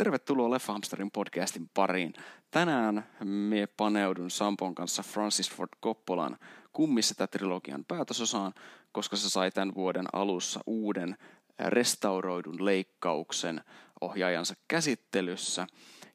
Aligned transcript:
tervetuloa 0.00 0.50
Leffahamsterin 0.50 1.10
podcastin 1.10 1.70
pariin. 1.74 2.12
Tänään 2.50 3.06
me 3.24 3.68
paneudun 3.76 4.30
Sampon 4.30 4.74
kanssa 4.74 5.02
Francis 5.02 5.50
Ford 5.50 5.68
Coppolan 5.82 6.38
kummiseta 6.72 7.26
trilogian 7.26 7.84
päätösosaan, 7.88 8.52
koska 8.92 9.16
se 9.16 9.30
sai 9.30 9.50
tämän 9.50 9.74
vuoden 9.74 10.06
alussa 10.12 10.60
uuden 10.66 11.16
restauroidun 11.58 12.64
leikkauksen 12.64 13.60
ohjaajansa 14.00 14.54
käsittelyssä. 14.68 15.66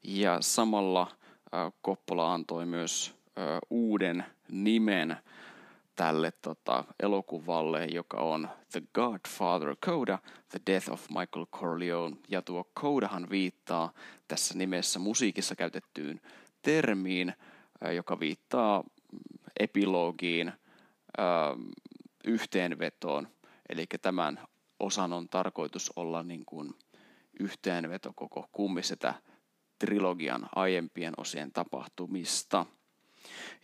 Ja 0.03 0.37
samalla 0.41 1.11
Coppola 1.83 2.33
antoi 2.33 2.65
myös 2.65 3.15
uuden 3.69 4.25
nimen 4.51 5.17
tälle 5.95 6.31
tota, 6.31 6.83
elokuvalle, 6.99 7.85
joka 7.85 8.17
on 8.17 8.49
The 8.71 8.81
Godfather 8.93 9.75
Coda, 9.85 10.19
The 10.49 10.59
Death 10.67 10.91
of 10.91 11.09
Michael 11.09 11.45
Corleone. 11.45 12.17
Ja 12.29 12.41
tuo 12.41 12.71
Codahan 12.79 13.29
viittaa 13.29 13.93
tässä 14.27 14.57
nimessä 14.57 14.99
musiikissa 14.99 15.55
käytettyyn 15.55 16.21
termiin, 16.61 17.33
joka 17.95 18.19
viittaa 18.19 18.83
epilogiin, 19.59 20.53
yhteenvetoon. 22.23 23.27
Eli 23.69 23.85
tämän 24.01 24.39
osan 24.79 25.13
on 25.13 25.29
tarkoitus 25.29 25.91
olla 25.95 26.23
niin 26.23 26.45
kuin 26.45 26.73
yhteenveto 27.39 28.13
koko 28.15 28.49
kummisetä 28.51 29.13
trilogian 29.79 30.49
aiempien 30.55 31.13
osien 31.17 31.51
tapahtumista– 31.51 32.65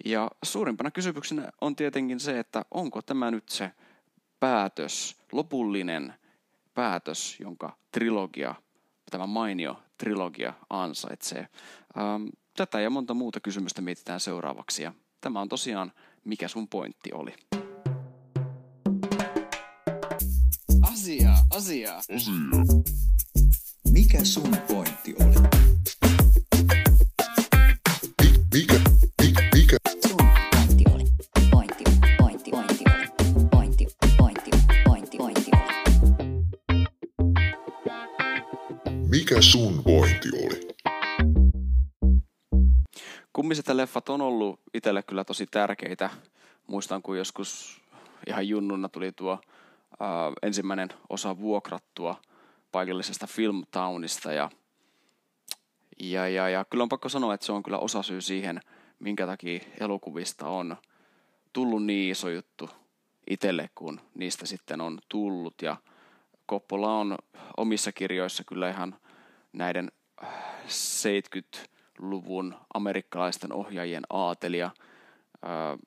ja 0.06 0.32
suurimpana 0.44 0.92
kysymyksenä 0.92 1.52
on 1.62 1.76
tietenkin 1.76 2.20
se, 2.20 2.40
että 2.40 2.66
onko 2.72 3.02
tämä 3.02 3.32
nyt 3.32 3.50
se 3.50 3.72
päätös, 4.40 5.18
lopullinen 5.32 6.14
päätös, 6.74 7.38
jonka 7.40 7.78
trilogia, 7.92 8.55
tämä 9.12 9.28
mainio 9.28 9.84
trilogia 9.98 10.54
ansaitsee. 10.70 11.48
Ähm, 11.98 12.28
tätä 12.58 12.80
ja 12.80 12.90
monta 12.90 13.13
muuta 13.13 13.40
kysymystä 13.40 13.82
mietitään 13.82 14.20
seuraavaksi 14.20 14.84
ja 14.84 14.94
tämä 15.22 15.41
on 15.41 15.50
tosiaan 15.50 15.91
Mikä 16.26 16.48
sun 16.48 16.68
pointti 16.68 17.10
oli? 17.13 17.34
Asia, 20.82 21.34
asia. 21.50 21.98
Asia. 21.98 22.34
Mikä 23.91 24.24
sun 24.24 24.57
pointti 24.68 25.16
oli? 25.20 25.51
Kummiset 43.72 43.84
leffat 43.84 44.10
on 44.10 44.22
ollut 44.22 44.60
itselle 44.74 45.04
kyllä 45.04 45.24
tosi 45.24 45.46
tärkeitä. 45.46 46.10
Muistan, 46.68 47.02
kun 47.02 47.18
joskus 47.18 47.82
ihan 48.28 48.48
junnuna 48.48 48.90
tuli 48.90 49.12
tuo 49.12 49.40
ää, 50.00 50.32
ensimmäinen 50.41 50.90
osa 51.10 51.40
vuokrattua 51.40 52.22
paikallisesta 52.72 53.28
Filmtownista 53.28 54.34
ja, 54.34 54.50
ja, 56.00 56.28
ja, 56.28 56.50
ja 56.50 56.66
kyllä 56.66 56.82
on 56.82 56.90
pakko 56.90 57.10
sanoa, 57.10 57.34
että 57.34 57.46
se 57.46 57.52
on 57.52 57.63
kyllä 57.63 57.78
osa 57.78 58.04
syy 58.04 58.22
siihen, 58.22 58.60
minkä 59.00 59.26
takia 59.26 59.60
elokuvista 59.80 60.48
on 60.48 60.78
tullut 61.54 61.85
niin 61.85 62.12
iso 62.12 62.30
juttu 62.30 62.70
itselle, 63.30 63.70
kun 63.76 64.02
niistä 64.16 64.46
sitten 64.46 64.81
on 64.81 65.00
tullut 65.09 65.62
ja 65.62 65.78
Koppola 66.46 66.97
on 66.97 67.18
omissa 67.58 67.91
kirjoissa 67.91 68.44
kyllä 68.44 68.69
ihan 68.69 68.96
näiden 69.53 69.91
70-luvun 72.02 72.56
amerikkalaisten 72.74 73.53
ohjaajien 73.53 74.03
aatelia. 74.09 74.72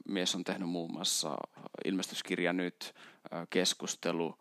Mies 0.08 0.34
on 0.34 0.44
tehnyt 0.44 0.68
muun 0.68 0.92
muassa 0.92 1.36
ilmestyskirja 1.84 2.52
nyt, 2.52 2.94
keskustelu 3.50 4.34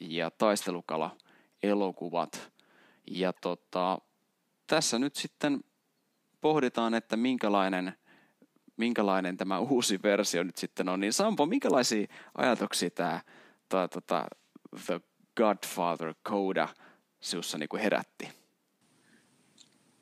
ja 0.00 0.30
taistelukala 0.30 1.16
elokuvat. 1.62 2.52
Ja 3.10 3.32
tota, 3.32 3.98
tässä 4.66 4.98
nyt 4.98 5.16
sitten 5.16 5.64
pohditaan, 6.40 6.94
että 6.94 7.16
minkälainen, 7.16 7.92
minkälainen 8.76 9.36
tämä 9.36 9.58
uusi 9.58 10.02
versio 10.02 10.42
nyt 10.42 10.56
sitten 10.56 10.88
on. 10.88 11.00
Niin 11.00 11.12
Sampo, 11.12 11.46
minkälaisia 11.46 12.06
ajatuksia 12.34 12.90
tämä, 12.90 13.20
tämä, 13.68 13.88
tämä 14.06 14.26
The 14.86 15.00
Godfather 15.36 16.14
Coda– 16.24 16.68
sinussa 17.20 17.58
niin 17.58 17.68
herätti? 17.82 18.39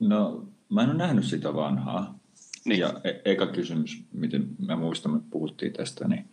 No, 0.01 0.45
mä 0.69 0.83
en 0.83 0.91
ole 0.91 0.99
nähnyt 0.99 1.25
sitä 1.25 1.55
vanhaa. 1.55 2.19
Niin. 2.65 2.81
Ja 2.81 2.93
e- 3.05 3.21
eka 3.25 3.47
kysymys, 3.47 4.03
miten 4.13 4.49
mä 4.67 4.77
muistan, 4.77 5.17
että 5.17 5.29
puhuttiin 5.31 5.73
tästä, 5.73 6.09
niin 6.09 6.25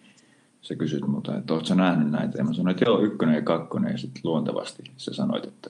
se 0.61 0.75
kysyt 0.75 1.07
multa, 1.07 1.37
että 1.37 1.53
ootko 1.53 1.73
nähnyt 1.73 2.11
näitä? 2.11 2.37
Ja 2.37 2.43
mä 2.43 2.53
sanoin, 2.53 2.71
että 2.71 2.85
joo, 2.85 3.01
ykkönen 3.01 3.35
ja 3.35 3.41
kakkonen. 3.41 3.91
Ja 3.91 3.97
sitten 3.97 4.21
luontevasti 4.23 4.83
sä 4.97 5.13
sanoit, 5.13 5.45
että 5.45 5.69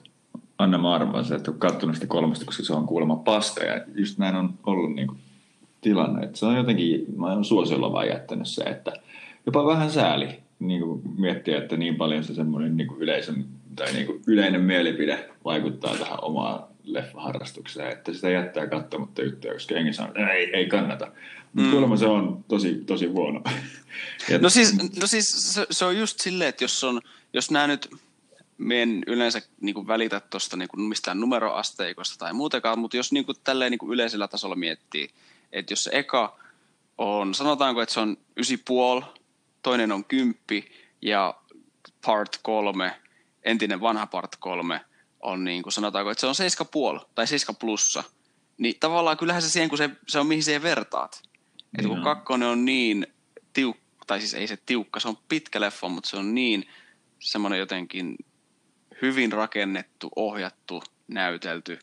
anna 0.58 0.78
mä 0.78 0.94
arvaan 0.94 1.24
se, 1.24 1.34
että 1.34 1.52
katsonut 1.58 1.96
sitä 1.96 2.06
kolmesta, 2.06 2.44
koska 2.44 2.62
se 2.62 2.72
on 2.72 2.86
kuulemma 2.86 3.16
paska. 3.16 3.64
Ja 3.64 3.80
just 3.94 4.18
näin 4.18 4.34
on 4.34 4.54
ollut 4.66 4.94
niin 4.94 5.08
kuin 5.08 5.18
tilanne. 5.80 6.24
Että 6.24 6.38
se 6.38 6.46
on 6.46 6.56
jotenkin, 6.56 7.06
mä 7.16 7.26
oon 7.26 7.44
suosiolla 7.44 7.92
vaan 7.92 8.08
jättänyt 8.08 8.48
se, 8.48 8.62
että 8.62 8.92
jopa 9.46 9.66
vähän 9.66 9.90
sääli 9.90 10.38
niin 10.58 10.80
kuin 10.80 11.02
miettiä, 11.18 11.58
että 11.58 11.76
niin 11.76 11.96
paljon 11.96 12.24
se 12.24 12.34
semmoinen 12.34 12.76
niin 12.76 12.88
kuin 12.88 13.00
yleisön 13.00 13.44
tai 13.76 13.92
niin 13.92 14.06
kuin 14.06 14.22
yleinen 14.26 14.60
mielipide 14.60 15.28
vaikuttaa 15.44 15.96
tähän 15.96 16.24
omaan 16.24 16.64
leffaharrastukseen, 16.86 17.92
että 17.92 18.12
sitä 18.12 18.30
jättää 18.30 18.66
katsomatta 18.66 19.22
juttuja, 19.22 19.52
koska 19.52 19.74
jengi 19.74 19.92
sanoo, 19.92 20.08
että 20.10 20.32
ei, 20.32 20.56
ei 20.56 20.66
kannata. 20.66 21.06
Mutta 21.52 21.66
mm. 21.66 21.70
kuulemma 21.70 21.96
se 21.96 22.06
on 22.06 22.44
tosi, 22.48 22.74
tosi 22.74 23.06
huono. 23.06 23.42
no 24.40 24.48
siis, 24.48 24.76
no 25.00 25.06
siis 25.06 25.54
se, 25.54 25.66
se, 25.70 25.84
on 25.84 25.98
just 25.98 26.20
silleen, 26.20 26.48
että 26.48 26.64
jos, 26.64 26.84
on, 26.84 27.00
jos 27.32 27.50
nämä 27.50 27.66
nyt, 27.66 27.90
me 28.58 28.82
en 28.82 29.02
yleensä 29.06 29.42
niin 29.60 29.74
kuin 29.74 29.86
välitä 29.86 30.20
tuosta 30.20 30.56
niin 30.56 30.68
mistään 30.88 31.20
numeroasteikosta 31.20 32.18
tai 32.18 32.32
muutenkaan, 32.32 32.78
mutta 32.78 32.96
jos 32.96 33.12
niin 33.12 33.24
kuin, 33.24 33.36
tälleen 33.44 33.70
niin 33.70 33.90
yleisellä 33.92 34.28
tasolla 34.28 34.56
miettii, 34.56 35.10
että 35.52 35.72
jos 35.72 35.84
se 35.84 35.90
eka 35.94 36.38
on, 36.98 37.34
sanotaanko, 37.34 37.82
että 37.82 37.94
se 37.94 38.00
on 38.00 38.16
9,5, 39.00 39.06
toinen 39.62 39.92
on 39.92 40.04
10 40.04 40.34
ja 41.02 41.34
part 42.06 42.38
3 42.42 42.92
entinen 43.42 43.80
vanha 43.80 44.06
part 44.06 44.36
3 44.40 44.80
on 45.26 45.44
niin 45.44 45.62
kuin 45.62 45.72
sanotaanko, 45.72 46.10
että 46.10 46.20
se 46.20 46.26
on 46.26 46.98
7,5 46.98 47.06
tai 47.14 47.26
7 47.26 47.56
plussa, 47.56 48.04
niin 48.58 48.74
tavallaan 48.80 49.16
kyllähän 49.16 49.42
se 49.42 49.50
siihen, 49.50 49.68
kun 49.68 49.78
se, 49.78 49.90
se 50.08 50.18
on 50.18 50.26
mihin 50.26 50.42
siihen 50.42 50.62
vertaat. 50.62 51.22
Että 51.78 51.88
kun 51.88 52.02
kakkonen 52.02 52.48
on 52.48 52.64
niin 52.64 53.06
tiukka, 53.52 54.04
tai 54.06 54.20
siis 54.20 54.34
ei 54.34 54.46
se 54.46 54.58
tiukka, 54.66 55.00
se 55.00 55.08
on 55.08 55.18
pitkä 55.28 55.60
leffa, 55.60 55.88
mutta 55.88 56.10
se 56.10 56.16
on 56.16 56.34
niin 56.34 56.68
semmoinen 57.18 57.58
jotenkin 57.58 58.16
hyvin 59.02 59.32
rakennettu, 59.32 60.10
ohjattu, 60.16 60.82
näytelty, 61.08 61.78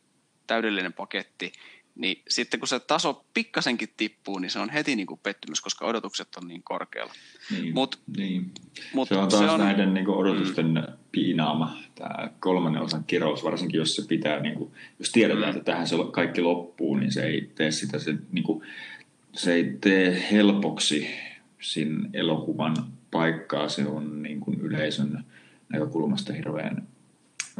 täydellinen 0.48 0.94
paketti, 0.94 1.54
niin 1.96 2.22
sitten 2.30 2.60
kun 2.60 2.68
se 2.68 2.80
taso 2.80 3.26
pikkasenkin 3.34 3.90
tippuu, 3.98 4.40
niin 4.40 4.52
se 4.52 4.60
on 4.60 4.70
heti 4.70 4.96
niin 4.96 5.08
kuin 5.08 5.20
pettymys, 5.24 5.62
koska 5.62 5.86
odotukset 5.86 6.36
on 6.36 6.48
niin 6.48 6.64
korkealla. 6.64 7.14
Niin, 7.52 7.74
mut, 7.74 8.00
niin. 8.18 8.52
Mut 8.94 9.08
se 9.08 9.16
on 9.16 9.30
taas 9.30 9.44
se 9.46 9.52
on, 9.52 9.60
näiden 9.60 9.94
niin 9.94 10.06
kuin 10.06 10.18
odotusten 10.18 10.66
mm. 10.66 10.94
piinaama, 11.12 11.78
tämä 11.96 12.30
kolmannen 12.40 12.82
osan 12.82 13.04
kirous, 13.04 13.44
varsinkin 13.44 13.78
jos 13.78 13.96
se 13.96 14.08
pitää, 14.08 14.40
niin 14.40 14.56
kuin, 14.56 14.72
jos 15.00 15.12
tiedetään, 15.12 15.54
mm. 15.54 15.58
että 15.58 15.72
tähän 15.72 15.88
se 15.88 15.96
kaikki 16.12 16.42
loppuu, 16.42 16.96
niin 16.96 17.12
se 17.12 17.24
ei 17.24 17.52
tee 17.56 17.72
sitä, 17.72 18.00
se, 18.00 18.16
niin 18.32 18.44
kuin, 18.44 18.66
se 19.34 19.54
ei 19.54 19.78
tee 19.82 20.28
helpoksi 20.32 21.08
sin 21.62 22.10
elokuvan 22.14 22.76
paikkaa, 23.12 23.70
se 23.70 23.86
on 23.86 24.24
niin 24.24 24.40
kuin 24.40 24.62
yleisön 24.62 25.26
näkökulmasta 25.70 26.34
hirveän 26.34 26.88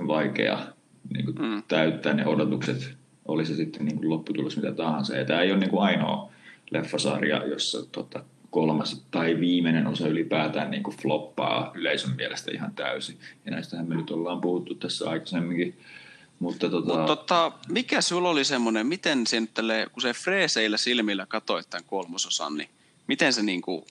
vaikea 0.08 0.66
niin 1.14 1.26
kuin 1.26 1.38
mm. 1.38 1.64
täyttää 1.68 2.14
ne 2.14 2.26
odotukset 2.26 3.03
oli 3.26 3.46
se 3.46 3.56
sitten 3.56 3.86
niin 3.86 3.96
kuin 3.96 4.10
lopputulos 4.10 4.56
mitä 4.56 4.72
tahansa. 4.72 5.16
Ja 5.16 5.26
tämä 5.26 5.42
ei 5.42 5.52
ole 5.52 5.60
niin 5.60 5.70
kuin 5.70 5.84
ainoa 5.84 6.32
leffasarja, 6.72 7.48
jossa 7.48 7.86
tota, 7.92 8.24
kolmas 8.50 9.06
tai 9.12 9.40
viimeinen 9.40 9.88
osa 9.88 10.08
ylipäätään 10.08 10.72
niin 10.72 10.84
kuin 10.84 10.98
floppaa 10.98 11.72
yleisön 11.76 12.16
mielestä 12.16 12.52
ihan 12.52 12.74
täysin. 12.76 13.18
Ja 13.46 13.52
näistähän 13.52 13.90
me 13.90 13.96
nyt 13.96 14.12
ollaan 14.12 14.42
puhuttu 14.42 14.76
tässä 14.76 15.10
aikaisemminkin. 15.10 15.78
Mutta 16.40 16.70
tota... 16.70 16.98
Mut 16.98 17.06
tota, 17.06 17.52
mikä 17.70 18.02
sulla 18.02 18.30
oli 18.30 18.46
semmoinen, 18.46 18.88
miten 18.88 19.28
se 19.28 19.40
nyt 19.40 19.54
tälle, 19.54 19.88
kun 19.92 20.02
se 20.02 20.14
freeseillä 20.14 20.78
silmillä 20.78 21.26
katsoit 21.26 21.70
tämän 21.70 21.84
kolmososan, 21.88 22.58
niin 22.58 22.70
miten 23.08 23.34
se 23.34 23.44
niinku, 23.44 23.86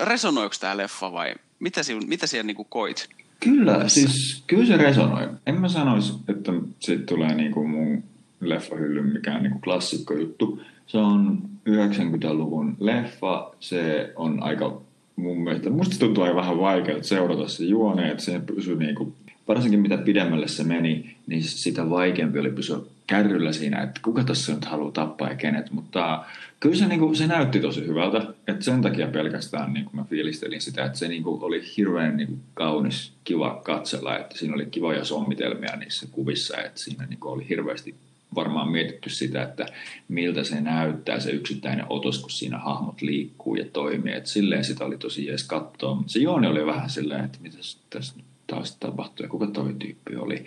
resonoiko 0.00 0.54
tämä 0.60 0.76
leffa 0.76 1.12
vai 1.12 1.34
mitä, 1.58 1.80
mitä 2.06 2.26
siellä 2.26 2.46
niinku 2.46 2.64
koit? 2.64 3.08
Kyllä, 3.40 3.78
tässä? 3.78 4.00
siis 4.00 4.44
kyllä 4.46 4.66
se 4.66 4.76
resonoi. 4.76 5.28
En 5.46 5.60
mä 5.60 5.68
sanoisi, 5.68 6.12
että 6.28 6.52
se 6.80 6.98
tulee 6.98 7.34
niinku 7.34 7.66
mun 7.66 8.04
leffahyllyn 8.40 9.12
mikään 9.12 9.42
niin 9.42 9.60
klassikko 9.60 10.14
juttu. 10.14 10.60
Se 10.86 10.98
on 10.98 11.38
90-luvun 11.68 12.76
leffa. 12.80 13.54
Se 13.60 14.12
on 14.16 14.42
aika 14.42 14.80
mun 15.16 15.44
mielestä, 15.44 15.70
musta 15.70 15.98
tuntuu 15.98 16.24
aika 16.24 16.36
vähän 16.36 16.58
vaikeaa 16.58 17.02
seurata 17.02 17.48
se 17.48 17.64
juone, 17.64 18.10
että 18.10 18.24
se 18.24 18.40
pysyy 18.46 18.76
niin 18.76 18.94
kuin 18.94 19.14
varsinkin 19.48 19.80
mitä 19.80 19.98
pidemmälle 19.98 20.48
se 20.48 20.64
meni, 20.64 21.16
niin 21.26 21.42
sitä 21.42 21.90
vaikeampi 21.90 22.38
oli 22.38 22.50
pysyä 22.50 22.78
kärryllä 23.06 23.52
siinä, 23.52 23.82
että 23.82 24.00
kuka 24.04 24.24
tässä 24.24 24.54
nyt 24.54 24.64
haluaa 24.64 24.92
tappaa 24.92 25.28
ja 25.28 25.34
kenet, 25.34 25.70
mutta 25.70 26.24
kyllä 26.60 26.76
se, 26.76 26.86
niin 26.86 27.00
kuin, 27.00 27.16
se 27.16 27.26
näytti 27.26 27.60
tosi 27.60 27.86
hyvältä, 27.86 28.26
että 28.48 28.64
sen 28.64 28.82
takia 28.82 29.06
pelkästään 29.06 29.72
niin 29.72 29.84
kuin 29.84 29.96
mä 29.96 30.04
fiilistelin 30.04 30.60
sitä, 30.60 30.84
että 30.84 30.98
se 30.98 31.08
niin 31.08 31.22
kuin, 31.22 31.42
oli 31.42 31.62
hirveän 31.76 32.16
niin 32.16 32.26
kuin, 32.26 32.40
kaunis, 32.54 33.12
kiva 33.24 33.60
katsella, 33.64 34.18
että 34.18 34.38
siinä 34.38 34.54
oli 34.54 34.66
kivoja 34.66 35.04
sommitelmia 35.04 35.76
niissä 35.76 36.06
kuvissa, 36.12 36.56
että 36.58 36.80
siinä 36.80 37.06
niin 37.06 37.20
kuin, 37.20 37.32
oli 37.32 37.48
hirveästi 37.48 37.94
varmaan 38.34 38.68
mietitty 38.68 39.10
sitä, 39.10 39.42
että 39.42 39.66
miltä 40.08 40.44
se 40.44 40.60
näyttää 40.60 41.20
se 41.20 41.30
yksittäinen 41.30 41.86
otos, 41.90 42.18
kun 42.18 42.30
siinä 42.30 42.58
hahmot 42.58 43.02
liikkuu 43.02 43.54
ja 43.54 43.64
toimii. 43.72 44.14
että 44.14 44.30
silleen 44.30 44.64
sitä 44.64 44.84
oli 44.84 44.98
tosi 44.98 45.26
jees 45.26 45.44
katsoa, 45.44 45.94
mutta 45.94 46.12
se 46.12 46.18
Jooni 46.18 46.46
oli 46.46 46.66
vähän 46.66 46.90
silleen, 46.90 47.24
että 47.24 47.38
mitä 47.42 47.58
tässä 47.90 48.16
nyt 48.16 48.26
taas 48.46 48.76
tapahtui 48.76 49.24
ja 49.26 49.30
kuka 49.30 49.46
toi 49.46 49.74
tyyppi 49.78 50.16
oli. 50.16 50.44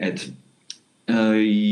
Et, 0.00 0.32
äh, 1.10 1.16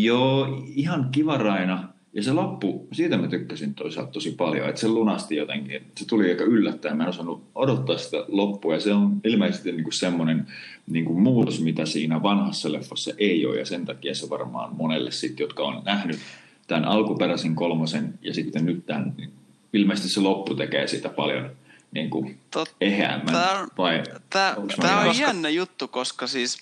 joo, 0.03 0.65
ihan 0.75 1.09
kiva 1.13 1.39
Raina. 1.39 1.92
Ja 2.15 2.23
se 2.23 2.33
loppu, 2.33 2.89
siitä 2.93 3.19
mä 3.19 3.29
tykkäsin 3.29 3.75
toisaalta 3.75 4.13
tosi 4.13 4.31
paljon, 4.31 4.69
että 4.69 4.81
se 4.81 4.89
lunasti 4.89 5.37
jotenkin. 5.37 5.83
Se 5.99 6.07
tuli 6.07 6.31
aika 6.31 6.45
yllättäen, 6.45 6.97
mä 6.97 7.03
en 7.03 7.09
osannut 7.09 7.43
odottaa 7.55 7.99
sitä 7.99 8.25
loppua. 8.29 8.75
Ja 8.75 8.81
se 8.81 8.93
on 8.93 9.21
ilmeisesti 9.25 9.73
niin 9.73 9.85
kuin 9.85 9.93
semmoinen 9.93 10.47
niin 10.87 11.05
kuin 11.05 11.21
muutos, 11.21 11.61
mitä 11.61 11.87
siinä 11.87 12.23
vanhassa 12.23 12.73
leffassa 12.73 13.11
ei 13.19 13.47
ole. 13.47 13.59
Ja 13.59 13.67
sen 13.67 13.85
takia 13.85 14.15
se 14.15 14.31
varmaan 14.31 14.77
monelle 14.77 15.11
sitten, 15.11 15.45
jotka 15.45 15.63
on 15.63 15.83
nähnyt 15.85 16.19
tämän 16.67 16.85
alkuperäisen 16.85 17.55
kolmosen 17.55 18.19
ja 18.23 18.35
sitten 18.35 18.67
nyt 18.67 18.87
tämän, 18.87 19.15
niin 19.17 19.33
ilmeisesti 19.73 20.09
se 20.09 20.21
loppu 20.21 20.55
tekee 20.55 20.87
sitä 20.87 21.09
paljon 21.09 21.51
niin 21.93 22.11
kuin 22.11 22.39
Tot, 22.51 22.75
eheämmän. 22.81 23.35
Tämä, 23.35 23.69
vai 23.79 24.03
tämä, 24.31 24.57
tämä 24.81 25.01
on 25.01 25.09
koska... 25.09 25.23
jännä 25.23 25.49
juttu, 25.49 25.89
koska 25.89 26.27
siis 26.27 26.59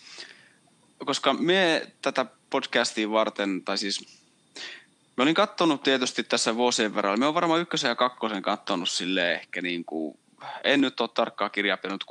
koska 1.04 1.34
me 1.34 1.86
tätä 2.02 2.26
podcastia 2.50 3.10
varten, 3.10 3.62
tai 3.64 3.78
siis 3.78 4.19
Mä 5.20 5.22
olin 5.22 5.34
kattonut 5.34 5.82
tietysti 5.82 6.22
tässä 6.22 6.56
vuosien 6.56 6.94
verran. 6.94 7.18
Me 7.18 7.26
on 7.26 7.34
varmaan 7.34 7.60
ykkösen 7.60 7.88
ja 7.88 7.94
kakkosen 7.94 8.42
kattonut 8.42 8.90
sille 8.90 9.32
ehkä 9.32 9.62
niin 9.62 9.84
kuin, 9.84 10.18
en 10.64 10.80
nyt 10.80 11.00
ole 11.00 11.10
tarkkaa 11.14 11.48
kirjapinut, 11.48 12.04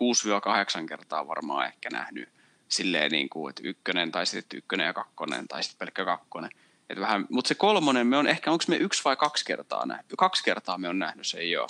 6-8 0.81 0.85
kertaa 0.85 1.27
varmaan 1.27 1.65
ehkä 1.65 1.89
nähnyt 1.89 2.29
silleen 2.67 3.11
niin 3.11 3.29
kuin, 3.29 3.50
että 3.50 3.61
ykkönen 3.65 4.11
tai 4.11 4.25
sitten 4.25 4.57
ykkönen 4.57 4.85
ja 4.85 4.94
kakkonen 4.94 5.47
tai 5.47 5.63
sitten 5.63 5.79
pelkkä 5.79 6.06
kakkonen. 6.06 6.50
Että 6.89 7.01
vähän, 7.01 7.25
mutta 7.29 7.47
se 7.47 7.56
kolmonen, 7.56 8.07
me 8.07 8.17
on 8.17 8.27
ehkä, 8.27 8.51
onko 8.51 8.63
me 8.67 8.75
yksi 8.75 9.03
vai 9.06 9.15
kaksi 9.15 9.45
kertaa 9.45 9.85
nähnyt? 9.85 10.13
Kaksi 10.17 10.44
kertaa 10.44 10.77
me 10.77 10.89
on 10.89 11.00
nähnyt 11.00 11.27
se 11.27 11.44
jo. 11.44 11.67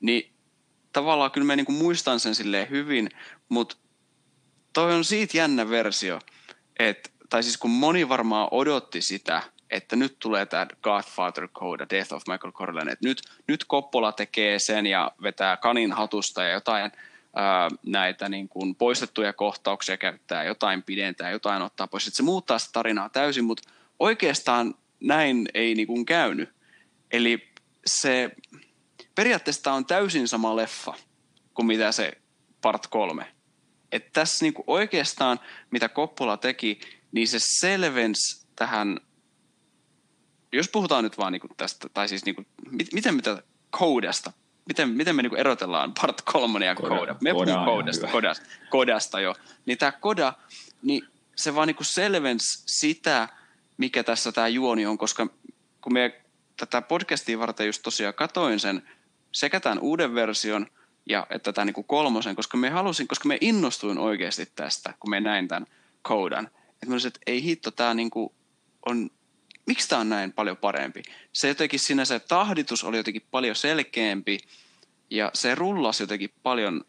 Niin 0.00 0.32
tavallaan 0.92 1.30
kyllä 1.30 1.46
me 1.46 1.56
niinku 1.56 1.72
muistan 1.72 2.20
sen 2.20 2.34
silleen 2.34 2.70
hyvin, 2.70 3.10
mutta 3.48 3.76
toi 4.72 4.94
on 4.94 5.04
siitä 5.04 5.36
jännä 5.36 5.70
versio, 5.70 6.18
että, 6.78 7.10
tai 7.28 7.42
siis 7.42 7.56
kun 7.56 7.70
moni 7.70 8.08
varmaan 8.08 8.48
odotti 8.50 9.02
sitä, 9.02 9.42
että 9.72 9.96
nyt 9.96 10.16
tulee 10.18 10.46
tämä 10.46 10.66
Godfather 10.82 11.48
Code, 11.48 11.86
Death 11.90 12.14
of 12.14 12.22
Michael 12.28 12.52
Corleone, 12.52 12.92
että 12.92 13.08
nyt, 13.08 13.22
nyt 13.48 13.66
Coppola 13.66 14.12
tekee 14.12 14.58
sen 14.58 14.86
ja 14.86 15.12
vetää 15.22 15.56
kanin 15.56 15.92
hatusta 15.92 16.42
ja 16.42 16.52
jotain 16.52 16.92
ää, 17.36 17.68
näitä 17.86 18.28
niin 18.28 18.48
kuin 18.48 18.74
poistettuja 18.74 19.32
kohtauksia 19.32 19.96
käyttää, 19.96 20.44
jotain 20.44 20.82
pidentää, 20.82 21.30
jotain 21.30 21.62
ottaa 21.62 21.86
pois. 21.86 22.06
Että 22.06 22.16
se 22.16 22.22
muuttaa 22.22 22.58
sitä 22.58 22.72
tarinaa 22.72 23.08
täysin, 23.08 23.44
mutta 23.44 23.70
oikeastaan 23.98 24.74
näin 25.00 25.48
ei 25.54 25.74
niin 25.74 25.86
kuin 25.86 26.06
käynyt. 26.06 26.50
Eli 27.10 27.48
se 27.86 28.30
periaatteessa 29.14 29.72
on 29.72 29.86
täysin 29.86 30.28
sama 30.28 30.56
leffa 30.56 30.94
kuin 31.54 31.66
mitä 31.66 31.92
se 31.92 32.12
part 32.60 32.86
kolme. 32.86 33.26
Että 33.92 34.10
tässä 34.12 34.44
niin 34.44 34.54
kuin 34.54 34.64
oikeastaan, 34.66 35.40
mitä 35.70 35.88
Coppola 35.88 36.36
teki, 36.36 36.80
niin 37.12 37.28
se 37.28 37.38
selvensi 37.40 38.46
tähän 38.56 39.00
jos 40.52 40.68
puhutaan 40.68 41.04
nyt 41.04 41.18
vaan 41.18 41.32
niinku 41.32 41.48
tästä, 41.56 41.88
tai 41.88 42.08
siis 42.08 42.24
niinku, 42.24 42.44
miten 42.92 43.14
me 43.14 43.22
tätä 43.22 43.42
koodasta, 43.70 44.32
miten, 44.68 44.88
miten 44.88 45.16
me 45.16 45.22
niinku 45.22 45.36
erotellaan 45.36 45.92
part 46.00 46.22
kolmonen 46.22 46.66
ja 46.66 46.74
koda. 46.74 46.98
koda. 46.98 47.16
Me 47.20 47.32
puhutaan 47.32 47.64
koodasta, 47.64 48.06
kodasta, 48.06 48.46
kodasta 48.70 49.20
jo. 49.20 49.34
Niin 49.66 49.78
tämä 49.78 49.92
koda, 49.92 50.32
niin 50.82 51.04
se 51.36 51.54
vaan 51.54 51.68
niinku 51.68 51.84
selvensi 51.84 52.62
sitä, 52.66 53.28
mikä 53.76 54.02
tässä 54.02 54.32
tämä 54.32 54.48
juoni 54.48 54.86
on, 54.86 54.98
koska 54.98 55.26
kun 55.80 55.92
me 55.92 56.20
tätä 56.56 56.82
podcastia 56.82 57.38
varten 57.38 57.66
just 57.66 57.82
tosiaan 57.82 58.14
katoin 58.14 58.60
sen 58.60 58.88
sekä 59.32 59.60
tämän 59.60 59.78
uuden 59.78 60.14
version 60.14 60.66
ja 61.06 61.26
että 61.30 61.52
tämän 61.52 61.66
niinku 61.66 61.82
kolmosen, 61.82 62.36
koska 62.36 62.56
me 62.56 62.70
halusin, 62.70 63.08
koska 63.08 63.28
me 63.28 63.38
innostuin 63.40 63.98
oikeasti 63.98 64.46
tästä, 64.56 64.94
kun 65.00 65.10
me 65.10 65.20
näin 65.20 65.48
tämän 65.48 65.66
koodan. 66.02 66.46
Että 66.46 66.86
mä 66.86 66.92
olisin, 66.92 67.08
että 67.08 67.20
ei 67.26 67.42
hitto, 67.42 67.70
tämä 67.70 67.94
niinku 67.94 68.34
on 68.86 69.10
miksi 69.66 69.88
tämä 69.88 70.00
on 70.00 70.08
näin 70.08 70.32
paljon 70.32 70.56
parempi? 70.56 71.02
Se 71.32 71.48
jotenkin 71.48 71.80
siinä 71.80 72.04
se 72.04 72.20
tahditus 72.20 72.84
oli 72.84 72.96
jotenkin 72.96 73.26
paljon 73.30 73.56
selkeämpi 73.56 74.38
ja 75.10 75.30
se 75.34 75.54
rullasi 75.54 76.02
jotenkin 76.02 76.30
paljon 76.42 76.84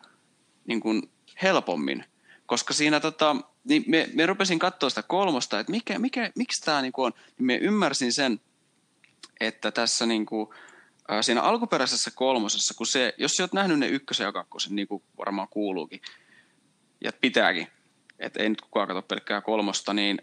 niin 0.68 0.80
kuin 0.80 1.10
helpommin. 1.42 2.06
Koska 2.46 2.74
siinä 2.74 3.00
tota, 3.00 3.36
niin 3.64 3.84
me, 3.88 4.10
me 4.14 4.26
rupesin 4.26 4.60
katsoa 4.60 4.90
sitä 4.90 5.04
kolmosta, 5.04 5.60
että 5.60 5.72
mikä, 5.72 6.00
mikä, 6.00 6.32
miksi 6.36 6.66
tämä 6.66 6.82
niin 6.82 6.94
on. 6.98 7.12
Niin 7.38 7.46
me 7.46 7.56
ymmärsin 7.56 8.14
sen, 8.14 8.40
että 9.40 9.72
tässä 9.72 10.06
niin 10.06 10.26
kuin, 10.26 10.50
äh, 11.12 11.18
siinä 11.22 11.42
alkuperäisessä 11.42 12.12
kolmosessa, 12.16 12.74
kun 12.74 12.88
se, 12.88 13.14
jos 13.18 13.32
sä 13.32 13.44
oot 13.44 13.54
nähnyt 13.54 13.80
ne 13.80 13.88
ykkösen 13.88 14.26
ja 14.26 14.32
kakkosen, 14.32 14.76
niin 14.76 14.88
kuin 14.88 15.04
varmaan 15.18 15.48
kuuluukin, 15.48 16.02
ja 17.02 17.12
pitääkin, 17.22 17.68
että 18.20 18.44
ei 18.44 18.50
nyt 18.50 18.62
kukaan 18.62 18.88
katso 18.88 19.02
pelkkää 19.02 19.42
kolmosta, 19.42 19.94
niin 19.94 20.18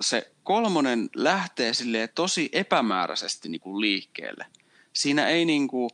se 0.00 0.30
kolmonen 0.44 1.10
lähtee 1.16 1.74
sille 1.74 2.08
tosi 2.14 2.48
epämääräisesti 2.52 3.48
niin 3.48 3.60
kuin 3.60 3.80
liikkeelle. 3.80 4.46
Siinä 4.92 5.28
ei 5.28 5.44
niin 5.44 5.68
kuin, 5.68 5.90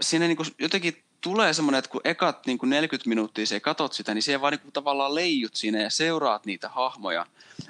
siinä 0.00 0.26
niin 0.26 0.36
kuin 0.36 0.48
jotenkin 0.58 1.02
tulee 1.20 1.52
semmoinen, 1.52 1.78
että 1.78 1.90
kun 1.90 2.00
ekat 2.04 2.46
niin 2.46 2.58
kuin 2.58 2.70
40 2.70 3.08
minuuttia 3.08 3.46
se 3.46 3.60
katot 3.60 3.92
sitä, 3.92 4.14
niin 4.14 4.22
siellä 4.22 4.40
vaan 4.40 4.52
niin 4.52 4.60
kuin 4.60 4.72
tavallaan 4.72 5.14
leijut 5.14 5.54
siinä 5.54 5.82
ja 5.82 5.90
seuraat 5.90 6.46
niitä 6.46 6.68
hahmoja. 6.68 7.26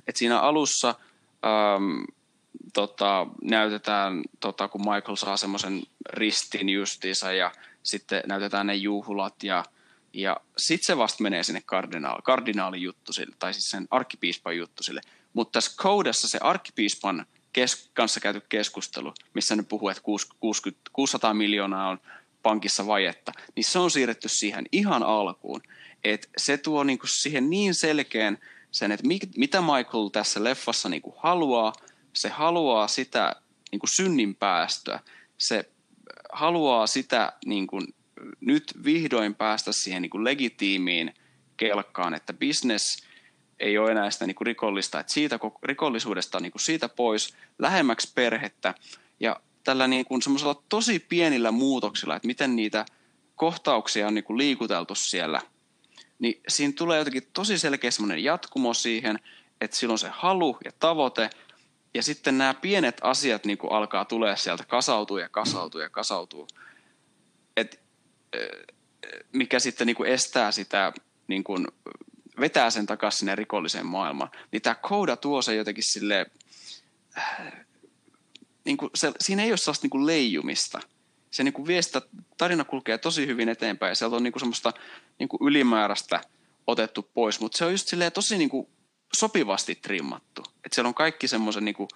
Et 0.06 0.16
siinä 0.16 0.40
alussa 0.40 0.88
äm, 0.88 2.04
tota, 2.72 3.26
näytetään, 3.42 4.22
tota, 4.40 4.68
kun 4.68 4.80
Michael 4.80 5.16
saa 5.16 5.36
semmoisen 5.36 5.82
ristin 6.10 6.68
justiinsa 6.68 7.32
ja 7.32 7.52
sitten 7.82 8.22
näytetään 8.26 8.66
ne 8.66 8.74
juhlat 8.74 9.42
ja– 9.42 9.64
ja 10.18 10.36
sitten 10.56 10.86
se 10.86 10.96
vasta 10.96 11.22
menee 11.22 11.42
sinne 11.42 11.62
kardinaali, 11.66 12.22
kardinaalin 12.22 12.82
juttu 12.82 13.12
sille, 13.12 13.36
tai 13.38 13.54
siis 13.54 13.70
sen 13.70 13.88
arkkipiispan 13.90 14.56
juttu 14.56 14.82
sille. 14.82 15.00
Mutta 15.32 15.52
tässä 15.52 15.82
koudessa 15.82 16.28
se 16.28 16.38
arkkipiispan 16.42 17.26
kes, 17.52 17.90
kanssa 17.94 18.20
käyty 18.20 18.42
keskustelu, 18.48 19.14
missä 19.34 19.56
ne 19.56 19.62
puhuu, 19.62 19.88
että 19.88 20.02
60, 20.40 20.90
600 20.92 21.34
miljoonaa 21.34 21.88
on 21.88 21.98
pankissa 22.42 22.86
vajetta, 22.86 23.32
niin 23.56 23.64
se 23.64 23.78
on 23.78 23.90
siirretty 23.90 24.28
siihen 24.28 24.66
ihan 24.72 25.02
alkuun. 25.02 25.60
Et 26.04 26.30
se 26.36 26.58
tuo 26.58 26.84
niinku 26.84 27.06
siihen 27.06 27.50
niin 27.50 27.74
selkeän 27.74 28.38
sen, 28.70 28.92
että 28.92 29.08
mitä 29.36 29.60
Michael 29.60 30.08
tässä 30.12 30.44
leffassa 30.44 30.88
niinku 30.88 31.14
haluaa. 31.18 31.72
Se 32.12 32.28
haluaa 32.28 32.88
sitä 32.88 33.36
niinku 33.72 33.86
synnin 33.86 34.34
päästöä. 34.34 35.00
Se 35.38 35.70
haluaa 36.32 36.86
sitä 36.86 37.32
niinku 37.46 37.80
nyt 38.40 38.74
vihdoin 38.84 39.34
päästä 39.34 39.70
siihen 39.72 40.02
niin 40.02 40.10
kuin 40.10 40.24
legitiimiin 40.24 41.14
kelkkaan, 41.56 42.14
että 42.14 42.32
business 42.32 43.08
ei 43.60 43.78
ole 43.78 43.90
enää 43.90 44.10
sitä 44.10 44.26
niin 44.26 44.34
kuin 44.34 44.46
rikollista, 44.46 45.00
että 45.00 45.12
siitä 45.12 45.38
rikollisuudesta 45.62 46.40
niin 46.40 46.52
kuin 46.52 46.62
siitä 46.62 46.88
pois, 46.88 47.34
lähemmäksi 47.58 48.12
perhettä 48.14 48.74
ja 49.20 49.40
tällä 49.64 49.88
niin 49.88 50.04
kuin 50.04 50.22
semmoisella 50.22 50.62
tosi 50.68 50.98
pienillä 50.98 51.50
muutoksilla, 51.50 52.16
että 52.16 52.26
miten 52.26 52.56
niitä 52.56 52.86
kohtauksia 53.36 54.06
on 54.06 54.14
niin 54.14 54.24
kuin 54.24 54.38
liikuteltu 54.38 54.94
siellä, 54.94 55.40
niin 56.18 56.40
siinä 56.48 56.72
tulee 56.76 56.98
jotenkin 56.98 57.28
tosi 57.32 57.58
selkeä 57.58 57.90
semmoinen 57.90 58.24
jatkumo 58.24 58.74
siihen, 58.74 59.18
että 59.60 59.76
silloin 59.76 59.98
se 59.98 60.08
halu 60.12 60.58
ja 60.64 60.72
tavoite, 60.78 61.30
ja 61.94 62.02
sitten 62.02 62.38
nämä 62.38 62.54
pienet 62.54 63.00
asiat 63.02 63.44
niin 63.44 63.58
kuin 63.58 63.72
alkaa 63.72 64.04
tulee 64.04 64.36
sieltä 64.36 64.64
kasautua 64.64 65.20
ja 65.20 65.28
kasautua 65.28 65.82
ja 65.82 65.90
kasautua. 65.90 66.46
Et 67.56 67.80
mikä 69.32 69.58
sitten 69.58 69.86
niin 69.86 69.96
kuin 69.96 70.10
estää 70.10 70.52
sitä, 70.52 70.92
niin 71.28 71.44
kuin 71.44 71.66
vetää 72.40 72.70
sen 72.70 72.86
takaisin 72.86 73.18
sinne 73.18 73.34
rikolliseen 73.34 73.86
maailmaan. 73.86 74.30
Niin 74.52 74.62
tämä 74.62 74.74
kooda 74.74 75.16
tuo 75.16 75.42
se 75.42 75.54
jotenkin 75.54 75.84
sille, 75.84 76.26
niin 78.64 78.76
kuin 78.76 78.90
se, 78.94 79.12
siinä 79.20 79.42
ei 79.42 79.50
ole 79.50 79.56
sellaista 79.56 79.84
niin 79.84 79.90
kuin 79.90 80.06
leijumista. 80.06 80.80
Se 81.30 81.44
niin 81.44 81.52
kuin 81.52 81.66
vie 81.66 81.82
sitä, 81.82 82.02
tarina 82.36 82.64
kulkee 82.64 82.98
tosi 82.98 83.26
hyvin 83.26 83.48
eteenpäin 83.48 83.90
ja 83.90 83.94
sieltä 83.94 84.16
on 84.16 84.22
niin 84.22 84.32
kuin 84.32 84.40
semmoista 84.40 84.72
niin 85.18 85.28
kuin 85.28 85.48
ylimääräistä 85.48 86.20
otettu 86.66 87.10
pois, 87.14 87.40
mutta 87.40 87.58
se 87.58 87.64
on 87.64 87.70
just 87.70 87.88
silleen 87.88 88.12
tosi 88.12 88.38
niin 88.38 88.50
kuin 88.50 88.68
sopivasti 89.16 89.74
trimmattu. 89.74 90.42
Että 90.64 90.74
siellä 90.74 90.88
on 90.88 90.94
kaikki 90.94 91.28
semmoisen 91.28 91.64
niin 91.64 91.74
kuin, 91.74 91.88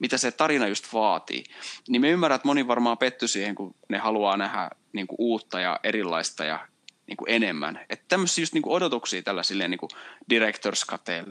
mitä 0.00 0.18
se 0.18 0.32
tarina 0.32 0.68
just 0.68 0.92
vaatii. 0.92 1.44
Niin 1.88 2.00
me 2.00 2.10
ymmärrän, 2.10 2.36
että 2.36 2.48
moni 2.48 2.66
varmaan 2.66 2.98
petty 2.98 3.28
siihen, 3.28 3.54
kun 3.54 3.74
ne 3.88 3.98
haluaa 3.98 4.36
nähdä 4.36 4.70
niin 4.92 5.06
kuin 5.06 5.16
uutta 5.18 5.60
ja 5.60 5.80
erilaista 5.82 6.44
ja 6.44 6.66
niin 7.06 7.16
kuin 7.16 7.30
enemmän. 7.30 7.80
Että 7.90 8.04
tämmöisiä 8.08 8.42
just 8.42 8.54
niin 8.54 8.62
kuin 8.62 8.74
odotuksia 8.74 9.22
tällä 9.22 9.42
silleen 9.42 9.70
niin 9.70 9.78
kuin 9.78 9.90
directors 10.30 10.86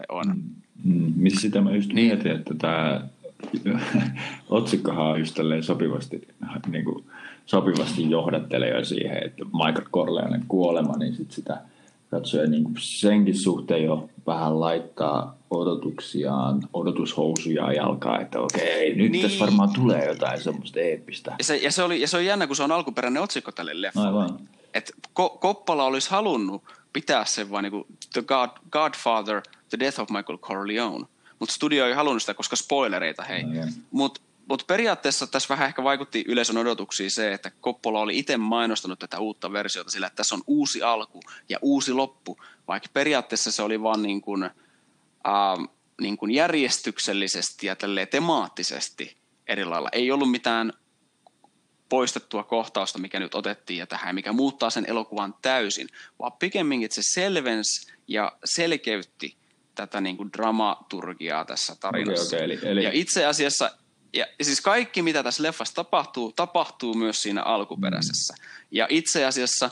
on. 0.10 0.28
Mm, 0.28 0.44
mm, 0.84 1.14
missä 1.16 1.42
sitä 1.42 1.62
mä 1.62 1.72
just 1.72 1.94
niin. 1.94 2.08
mietin, 2.08 2.32
että 2.32 2.54
tämä 2.58 3.08
otsikkohan 4.50 5.06
on 5.06 5.20
just 5.20 5.40
sopivasti, 5.62 6.28
niin 6.68 6.86
kuin, 6.86 7.06
sopivasti 7.46 8.10
johdattelee 8.10 8.70
jo 8.70 8.86
siihen, 8.86 9.24
että 9.26 9.46
Michael 9.46 9.90
Corleonen 9.94 10.46
kuolema, 10.48 10.98
niin 10.98 11.16
sit 11.16 11.32
sitä 11.32 11.62
katsoja 12.12 12.48
niin 12.48 12.64
kuin 12.64 12.76
senkin 12.80 13.38
suhteen 13.38 13.84
jo 13.84 14.10
vähän 14.28 14.60
laittaa 14.60 15.38
odotuksiaan, 15.50 16.62
odotushousuja 16.74 17.74
jalkaa, 17.74 18.20
että 18.20 18.40
okei, 18.40 18.96
nyt 18.96 19.12
niin. 19.12 19.22
tässä 19.22 19.40
varmaan 19.40 19.74
tulee 19.74 20.06
jotain 20.06 20.42
semmoista 20.42 20.80
eeppistä. 20.80 21.36
Ja 21.38 21.44
se, 21.44 21.58
ja, 21.58 21.72
se 21.72 21.84
oli, 21.84 22.02
ja 22.02 22.08
se 22.08 22.18
on 22.18 22.26
jännä, 22.26 22.48
kun 22.48 22.56
se 22.56 22.64
on 22.64 22.72
alkuperäinen 22.72 23.24
otsikko 23.24 23.52
tälle 23.52 23.82
leffalle. 23.82 24.08
Aivan. 24.08 24.40
Et 24.74 24.92
Ko- 25.20 25.38
Koppala 25.40 25.86
olisi 25.86 26.10
halunnut 26.10 26.64
pitää 26.94 27.26
sen 27.26 27.52
vaan 27.52 27.64
niin 27.64 27.72
kuin 27.72 27.86
The 28.14 28.22
God, 28.22 28.50
Godfather, 28.72 29.42
The 29.70 29.80
Death 29.80 30.00
of 30.00 30.10
Michael 30.10 30.38
Corleone. 30.38 31.06
Mutta 31.40 31.56
studio 31.56 31.86
ei 31.86 31.94
halunnut 31.94 32.24
sitä, 32.24 32.34
koska 32.34 32.56
spoilereita 32.56 33.24
hei. 33.24 33.44
Mutta 33.92 34.22
mut 34.50 34.64
periaatteessa 34.68 35.28
tässä 35.28 35.50
vähän 35.50 35.68
ehkä 35.68 35.84
vaikutti 35.84 36.24
yleisön 36.28 36.58
odotuksiin 36.58 37.12
se, 37.12 37.34
että 37.34 37.52
Koppola 37.62 38.00
oli 38.00 38.20
itse 38.20 38.38
mainostanut 38.38 39.00
tätä 39.00 39.20
uutta 39.20 39.52
versiota 39.52 39.92
sillä, 39.92 40.08
että 40.08 40.18
tässä 40.18 40.36
on 40.36 40.42
uusi 40.48 40.84
alku 40.84 41.20
ja 41.50 41.58
uusi 41.62 41.94
loppu. 41.94 42.38
Vaikka 42.68 42.90
periaatteessa 42.94 43.52
se 43.52 43.62
oli 43.62 43.82
vaan 43.82 44.02
niin 44.02 44.22
kuin, 44.22 44.44
äh, 44.44 44.52
niin 46.02 46.18
kuin 46.18 46.32
järjestyksellisesti 46.32 47.68
ja 47.68 47.76
temaattisesti 48.10 49.18
eri 49.48 49.66
lailla. 49.66 49.90
Ei 49.92 50.12
ollut 50.12 50.32
mitään 50.32 50.74
poistettua 51.90 52.44
kohtausta, 52.44 53.00
mikä 53.00 53.20
nyt 53.20 53.36
otettiin 53.36 53.78
ja 53.78 53.88
tähän, 53.88 54.16
mikä 54.16 54.34
muuttaa 54.34 54.70
sen 54.70 54.86
elokuvan 54.88 55.36
täysin, 55.42 55.88
vaan 56.20 56.32
pikemminkin 56.32 56.92
se 56.92 57.02
selvensi 57.04 57.94
ja 58.08 58.38
selkeytti 58.46 59.38
tätä 59.76 60.02
niin 60.02 60.18
kuin 60.18 60.34
dramaturgiaa 60.34 61.46
tässä 61.46 61.76
tarinassa. 61.80 62.36
Okay, 62.36 62.46
okay, 62.46 62.58
eli, 62.58 62.72
eli... 62.72 62.84
Ja 62.84 62.92
itse 62.94 63.26
asiassa, 63.26 63.72
ja 64.14 64.26
siis 64.42 64.62
kaikki 64.62 65.02
mitä 65.02 65.24
tässä 65.24 65.44
leffassa 65.44 65.76
tapahtuu, 65.76 66.32
tapahtuu 66.32 66.94
myös 66.94 67.22
siinä 67.22 67.44
alkuperäisessä. 67.44 68.34
Mm. 68.40 68.44
Ja 68.72 68.88
itse 68.90 69.26
asiassa 69.26 69.70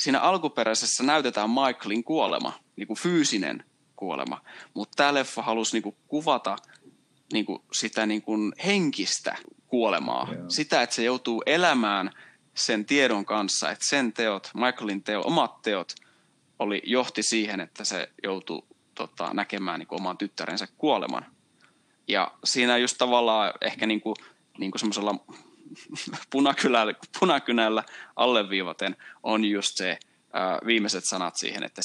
siinä 0.00 0.20
alkuperäisessä 0.20 1.02
näytetään 1.02 1.50
Michaelin 1.50 2.04
kuolema, 2.04 2.58
niin 2.76 2.86
kuin 2.86 2.98
fyysinen 2.98 3.64
kuolema. 3.96 4.40
Mutta 4.74 4.96
tämä 4.96 5.14
leffa 5.14 5.42
halusi 5.42 5.72
niin 5.72 5.82
kuin 5.82 5.96
kuvata 6.08 6.56
niin 7.32 7.46
kuin 7.46 7.62
sitä 7.72 8.06
niin 8.06 8.22
kuin 8.22 8.52
henkistä 8.64 9.36
kuolemaa. 9.66 10.28
Joo. 10.32 10.50
Sitä, 10.50 10.82
että 10.82 10.96
se 10.96 11.04
joutuu 11.04 11.42
elämään 11.46 12.10
sen 12.54 12.84
tiedon 12.84 13.24
kanssa, 13.24 13.70
että 13.70 13.86
sen 13.88 14.12
teot, 14.12 14.50
Michaelin 14.54 15.02
teot, 15.02 15.26
omat 15.26 15.62
teot, 15.62 15.94
oli, 16.58 16.82
johti 16.84 17.22
siihen, 17.22 17.60
että 17.60 17.84
se 17.84 18.10
joutui 18.22 18.62
tota, 18.94 19.30
näkemään 19.34 19.78
niin 19.78 19.86
kuin, 19.86 20.00
oman 20.00 20.18
tyttärensä 20.18 20.68
kuoleman. 20.78 21.35
Ja 22.08 22.32
siinä 22.44 22.78
just 22.78 22.98
tavallaan 22.98 23.52
ehkä 23.60 23.86
niin 23.86 24.00
kuin, 24.00 24.16
niin 24.58 24.70
kuin 24.70 24.80
semmoisella 24.80 25.14
punakynällä, 26.30 26.94
punakynällä 27.20 27.84
alleviivaten 28.16 28.96
on 29.22 29.44
just 29.44 29.76
se 29.76 29.98
viimeiset 30.66 31.04
sanat 31.04 31.36
siihen, 31.36 31.62
että 31.62 31.82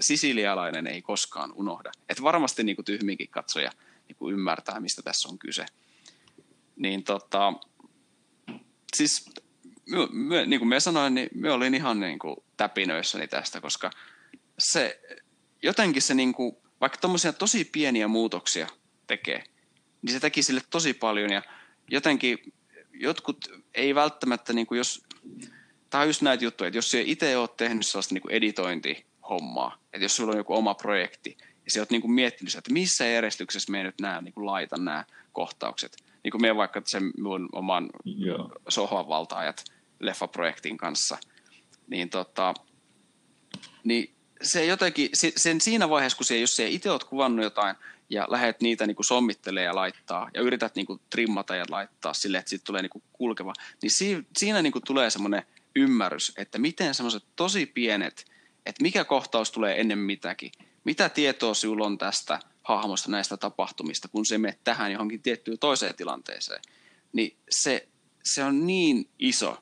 sisilialainen 0.00 0.86
ei 0.86 1.02
koskaan 1.02 1.52
unohda. 1.52 1.90
Että 2.08 2.22
varmasti 2.22 2.64
niin 2.64 2.76
kuin 2.76 2.84
tyhminkin 2.84 3.28
katsoja 3.28 3.70
niin 4.08 4.16
kuin 4.16 4.34
ymmärtää, 4.34 4.80
mistä 4.80 5.02
tässä 5.02 5.28
on 5.28 5.38
kyse. 5.38 5.66
Niin 6.76 7.04
tota, 7.04 7.52
siis 8.96 9.30
my, 9.86 10.06
my, 10.10 10.46
niin 10.46 10.60
kuin 10.60 10.68
mä 10.68 10.80
sanoin, 10.80 11.14
niin 11.14 11.28
mä 11.34 11.52
olin 11.52 11.74
ihan 11.74 12.00
niin 12.00 12.18
kuin 12.18 12.36
täpinöissäni 12.56 13.28
tästä, 13.28 13.60
koska 13.60 13.90
se 14.58 15.00
jotenkin 15.62 16.02
se, 16.02 16.14
niin 16.14 16.32
kuin, 16.32 16.56
vaikka 16.80 16.98
tosi 17.38 17.64
pieniä 17.64 18.08
muutoksia 18.08 18.66
tekee, 19.06 19.44
niin 20.02 20.12
se 20.12 20.20
teki 20.20 20.42
sille 20.42 20.60
tosi 20.70 20.94
paljon 20.94 21.32
ja 21.32 21.42
jotenkin 21.90 22.38
jotkut 22.92 23.38
ei 23.74 23.94
välttämättä, 23.94 24.52
niin 24.52 24.66
kuin 24.66 24.78
jos, 24.78 25.04
tämä 25.90 26.02
on 26.02 26.08
just 26.08 26.22
näitä 26.22 26.44
juttuja, 26.44 26.68
että 26.68 26.78
jos 26.78 26.90
sinä 26.90 27.02
itse 27.06 27.36
olet 27.36 27.56
tehnyt 27.56 27.86
sellaista 27.86 28.14
niin 28.14 28.22
kuin 28.22 28.34
editointihommaa, 28.34 29.78
että 29.92 30.04
jos 30.04 30.16
sulla 30.16 30.32
on 30.32 30.38
joku 30.38 30.54
oma 30.54 30.74
projekti, 30.74 31.36
ja 31.40 31.70
sä 31.72 31.80
oot 31.80 31.90
niin 31.90 32.00
kuin 32.00 32.12
miettinyt, 32.12 32.54
että 32.54 32.72
missä 32.72 33.06
järjestyksessä 33.06 33.72
me 33.72 33.82
nyt 33.82 34.00
nämä, 34.00 34.20
niin 34.20 34.34
kuin 34.34 34.46
laitan 34.46 34.84
nämä 34.84 35.04
kohtaukset. 35.32 35.96
Niin 36.24 36.30
kuin 36.32 36.42
me 36.42 36.56
vaikka 36.56 36.82
sen 36.84 37.10
mun 37.20 37.48
oman 37.52 37.90
sohvan 38.68 39.08
valtaajat 39.08 39.64
leffaprojektin 40.00 40.76
kanssa. 40.76 41.18
Niin, 41.86 42.10
tota, 42.10 42.54
niin 43.84 44.14
se 44.42 44.64
jotenkin, 44.64 45.10
sen 45.36 45.60
siinä 45.60 45.88
vaiheessa, 45.88 46.16
kun 46.16 46.26
se, 46.26 46.40
jos 46.40 46.56
se 46.56 46.68
itse 46.68 46.90
oot 46.90 47.04
kuvannut 47.04 47.44
jotain 47.44 47.76
ja 48.10 48.26
lähdet 48.30 48.60
niitä 48.60 48.86
niin 48.86 48.96
sommittelee 49.00 49.64
ja 49.64 49.74
laittaa 49.74 50.30
ja 50.34 50.40
yrität 50.40 50.74
niin 50.74 50.86
kuin 50.86 51.00
trimmata 51.10 51.56
ja 51.56 51.64
laittaa 51.70 52.14
sille, 52.14 52.38
että 52.38 52.50
siitä 52.50 52.64
tulee 52.64 52.82
niin 52.82 52.90
kuin 52.90 53.02
kulkeva, 53.12 53.52
niin 53.82 53.90
si, 53.90 54.26
siinä 54.36 54.62
niin 54.62 54.72
kuin 54.72 54.84
tulee 54.86 55.10
semmoinen 55.10 55.42
ymmärrys, 55.76 56.32
että 56.36 56.58
miten 56.58 56.94
semmoiset 56.94 57.24
tosi 57.36 57.66
pienet, 57.66 58.24
että 58.66 58.82
mikä 58.82 59.04
kohtaus 59.04 59.50
tulee 59.50 59.80
ennen 59.80 59.98
mitäkin, 59.98 60.52
mitä 60.84 61.08
tietoa 61.08 61.54
sinulla 61.54 61.86
on 61.86 61.98
tästä 61.98 62.38
hahmosta 62.62 63.10
näistä 63.10 63.36
tapahtumista, 63.36 64.08
kun 64.08 64.26
se 64.26 64.38
menee 64.38 64.58
tähän 64.64 64.92
johonkin 64.92 65.22
tiettyyn 65.22 65.58
toiseen 65.58 65.94
tilanteeseen, 65.94 66.62
niin 67.12 67.36
se, 67.50 67.88
se 68.24 68.44
on 68.44 68.66
niin 68.66 69.08
iso, 69.18 69.58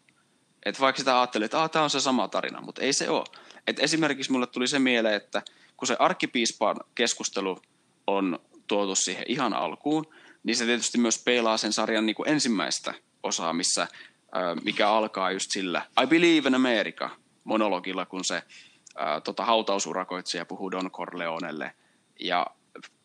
että 0.67 0.81
vaikka 0.81 0.99
sitä 0.99 1.21
ajattelee, 1.21 1.45
että 1.45 1.69
tämä 1.69 1.83
on 1.83 1.91
se 1.91 2.01
sama 2.01 2.29
tarina, 2.29 2.61
mutta 2.61 2.83
ei 2.83 2.93
se 2.93 3.11
ole. 3.11 3.25
Et 3.67 3.81
esimerkiksi 3.81 4.33
mulle 4.33 4.47
tuli 4.47 4.69
se 4.69 4.79
mieleen, 4.79 5.15
että 5.15 5.43
kun 5.77 5.89
se 5.89 5.97
arkkipiispan 5.99 6.77
keskustelu 6.95 7.61
on 8.07 8.39
tuotu 8.67 8.95
siihen 8.95 9.25
ihan 9.29 9.55
alkuun, 9.55 10.15
niin 10.43 10.57
se 10.57 10.65
tietysti 10.65 10.99
myös 10.99 11.23
peilaa 11.25 11.57
sen 11.57 11.73
sarjan 11.73 12.07
niin 12.07 12.17
kuin 12.17 12.29
ensimmäistä 12.29 12.95
osaa, 13.23 13.53
missä, 13.53 13.89
mikä 14.65 14.91
alkaa 14.91 15.31
just 15.31 15.51
sillä 15.51 15.83
I 16.03 16.07
believe 16.07 16.49
in 16.49 16.55
America 16.55 17.11
monologilla, 17.45 18.07
kun 18.07 18.25
se 18.25 18.43
ää, 18.97 19.21
tota, 19.21 19.45
hautausurakoitsija 19.45 20.45
puhuu 20.45 20.71
Don 20.71 20.91
Corleonelle 20.91 21.73
ja 22.21 22.47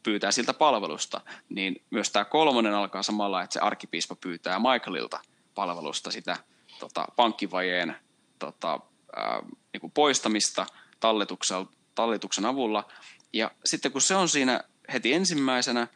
pyytää 0.03 0.31
siltä 0.31 0.53
palvelusta, 0.53 1.21
niin 1.49 1.83
myös 1.89 2.09
tämä 2.11 2.25
kolmonen 2.25 2.73
alkaa 2.73 3.03
samalla, 3.03 3.41
että 3.41 3.53
se 3.53 3.59
arkkipiispa 3.59 4.15
pyytää 4.15 4.59
Michaelilta 4.59 5.19
palvelusta 5.55 6.11
sitä 6.11 6.37
tota, 6.79 7.05
pankkivajeen 7.15 7.95
tota, 8.39 8.79
ää, 9.15 9.41
niin 9.73 9.81
kuin 9.81 9.91
poistamista 9.91 10.65
talletuksen, 10.99 11.67
talletuksen 11.95 12.45
avulla. 12.45 12.91
Ja 13.33 13.51
sitten 13.65 13.91
kun 13.91 14.01
se 14.01 14.15
on 14.15 14.29
siinä 14.29 14.63
heti 14.93 15.13
ensimmäisenä, 15.13 15.87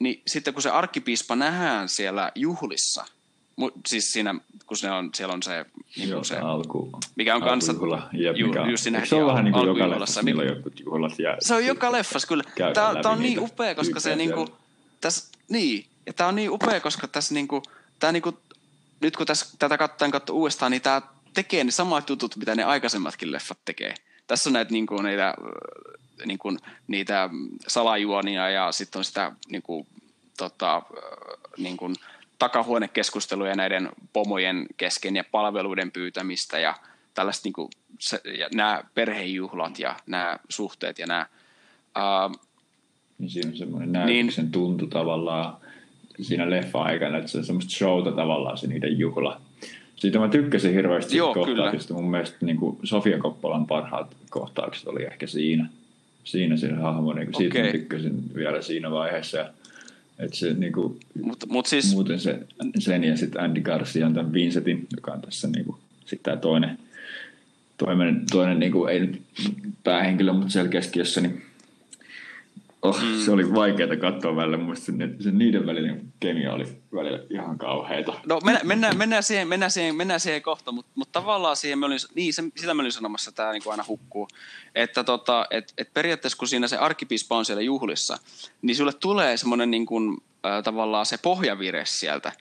niin 0.00 0.22
sitten 0.26 0.54
kun 0.54 0.62
se 0.62 0.70
arkkipiispa 0.70 1.36
nähdään 1.36 1.88
siellä 1.88 2.32
juhlissa, 2.34 3.04
siis 3.86 4.12
siinä, 4.12 4.34
kun 4.66 4.76
se 4.76 4.90
on, 4.90 5.10
siellä 5.14 5.34
on 5.34 5.42
se, 5.42 5.66
niin 5.96 6.08
Joo, 6.08 6.24
se 6.24 6.38
alku, 6.38 6.90
mikä 7.16 7.36
on 7.36 7.42
kanssa, 7.42 7.72
ju, 8.12 8.46
mikä, 8.46 8.66
just 8.70 8.82
siinä 8.82 9.04
se 9.04 9.16
on 9.16 9.26
vähän 9.26 9.44
niin 9.44 9.52
kuin 9.52 9.66
joka 9.66 9.90
leffassa, 9.90 10.22
niin, 10.22 10.36
juhlat. 10.84 11.18
Ja 11.18 11.36
se 11.40 11.54
on 11.54 11.66
joka 11.66 11.92
leffassa, 11.92 12.28
kyllä. 12.28 12.44
Tämä, 12.74 13.02
tämä 13.02 13.12
on 13.12 13.18
niin 13.18 13.40
upea, 13.40 13.74
koska 13.74 14.00
se 14.00 14.16
niin 14.16 14.32
kuin, 14.32 14.48
tässä, 15.00 15.32
niin, 15.48 15.86
ja 16.06 16.12
tämä 16.12 16.28
on 16.28 16.36
niin 16.36 16.50
upea, 16.50 16.80
koska 16.80 17.08
tässä 17.08 17.34
niin 17.34 17.48
kuin, 17.48 17.62
tämä 17.98 18.12
niin 18.12 18.22
kuin, 18.22 18.36
nyt 19.00 19.16
kun 19.16 19.26
tässä, 19.26 19.56
tätä 19.58 19.78
katsotaan 19.78 20.10
katso 20.10 20.32
uudestaan, 20.32 20.72
niin 20.72 20.82
tämä 20.82 21.02
tekee 21.34 21.64
ne 21.64 21.70
samat 21.70 22.10
jutut, 22.10 22.36
mitä 22.36 22.54
ne 22.54 22.64
aikaisemmatkin 22.64 23.32
leffat 23.32 23.58
tekee. 23.64 23.94
Tässä 24.26 24.48
on 24.48 24.52
näitä, 24.52 24.72
niin 24.72 24.86
kuin, 24.86 25.04
niitä, 25.04 25.34
niin 26.26 26.38
kuin, 26.38 26.58
niitä 26.86 27.30
salajuonia 27.68 28.50
ja 28.50 28.72
sitten 28.72 28.98
on 28.98 29.04
sitä 29.04 29.32
niin 29.50 29.62
kuin, 29.62 29.86
tota, 30.38 30.82
niin 31.58 31.76
kuin, 31.76 31.94
takahuonekeskusteluja 32.38 33.54
näiden 33.54 33.88
pomojen 34.12 34.66
kesken 34.76 35.16
ja 35.16 35.24
palveluiden 35.30 35.92
pyytämistä 35.92 36.58
ja 36.58 36.74
tällaista 37.14 37.46
niin 37.46 37.52
kuin, 37.52 37.68
se, 37.98 38.20
ja 38.38 38.48
nämä 38.54 38.84
perhejuhlat 38.94 39.78
ja 39.78 39.96
nämä 40.06 40.38
suhteet 40.48 40.98
ja 40.98 41.06
nämä... 41.06 41.26
Ää, 41.94 42.30
niin 43.18 43.30
siinä 43.30 43.50
on 43.50 43.56
semmoinen 43.56 43.92
näytöksen 43.92 44.44
niin, 44.44 44.52
tuntu 44.52 44.86
tavallaan 44.86 45.56
siinä 46.20 46.50
leffa-aikana, 46.50 47.18
että 47.18 47.30
se 47.30 47.38
on 47.38 47.44
semmoista 47.44 47.72
showta 47.72 48.12
tavallaan 48.12 48.58
se 48.58 48.66
niiden 48.66 48.98
juhla. 48.98 49.40
Siitä 49.96 50.18
mä 50.18 50.28
tykkäsin 50.28 50.74
hirveästi 50.74 51.16
Joo, 51.16 51.34
kohtauksista. 51.34 51.94
Mun 51.94 52.10
mielestä 52.10 52.36
niin 52.40 52.56
kuin 52.56 52.78
Sofia 52.82 53.18
Koppolan 53.18 53.66
parhaat 53.66 54.16
kohtaukset 54.30 54.86
oli 54.86 55.04
ehkä 55.04 55.26
siinä. 55.26 55.68
Siinä 56.26 56.56
se 56.56 56.72
hahmo, 56.72 57.12
niin 57.12 57.26
kuin 57.26 57.36
siitä 57.36 57.58
okay. 57.58 57.72
tykkäsin 57.72 58.34
vielä 58.34 58.62
siinä 58.62 58.90
vaiheessa. 58.90 59.52
Että 60.18 60.36
se 60.36 60.54
niinku, 60.54 60.98
mut, 61.22 61.44
mut 61.48 61.66
siis... 61.66 61.94
muuten 61.94 62.20
se, 62.20 62.38
sen 62.78 63.04
ja 63.04 63.16
sitten 63.16 63.42
Andy 63.42 63.60
Garcia 63.60 64.10
tämän 64.10 64.32
Vincentin, 64.32 64.86
joka 64.96 65.12
on 65.12 65.20
tässä 65.20 65.48
niinku, 65.48 65.78
sitten 66.00 66.18
tämä 66.22 66.36
toinen, 66.36 66.78
toinen, 67.76 68.22
toinen 68.30 68.58
niinku, 68.60 68.86
ei 68.86 69.00
nyt 69.00 69.22
päähenkilö, 69.84 70.32
mutta 70.32 70.48
siellä 70.48 70.70
keskiössä, 70.70 71.20
niin 71.20 71.42
oh, 72.88 73.02
mm. 73.02 73.20
se 73.24 73.30
oli 73.30 73.54
vaikeaa 73.54 73.96
katsoa 73.96 74.36
välillä. 74.36 74.56
Mun 74.56 74.76
se, 74.76 74.92
se 75.20 75.30
niiden 75.30 75.66
välinen 75.66 76.12
kemia 76.20 76.52
oli 76.52 76.64
välillä 76.94 77.18
ihan 77.30 77.58
kauheita. 77.58 78.20
No 78.26 78.40
mennään, 78.44 78.66
mennään, 78.66 78.96
mennään, 78.96 79.22
siihen, 79.22 79.48
mennään, 79.48 79.70
siihen, 79.70 79.94
mennään 79.94 80.20
siihen 80.20 80.42
kohta, 80.42 80.72
mutta, 80.72 80.92
mutta 80.94 81.20
tavallaan 81.20 81.56
siihen 81.56 81.84
olin, 81.84 81.98
niin, 82.14 82.34
se, 82.34 82.42
sitä 82.56 82.74
mä 82.74 82.82
olin 82.82 82.92
sanomassa, 82.92 83.28
että 83.28 83.42
tämä 83.42 83.52
niin 83.52 83.62
aina 83.70 83.84
hukkuu. 83.88 84.28
Että 84.74 85.04
tota, 85.04 85.46
et, 85.50 85.74
et 85.78 85.94
periaatteessa 85.94 86.38
kun 86.38 86.48
siinä 86.48 86.68
se 86.68 86.76
arkkipiispa 86.76 87.36
on 87.36 87.44
siellä 87.44 87.62
juhlissa, 87.62 88.18
niin 88.62 88.76
sulle 88.76 88.92
tulee 88.92 89.36
semmoinen 89.36 89.70
niin 89.70 89.86
kuin, 89.86 90.16
äh, 90.46 90.62
tavallaan 90.62 91.06
se 91.06 91.18
pohjavire 91.22 91.84
sieltä, 91.86 92.32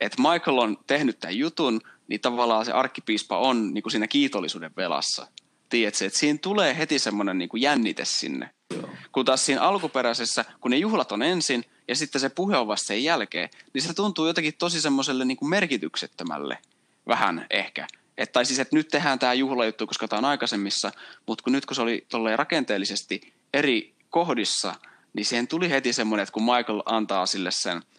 että 0.00 0.22
Michael 0.22 0.58
on 0.58 0.78
tehnyt 0.86 1.18
tämän 1.20 1.38
jutun, 1.38 1.80
niin 2.08 2.20
tavallaan 2.20 2.64
se 2.64 2.72
arkkipiispa 2.72 3.38
on 3.38 3.74
niin 3.74 3.82
kuin 3.82 3.90
siinä 3.90 4.08
kiitollisuuden 4.08 4.70
velassa. 4.76 5.26
Tiedätkö, 5.68 6.06
että 6.06 6.18
siinä 6.18 6.38
tulee 6.42 6.78
heti 6.78 6.98
semmoinen 6.98 7.38
niin 7.38 7.48
kuin 7.48 7.62
jännite 7.62 8.04
sinne. 8.04 8.50
Joo. 8.74 8.88
Kun 9.12 9.24
taas 9.24 9.46
siinä 9.46 9.62
alkuperäisessä, 9.62 10.44
kun 10.60 10.70
ne 10.70 10.76
juhlat 10.76 11.12
on 11.12 11.22
ensin 11.22 11.64
ja 11.88 11.96
sitten 11.96 12.20
se 12.20 12.28
puhe 12.28 12.56
on 12.56 12.66
vasta 12.66 12.86
sen 12.86 13.04
jälkeen, 13.04 13.50
niin 13.74 13.82
se 13.82 13.94
tuntuu 13.94 14.26
jotenkin 14.26 14.54
tosi 14.58 14.80
semmoiselle 14.80 15.24
niin 15.24 15.36
kuin 15.36 15.48
merkityksettömälle 15.48 16.58
vähän 17.06 17.46
ehkä. 17.50 17.86
Et, 18.18 18.32
tai 18.32 18.44
siis, 18.44 18.58
että 18.58 18.76
nyt 18.76 18.88
tehdään 18.88 19.18
tämä 19.18 19.34
juhlajuttu, 19.34 19.86
koska 19.86 20.08
tämä 20.08 20.18
on 20.18 20.24
aikaisemmissa, 20.24 20.92
mutta 21.26 21.44
kun 21.44 21.52
nyt 21.52 21.66
kun 21.66 21.74
se 21.74 21.82
oli 21.82 22.36
rakenteellisesti 22.36 23.32
eri 23.54 23.94
kohdissa, 24.10 24.74
niin 25.12 25.26
siihen 25.26 25.48
tuli 25.48 25.70
heti 25.70 25.92
semmoinen, 25.92 26.22
että 26.22 26.32
kun 26.32 26.42
Michael 26.42 26.82
antaa 26.86 27.26
sille 27.26 27.50
sen– 27.50 27.82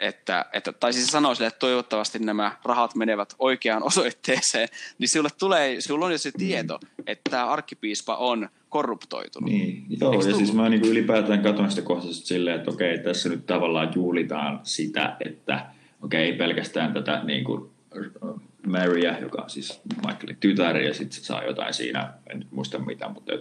että, 0.00 0.44
että, 0.52 0.72
tai 0.72 0.92
siis 0.92 1.06
sanoo 1.06 1.34
sille, 1.34 1.46
että 1.46 1.58
toivottavasti 1.58 2.18
nämä 2.18 2.56
rahat 2.64 2.94
menevät 2.94 3.34
oikeaan 3.38 3.82
osoitteeseen, 3.82 4.68
niin 4.98 5.08
sinulle 5.08 5.30
tulee, 5.38 5.80
sinulla 5.80 6.06
on 6.06 6.12
jo 6.12 6.18
se 6.18 6.30
tieto, 6.38 6.80
että 7.06 7.30
tämä 7.30 7.46
arkkipiispa 7.46 8.16
on 8.16 8.48
korruptoitunut. 8.68 9.50
Niin, 9.50 9.84
joo, 10.00 10.12
Eikö 10.12 10.28
ja 10.28 10.34
siis 10.34 10.52
mä 10.52 10.68
niin 10.68 10.84
ylipäätään 10.84 11.42
katson 11.42 11.70
sitä 11.70 11.82
kohtaisesti 11.82 12.26
silleen, 12.26 12.56
että 12.56 12.70
okei, 12.70 12.98
tässä 12.98 13.28
nyt 13.28 13.46
tavallaan 13.46 13.92
juhlitaan 13.94 14.60
sitä, 14.62 15.16
että 15.24 15.66
okei, 16.02 16.24
ei 16.24 16.32
pelkästään 16.32 16.92
tätä 16.92 17.22
niin 17.24 17.44
kuin 17.44 17.70
Marya, 18.66 19.18
joka 19.18 19.42
on 19.42 19.50
siis 19.50 19.80
Michaelin 20.06 20.36
tytär, 20.40 20.76
ja 20.76 20.94
sitten 20.94 21.20
se 21.20 21.24
saa 21.24 21.44
jotain 21.44 21.74
siinä, 21.74 22.12
en 22.30 22.38
nyt 22.38 22.52
muista 22.52 22.78
mitä, 22.78 23.08
mutta 23.08 23.32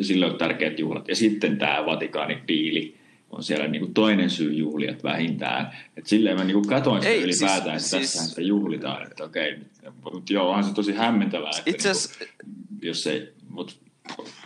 sille 0.00 0.26
on 0.26 0.38
tärkeät 0.38 0.78
juhlat. 0.78 1.08
Ja 1.08 1.16
sitten 1.16 1.58
tämä 1.58 1.86
Vatikaanin 1.86 2.38
diili, 2.48 2.96
on 3.34 3.42
siellä 3.42 3.68
niin 3.68 3.80
kuin 3.80 3.94
toinen 3.94 4.30
syy 4.30 4.52
juhliat 4.52 5.02
vähintään. 5.02 5.76
Et 5.96 6.06
silleen 6.06 6.38
mä 6.38 6.44
niin 6.44 6.54
kuin 6.54 6.66
katoin 6.66 7.02
sitä 7.02 7.12
Ei, 7.12 7.22
ylipäätään, 7.22 7.80
siis, 7.80 7.94
että 7.94 7.98
siis, 7.98 8.12
tässähän 8.12 8.28
sitä 8.28 8.42
juhlitaan. 8.42 9.06
Että 9.06 9.24
okei, 9.24 9.58
mutta 10.12 10.32
joo, 10.32 10.48
onhan 10.48 10.64
se 10.64 10.74
tosi 10.74 10.92
hämmentävää. 10.92 11.50
Että 11.50 11.70
itse 11.70 11.92
niin 11.92 12.28
kuin, 12.38 12.48
jos 12.82 13.06
ei, 13.06 13.32
mut, 13.48 13.78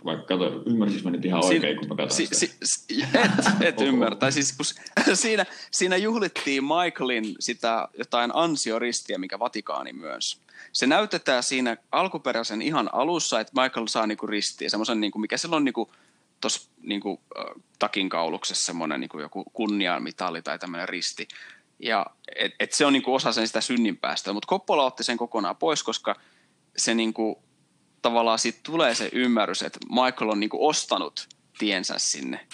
vaikka 0.04 0.26
kato, 0.26 0.62
ymmärsis 0.66 1.04
mä 1.04 1.10
nyt 1.10 1.24
ihan 1.24 1.44
oikein, 1.44 1.62
Siin, 1.62 1.76
kun 1.78 1.88
mä 1.88 1.94
katsoin 1.94 2.28
si, 2.28 2.34
sitä. 2.34 2.54
Si, 2.64 3.02
et, 3.02 3.62
et 3.62 3.80
ymmärrä. 3.80 4.30
siis 4.30 4.56
kun 4.56 4.66
siinä, 5.14 5.46
siinä 5.70 5.96
juhlittiin 5.96 6.64
Michaelin 6.64 7.34
sitä 7.40 7.88
jotain 7.98 8.30
ansioristiä, 8.34 9.18
mikä 9.18 9.38
Vatikaani 9.38 9.92
myös. 9.92 10.40
Se 10.72 10.86
näytetään 10.86 11.42
siinä 11.42 11.76
alkuperäisen 11.92 12.62
ihan 12.62 12.90
alussa, 12.92 13.40
että 13.40 13.62
Michael 13.62 13.86
saa 13.86 14.06
niinku 14.06 14.26
ristiä, 14.26 14.68
semmoisen, 14.68 15.00
niinku, 15.00 15.18
mikä 15.18 15.36
silloin 15.36 15.64
niinku, 15.64 15.90
tuossa 16.40 16.70
niin 16.82 17.00
kuin, 17.00 17.20
takin 17.78 18.08
kauluksessa 18.08 18.66
semmoinen 18.66 19.00
niin 19.00 19.20
joku 19.20 19.44
kunniamitali 19.52 20.42
tai 20.42 20.58
tämmöinen 20.58 20.88
risti. 20.88 21.28
Ja 21.78 22.06
et, 22.36 22.52
et 22.60 22.72
se 22.72 22.86
on 22.86 22.92
niin 22.92 23.02
kuin 23.02 23.14
osa 23.14 23.32
sen 23.32 23.46
sitä 23.46 23.60
synninpäästöä, 23.60 24.32
mutta 24.32 24.46
Koppola 24.46 24.84
otti 24.84 25.04
sen 25.04 25.16
kokonaan 25.16 25.56
pois, 25.56 25.82
koska 25.82 26.16
se 26.76 26.94
niin 26.94 27.14
kuin, 27.14 27.36
tavallaan 28.02 28.38
siitä 28.38 28.58
tulee 28.62 28.94
se 28.94 29.08
ymmärrys, 29.12 29.62
että 29.62 29.78
Michael 29.88 30.30
on 30.30 30.40
niin 30.40 30.50
kuin 30.50 30.68
ostanut 30.68 31.28
tiensä 31.58 31.94
sinne. 31.98 32.46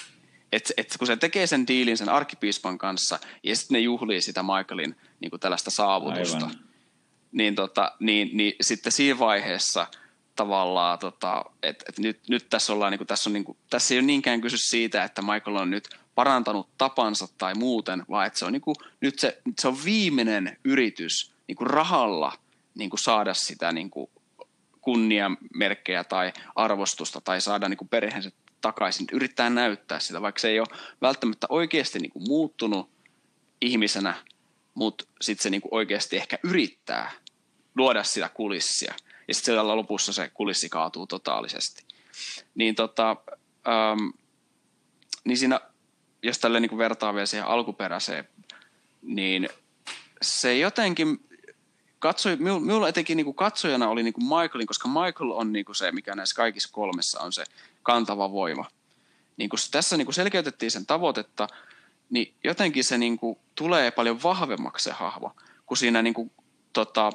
Et, 0.53 0.73
et 0.77 0.95
kun 0.99 1.07
se 1.07 1.17
tekee 1.17 1.47
sen 1.47 1.67
diilin 1.67 1.97
sen 1.97 2.09
arkkipiispan 2.09 2.79
kanssa 2.79 3.19
ja 3.43 3.57
sitten 3.57 3.75
ne 3.75 3.81
juhlii 3.81 4.21
sitä 4.21 4.43
Michaelin 4.43 4.97
niin 5.21 5.31
kuin 5.31 5.41
tällaista 5.41 5.71
saavutusta, 5.71 6.51
niin, 7.33 7.55
tota, 7.55 7.93
niin, 8.01 8.31
niin 8.33 8.53
sitten 8.61 8.93
siinä 8.93 9.19
vaiheessa– 9.19 9.87
tavallaan, 10.37 10.99
tota, 10.99 11.45
että 11.63 11.85
et 11.89 11.99
nyt, 11.99 12.21
nyt 12.29 12.47
tässä, 12.51 12.73
ollaan, 12.73 12.91
niin 12.93 12.99
kuin, 12.99 13.09
tässä, 13.09 13.31
on, 13.31 13.35
niin 13.35 13.45
kuin, 13.45 13.59
tässä 13.71 13.95
ei 13.95 13.99
ole 13.99 14.07
niinkään 14.07 14.41
kysy 14.41 14.59
siitä, 14.59 15.05
että 15.05 15.23
Michael 15.23 15.57
on 15.57 15.71
nyt 15.71 15.89
parantanut 16.15 16.69
tapansa 16.79 17.29
tai 17.39 17.55
muuten, 17.55 18.03
vaan 18.11 18.27
että 18.27 18.39
se 18.39 18.45
on, 18.45 18.53
niin 18.53 18.61
kuin, 18.61 18.77
nyt 19.01 19.19
se, 19.19 19.43
se 19.61 19.69
on 19.69 19.77
viimeinen 19.85 20.57
yritys 20.65 21.33
niin 21.49 21.57
kuin 21.57 21.71
rahalla 21.71 22.33
niin 22.75 22.91
kuin 22.91 23.01
saada 23.01 23.35
sitä 23.35 23.73
niin 23.73 23.91
kuin 23.91 24.11
kunniamerkkejä 24.81 26.05
tai 26.05 26.33
arvostusta 26.55 27.21
tai 27.21 27.41
saada 27.41 27.69
niin 27.69 27.79
kuin 27.79 27.89
perheensä 27.89 28.31
takaisin, 28.61 29.07
yrittää 29.13 29.51
näyttää 29.51 30.01
sitä, 30.01 30.23
vaikka 30.23 30.41
se 30.41 30.49
ei 30.49 30.61
ole 30.61 30.79
välttämättä 31.03 31.47
oikeasti 31.51 31.99
niin 31.99 32.13
kuin 32.13 32.29
muuttunut 32.29 32.91
ihmisenä, 33.61 34.15
mutta 34.75 35.05
sitten 35.21 35.43
se 35.43 35.51
niin 35.51 35.63
kuin 35.63 35.75
oikeasti 35.75 36.17
ehkä 36.17 36.39
yrittää 36.43 37.13
luoda 37.77 38.03
sitä 38.05 38.29
kulissia– 38.29 38.95
ja 39.29 39.35
sitten 39.35 39.45
siellä 39.45 39.77
lopussa 39.77 40.13
se 40.13 40.31
kulissi 40.35 40.69
kaatuu 40.69 41.07
totaalisesti. 41.07 41.85
Niin, 42.55 42.75
tota, 42.75 43.17
ähm, 43.69 44.09
niin 45.25 45.39
siinä, 45.39 45.61
jos 46.23 46.39
tälle 46.39 46.61
niin 46.61 46.79
vertaa 46.79 47.15
vielä 47.15 47.27
siihen 47.27 47.47
alkuperäiseen, 47.47 48.29
niin 49.03 49.49
se 50.23 50.59
jotenkin 50.59 51.21
katsoi, 51.99 52.37
minulla 52.37 52.89
etenkin 52.89 53.17
niin 53.17 53.35
katsojana 53.35 53.89
oli 53.89 54.03
niin 54.03 54.15
Michaelin, 54.19 54.67
koska 54.67 54.89
Michael 54.89 55.31
on 55.31 55.53
niin 55.53 55.65
se, 55.73 55.93
mikä 55.93 56.15
näissä 56.15 56.37
kaikissa 56.37 56.69
kolmessa 56.73 57.21
on 57.21 57.33
se 57.33 57.45
kantava 57.83 58.33
voima. 58.33 58.71
Niin 59.37 59.51
kuin 59.51 59.61
tässä 59.71 59.97
niin 59.97 60.07
kuin 60.07 60.15
selkeytettiin 60.15 60.71
sen 60.71 60.87
tavoitetta, 60.87 61.49
niin 62.11 62.35
jotenkin 62.45 62.85
se 62.85 62.99
niin 62.99 63.19
tulee 63.55 63.91
paljon 63.91 64.23
vahvemmaksi 64.23 64.85
se 64.85 64.93
hahmo, 64.93 65.37
kun 65.67 65.77
siinä 65.77 66.03
niin 66.03 66.15
kuin, 66.15 66.31
tota, 66.73 67.13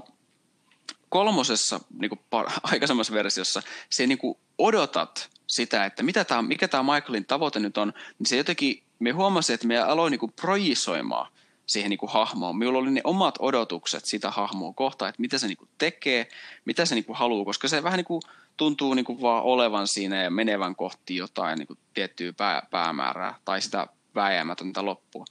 kolmosessa, 1.10 1.80
niin 2.00 2.10
kuin 2.10 2.19
aikaisemmassa 2.63 3.13
versiossa, 3.13 3.62
se 3.89 4.08
niin 4.08 4.17
kuin 4.17 4.38
odotat 4.58 5.30
sitä, 5.48 5.86
että 5.86 6.04
mitä 6.04 6.24
tämä, 6.24 6.41
mikä 6.41 6.67
tämä 6.67 6.93
Michaelin 6.93 7.26
tavoite 7.26 7.60
nyt 7.60 7.78
on, 7.78 7.93
niin 8.19 8.28
se 8.28 8.38
jotenkin, 8.38 8.84
me 9.00 9.12
huomasin, 9.12 9.54
että 9.54 9.67
me 9.67 9.78
aloin 9.78 10.12
niin 10.12 10.19
kuin 10.19 10.34
projisoimaan 10.34 11.32
siihen 11.65 11.89
niin 11.89 11.98
kuin 11.98 12.12
hahmoon. 12.12 12.58
Minulla 12.58 12.80
oli 12.80 12.91
ne 12.91 13.02
omat 13.04 13.36
odotukset 13.39 14.06
sitä 14.06 14.32
hahmoa 14.32 14.74
kohtaan, 14.74 15.10
että 15.10 15.22
mitä 15.22 15.38
se 15.38 15.48
niin 15.48 15.58
kuin 15.58 15.69
tekee, 15.78 16.28
mitä 16.65 16.86
se 16.86 16.95
niin 16.95 17.06
kuin 17.06 17.17
haluaa, 17.17 17.45
koska 17.45 17.67
se 17.67 17.84
vähän 17.84 17.98
niin 17.98 18.06
kuin 18.06 18.22
tuntuu 18.58 18.93
niin 18.93 19.06
kuin 19.06 19.22
vaan 19.22 19.43
olevan 19.43 19.88
siinä 19.88 20.24
ja 20.24 20.32
menevän 20.32 20.76
kohti 20.76 21.15
jotain 21.15 21.58
niin 21.58 21.67
kuin 21.67 21.80
tiettyä 21.93 22.34
pää, 22.34 22.67
päämäärää 22.72 23.36
tai 23.45 23.62
sitä 23.62 23.88
vääjäämätöntä 24.15 24.86
loppua. 24.86 25.26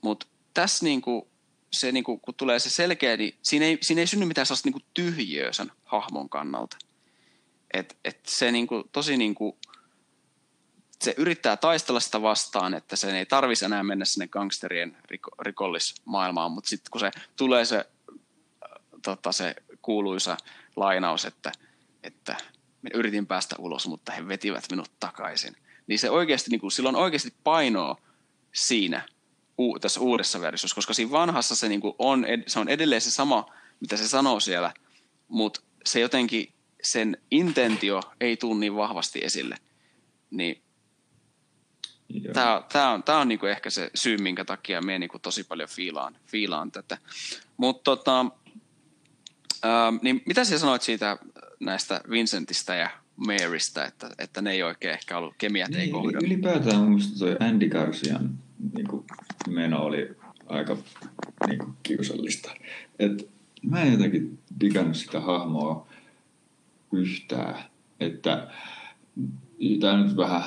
Mutta 0.00 0.26
tässä 0.54 0.84
niin 0.84 1.02
kuin 1.02 1.26
se, 1.72 1.92
niin 1.92 2.04
kuin, 2.04 2.20
kun 2.20 2.34
tulee 2.34 2.58
se 2.58 2.70
selkeä, 2.70 3.16
niin 3.16 3.38
siinä 3.42 3.66
ei, 3.66 3.78
siinä 3.82 4.00
ei 4.00 4.06
synny 4.06 4.26
mitään 4.26 4.46
sellaista 4.46 4.66
niin 4.66 4.72
kuin 4.72 4.84
tyhjiöä 4.94 5.52
sen 5.52 5.72
hahmon 5.84 6.28
kannalta. 6.28 6.76
Et, 7.74 7.98
et 8.04 8.20
se 8.26 8.52
niin 8.52 8.66
kuin, 8.66 8.84
tosi 8.92 9.16
niin 9.16 9.34
kuin, 9.34 9.56
se 11.00 11.14
yrittää 11.16 11.56
taistella 11.56 12.00
sitä 12.00 12.22
vastaan, 12.22 12.74
että 12.74 12.96
sen 12.96 13.14
ei 13.14 13.26
tarvitsisi 13.26 13.64
enää 13.64 13.82
mennä 13.82 14.04
sinne 14.04 14.28
gangsterien 14.28 14.96
riko, 15.04 15.30
rikollismaailmaan, 15.38 16.52
mutta 16.52 16.68
sitten 16.68 16.90
kun 16.90 17.00
se 17.00 17.10
tulee 17.36 17.64
se, 17.64 17.86
tota, 19.02 19.32
se 19.32 19.54
kuuluisa 19.82 20.36
lainaus, 20.76 21.24
että, 21.24 21.52
että 22.02 22.36
yritin 22.94 23.26
päästä 23.26 23.56
ulos, 23.58 23.88
mutta 23.88 24.12
he 24.12 24.28
vetivät 24.28 24.64
minut 24.70 24.90
takaisin, 25.00 25.56
niin 25.86 25.98
se 25.98 26.10
oikeasti, 26.10 26.50
niin 26.50 26.60
kuin, 26.60 26.72
silloin 26.72 26.96
oikeasti 26.96 27.34
painoa 27.44 27.96
siinä, 28.54 29.08
u, 29.58 29.78
tässä 29.78 30.00
uudessa 30.00 30.40
versiossa, 30.40 30.74
koska 30.74 30.94
siinä 30.94 31.12
vanhassa 31.12 31.56
se, 31.56 31.68
niin 31.68 31.80
kuin 31.80 31.94
on, 31.98 32.26
se 32.46 32.60
on 32.60 32.68
edelleen 32.68 33.00
se 33.00 33.10
sama, 33.10 33.46
mitä 33.80 33.96
se 33.96 34.08
sanoo 34.08 34.40
siellä, 34.40 34.72
mutta 35.28 35.60
se 35.84 36.00
jotenkin, 36.00 36.52
sen 36.82 37.16
intentio 37.30 38.00
ei 38.20 38.36
tule 38.36 38.58
niin 38.58 38.76
vahvasti 38.76 39.20
esille. 39.22 39.56
Niin 40.30 40.62
Tämä, 42.32 42.62
tämä 42.72 42.90
on, 42.90 43.02
tämä 43.02 43.18
on 43.18 43.28
niin 43.28 43.48
ehkä 43.50 43.70
se 43.70 43.90
syy, 43.94 44.18
minkä 44.18 44.44
takia 44.44 44.82
me 44.82 44.98
niin 44.98 45.10
tosi 45.22 45.44
paljon 45.44 45.68
fiilaan, 45.68 46.16
fiilaan 46.26 46.72
tätä. 46.72 46.98
Mutta 47.56 47.82
tota, 47.82 48.20
ähm, 49.64 49.96
niin 50.02 50.22
mitä 50.26 50.44
sä 50.44 50.58
sanoit 50.58 50.82
siitä 50.82 51.18
näistä 51.60 52.00
Vincentistä 52.10 52.74
ja 52.74 52.90
Marystä, 53.16 53.84
että, 53.84 54.10
että 54.18 54.42
ne 54.42 54.50
ei 54.50 54.62
oikein 54.62 54.94
ehkä 54.94 55.18
ollut, 55.18 55.34
kemiat 55.38 55.70
niin, 55.70 55.80
ei 55.80 55.88
kohdannut? 55.88 56.22
Ylipäätään 56.22 56.82
minusta 56.82 57.18
toi 57.18 57.36
Andy 57.40 57.68
Garcian 57.68 58.38
niin 58.74 58.86
kuin, 58.88 59.04
meno 59.48 59.82
oli 59.84 60.16
aika 60.46 60.76
niin 61.46 61.58
kuin, 61.58 61.72
kiusallista. 61.82 62.54
Et 62.98 63.28
mä 63.62 63.82
en 63.82 63.92
jotenkin 63.92 64.38
digannut 64.60 64.96
sitä 64.96 65.20
hahmoa 65.20 65.86
yhtään. 66.92 67.64
Että 68.00 68.50
tämä 69.80 70.02
nyt 70.02 70.16
vähän 70.16 70.42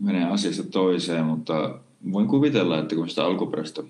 menee 0.00 0.24
asiasta 0.24 0.62
toiseen, 0.62 1.24
mutta 1.24 1.78
voin 2.12 2.28
kuvitella, 2.28 2.78
että 2.78 2.94
kun 2.94 3.08
sitä 3.08 3.24
alkuperäistä 3.24 3.82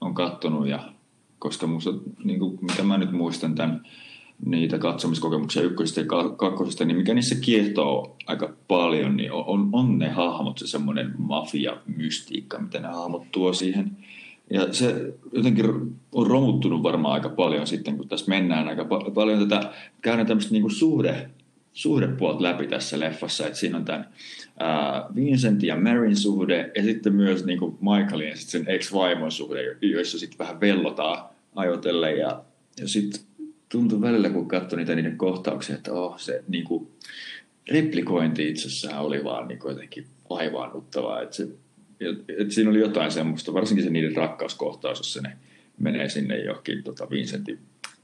on 0.00 0.14
kattonut 0.14 0.68
ja 0.68 0.92
koska 1.38 1.66
musta, 1.66 1.90
niin 2.24 2.38
kuin, 2.38 2.58
mitä 2.60 2.82
mä 2.82 2.98
nyt 2.98 3.12
muistan 3.12 3.54
tämän 3.54 3.86
niitä 4.44 4.78
katsomiskokemuksia 4.78 5.62
ykkösestä 5.62 6.00
ja 6.00 6.06
kakkosesta, 6.36 6.84
niin 6.84 6.96
mikä 6.96 7.14
niissä 7.14 7.34
kiehtoo 7.34 8.16
aika 8.26 8.52
paljon, 8.68 9.16
niin 9.16 9.32
on, 9.32 9.68
on 9.72 9.98
ne 9.98 10.08
hahmot, 10.08 10.58
se 10.58 10.66
semmoinen 10.66 11.14
mafia-mystiikka, 11.18 12.58
mitä 12.58 12.80
ne 12.80 12.88
hahmot 12.88 13.32
tuo 13.32 13.52
siihen. 13.52 13.96
Ja 14.50 14.72
se 14.72 15.14
jotenkin 15.32 15.66
on 16.12 16.26
romuttunut 16.26 16.82
varmaan 16.82 17.14
aika 17.14 17.28
paljon 17.28 17.66
sitten, 17.66 17.96
kun 17.96 18.08
tässä 18.08 18.28
mennään 18.28 18.68
aika 18.68 18.82
pa- 18.82 19.10
paljon 19.10 19.48
tätä, 19.48 19.72
käydään 20.02 20.26
tämmöistä 20.26 20.52
niinku 20.52 20.70
suhde, 20.70 21.30
suhdepuolet 21.72 22.40
läpi 22.40 22.66
tässä 22.66 23.00
leffassa, 23.00 23.46
että 23.46 23.58
siinä 23.58 23.76
on 23.76 23.84
tämän 23.84 24.08
ää, 24.58 25.06
Vincent 25.14 25.62
ja 25.62 25.76
Marin 25.76 26.16
suhde 26.16 26.72
ja 26.76 26.82
sitten 26.82 27.14
myös 27.14 27.44
niinku 27.44 27.78
Michaelin 27.80 28.28
ja 28.28 28.36
sitten 28.36 28.64
sen 28.64 28.74
ex-vaimon 28.74 29.32
suhde, 29.32 29.76
joissa 29.82 30.18
sitten 30.18 30.38
vähän 30.38 30.60
vellotaan 30.60 31.24
ajotellen 31.56 32.18
ja, 32.18 32.42
ja 32.80 32.88
sitten 32.88 33.20
tuntui 33.70 34.00
välillä, 34.00 34.30
kun 34.30 34.48
katsoi 34.48 34.78
niitä 34.78 34.94
niiden 34.94 35.16
kohtauksia, 35.18 35.76
että 35.76 35.92
oh, 35.92 36.18
se 36.18 36.44
niin 36.48 36.64
kuin, 36.64 36.90
replikointi 37.70 38.48
itsessään 38.48 39.02
oli 39.02 39.24
vaan 39.24 39.48
niin 39.48 39.58
kuin, 39.58 39.72
jotenkin 39.72 40.06
vaivaannuttavaa. 40.30 41.22
Että, 41.22 41.36
se, 41.36 41.48
että 42.38 42.54
siinä 42.54 42.70
oli 42.70 42.80
jotain 42.80 43.10
semmoista, 43.10 43.54
varsinkin 43.54 43.84
se 43.84 43.90
niiden 43.90 44.16
rakkauskohtaus, 44.16 44.98
jossa 44.98 45.20
ne 45.20 45.36
menee 45.78 46.08
sinne 46.08 46.38
johonkin 46.38 46.82
tota 46.82 47.10
Vincentin 47.10 47.58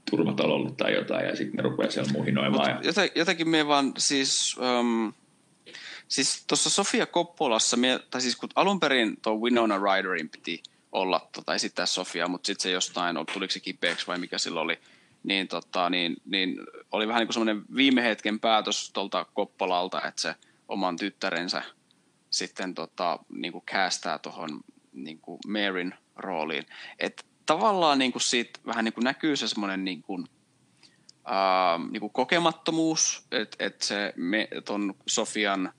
turvatalolle 0.09 0.71
tai 0.77 0.93
jotain, 0.93 1.25
ja 1.25 1.35
sitten 1.35 1.57
ne 1.57 1.63
rupeaa 1.63 1.91
siellä 1.91 2.11
muhinoimaan. 2.11 2.69
Ja... 2.69 3.09
jotenkin 3.15 3.49
me 3.49 3.67
vaan 3.67 3.93
siis... 3.97 4.57
Um, 4.79 5.13
siis 6.07 6.43
tuossa 6.47 6.69
Sofia 6.69 7.05
Koppolassa, 7.05 7.77
me, 7.77 7.99
tai 8.11 8.21
siis 8.21 8.35
kun 8.35 8.49
alun 8.55 8.79
perin 8.79 9.17
tuo 9.21 9.35
Winona 9.35 9.77
Ryderin 9.77 10.29
piti 10.29 10.63
olla 10.91 11.29
tota, 11.35 11.55
esittää 11.55 11.85
Sofia, 11.85 12.27
mutta 12.27 12.47
sitten 12.47 12.63
se 12.63 12.71
jostain, 12.71 13.17
tuliko 13.33 13.51
se 13.51 13.59
kipeäksi 13.59 14.07
vai 14.07 14.17
mikä 14.17 14.37
sillä 14.37 14.61
oli, 14.61 14.79
niin, 15.23 15.47
tota, 15.47 15.89
niin, 15.89 16.17
niin 16.25 16.57
oli 16.91 17.07
vähän 17.07 17.19
niin 17.19 17.27
kuin 17.27 17.33
semmoinen 17.33 17.63
viime 17.75 18.03
hetken 18.03 18.39
päätös 18.39 18.91
tuolta 18.93 19.25
Koppolalta, 19.33 20.01
että 20.01 20.21
se 20.21 20.35
oman 20.67 20.95
tyttärensä 20.95 21.63
sitten 22.29 22.73
tota, 22.73 23.19
niin 23.29 23.51
kuin 23.51 23.65
käästää 23.65 24.19
tuohon 24.19 24.59
niin 24.93 25.19
Maryn 25.47 25.95
rooliin. 26.15 26.65
Et 26.99 27.25
tavallaan 27.45 27.99
niin 27.99 28.11
kuin 28.11 28.21
siitä 28.21 28.59
vähän 28.65 28.85
niin 28.85 28.93
kuin 28.93 29.03
näkyy 29.03 29.35
se 29.35 29.47
semmoinen 29.47 29.85
niin 29.85 30.01
kuin, 30.01 30.25
ää, 31.25 31.79
niin 31.91 31.99
kuin 32.01 32.13
kokemattomuus, 32.13 33.27
että 33.31 33.65
et 33.65 33.81
se 33.81 34.13
me, 34.15 34.47
ton 34.65 34.95
Sofian 35.07 35.73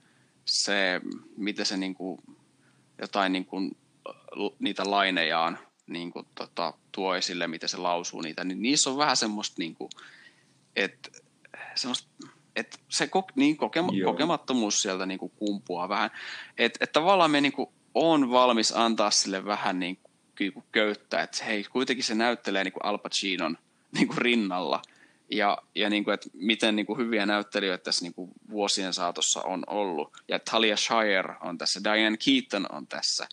se, 0.45 1.01
miten 1.37 1.65
se 1.65 1.77
niin 1.77 1.95
kuin, 1.95 2.21
jotain 3.01 3.31
niin 3.31 3.45
kuin, 3.45 3.77
niitä 4.59 4.91
lainejaan 4.91 5.59
niin 5.89 6.11
kuin, 6.11 6.25
tota, 6.35 6.73
tuo 6.91 7.15
esille, 7.15 7.47
miten 7.47 7.69
se 7.69 7.77
lausuu 7.77 8.21
niitä, 8.21 8.43
niin 8.43 8.61
niissä 8.61 8.89
on 8.89 8.97
vähän 8.97 9.17
semmoista, 9.17 9.55
niin 9.57 9.75
kuin, 9.75 9.89
että, 10.75 11.09
semmoista, 11.75 12.07
että 12.55 12.77
se 12.89 13.07
ko, 13.07 13.27
niin 13.35 13.57
kokema, 13.57 13.91
kokemattomuus 14.03 14.81
sieltä 14.81 15.05
niin 15.05 15.19
kuin 15.19 15.31
kumpuaa 15.35 15.89
vähän. 15.89 16.11
Että, 16.57 16.77
että 16.81 16.93
tavallaan 16.93 17.31
me 17.31 17.41
niin 17.41 17.53
kuin, 17.53 17.69
on 17.93 18.31
valmis 18.31 18.71
antaa 18.71 19.11
sille 19.11 19.45
vähän 19.45 19.79
niin 19.79 19.95
kuin, 19.95 20.09
niin 20.39 20.53
kuin 20.53 20.65
köyttää, 20.71 21.21
että 21.21 21.45
hei, 21.45 21.63
kuitenkin 21.63 22.05
se 22.05 22.15
näyttelee 22.15 22.63
niin 22.63 22.73
kuin 22.73 22.85
Al 22.85 22.97
Pacinon 22.97 23.57
niin 23.91 24.07
kuin 24.07 24.17
rinnalla. 24.17 24.81
Ja, 25.31 25.57
ja 25.75 25.89
niin 25.89 26.03
kuin, 26.03 26.13
että 26.13 26.29
miten 26.33 26.75
niin 26.75 26.85
kuin 26.85 26.99
hyviä 26.99 27.25
näyttelijöitä 27.25 27.83
tässä 27.83 28.05
niin 28.05 28.13
kuin 28.13 28.31
vuosien 28.49 28.93
saatossa 28.93 29.41
on 29.41 29.63
ollut. 29.67 30.17
Ja 30.27 30.39
Talia 30.39 30.77
Shire 30.77 31.35
on 31.41 31.57
tässä, 31.57 31.83
Diane 31.83 32.17
Keaton 32.17 32.65
on 32.71 32.87
tässä. 32.87 33.27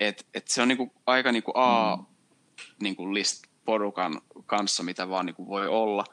Et, 0.00 0.26
et 0.34 0.48
se 0.48 0.62
on 0.62 0.68
niinku 0.68 0.92
aika 1.06 1.32
niinku 1.32 1.52
A 1.54 1.96
mm. 1.96 2.04
niinku 2.82 3.14
list 3.14 3.44
porukan 3.64 4.20
kanssa, 4.46 4.82
mitä 4.82 5.08
vaan 5.08 5.26
niinku 5.26 5.48
voi 5.48 5.68
olla. 5.68 6.04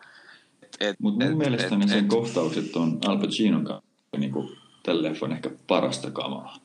Mutta 1.00 1.26
mun 1.26 1.32
et, 1.32 1.38
mielestäni 1.38 1.84
et, 1.84 1.90
sen 1.90 2.00
et, 2.00 2.08
kohtaukset 2.08 2.76
on 2.76 3.00
Al 3.06 3.18
Pacinon 3.18 3.64
kanssa 3.64 3.92
niinku, 4.18 4.52
tällä 4.84 5.10
leffan 5.10 5.32
ehkä 5.32 5.50
parasta 5.68 6.12
kamaa. 6.12 6.58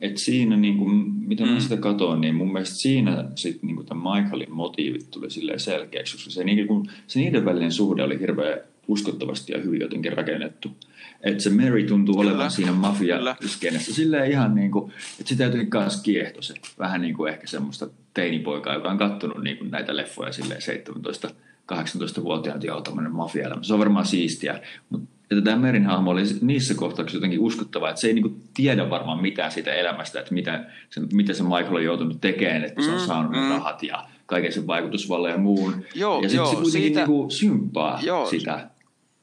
Et 0.00 0.18
siinä, 0.18 0.56
niinku, 0.56 0.84
mitä 1.26 1.44
mm. 1.44 1.50
mä 1.50 1.60
sitä 1.60 1.76
katsoin, 1.76 2.20
niin 2.20 2.34
mun 2.34 2.52
mielestä 2.52 2.76
siinä 2.76 3.24
sit, 3.34 3.62
niinku, 3.62 3.84
tämän 3.84 4.14
Michaelin 4.14 4.52
motiivit 4.52 5.10
tuli 5.10 5.58
selkeäksi, 5.58 6.16
koska 6.16 6.30
se, 6.30 6.44
niinku, 6.44 6.86
se 7.06 7.20
niiden 7.20 7.44
välinen 7.44 7.72
suhde 7.72 8.02
oli 8.02 8.20
hirveän 8.20 8.60
uskottavasti 8.88 9.52
ja 9.52 9.60
hyvin 9.60 9.80
jotenkin 9.80 10.12
rakennettu. 10.12 10.76
Että 11.20 11.42
se 11.42 11.50
Mary 11.50 11.82
tuntuu 11.82 12.16
Kyllä. 12.16 12.30
olevan 12.30 12.50
siinä 12.50 12.72
mafia-skenessä 12.72 13.94
silleen 13.94 14.30
ihan 14.30 14.54
niin 14.54 14.70
kuin, 14.70 14.92
että 15.20 15.28
sitä 15.28 15.44
jotenkin 15.44 15.70
kanssa 15.70 16.02
kiehto 16.02 16.42
se. 16.42 16.54
Vähän 16.78 17.00
niin 17.00 17.14
kuin 17.14 17.32
ehkä 17.32 17.46
semmoista 17.46 17.88
teinipoikaa, 18.14 18.74
joka 18.74 18.90
on 18.90 18.98
kattonut 18.98 19.44
niin 19.44 19.56
kuin 19.56 19.70
näitä 19.70 19.96
leffoja 19.96 20.32
silleen 20.32 20.62
17 20.62 21.30
18-vuotiaat 21.72 22.64
joo, 22.64 22.80
tämmöinen 22.80 23.12
mafia 23.12 23.50
Se 23.62 23.72
on 23.72 23.78
varmaan 23.78 24.06
siistiä, 24.06 24.60
mutta 24.90 25.14
että 25.30 25.44
tämä 25.44 25.56
Merin 25.56 25.86
hahmo 25.86 26.10
oli 26.10 26.22
niissä 26.40 26.74
kohtauksissa 26.74 27.16
jotenkin 27.16 27.40
uskottava, 27.40 27.88
että 27.88 28.00
se 28.00 28.06
ei 28.06 28.14
niinku 28.14 28.36
tiedä 28.54 28.90
varmaan 28.90 29.22
mitään 29.22 29.52
siitä 29.52 29.74
elämästä, 29.74 30.20
että 30.20 30.34
mitä 30.34 30.64
se, 30.90 31.00
mitä 31.12 31.32
se 31.32 31.42
Michael 31.42 31.74
on 31.74 31.84
joutunut 31.84 32.20
tekemään, 32.20 32.64
että 32.64 32.82
se 32.82 32.90
on 32.90 33.00
mm, 33.00 33.06
saanut 33.06 33.32
mm. 33.32 33.48
rahat 33.48 33.82
ja 33.82 34.06
kaiken 34.26 34.52
sen 34.52 34.66
vaikutusvallan 34.66 35.30
ja 35.30 35.38
muun. 35.38 35.84
Joo, 35.94 36.22
ja 36.22 36.28
sitten 36.28 36.48
se 36.48 36.56
kuitenkin 36.56 36.82
siitä... 36.82 37.00
niinku 37.00 37.30
symppaa 37.30 38.00
joo. 38.02 38.26
sitä 38.26 38.70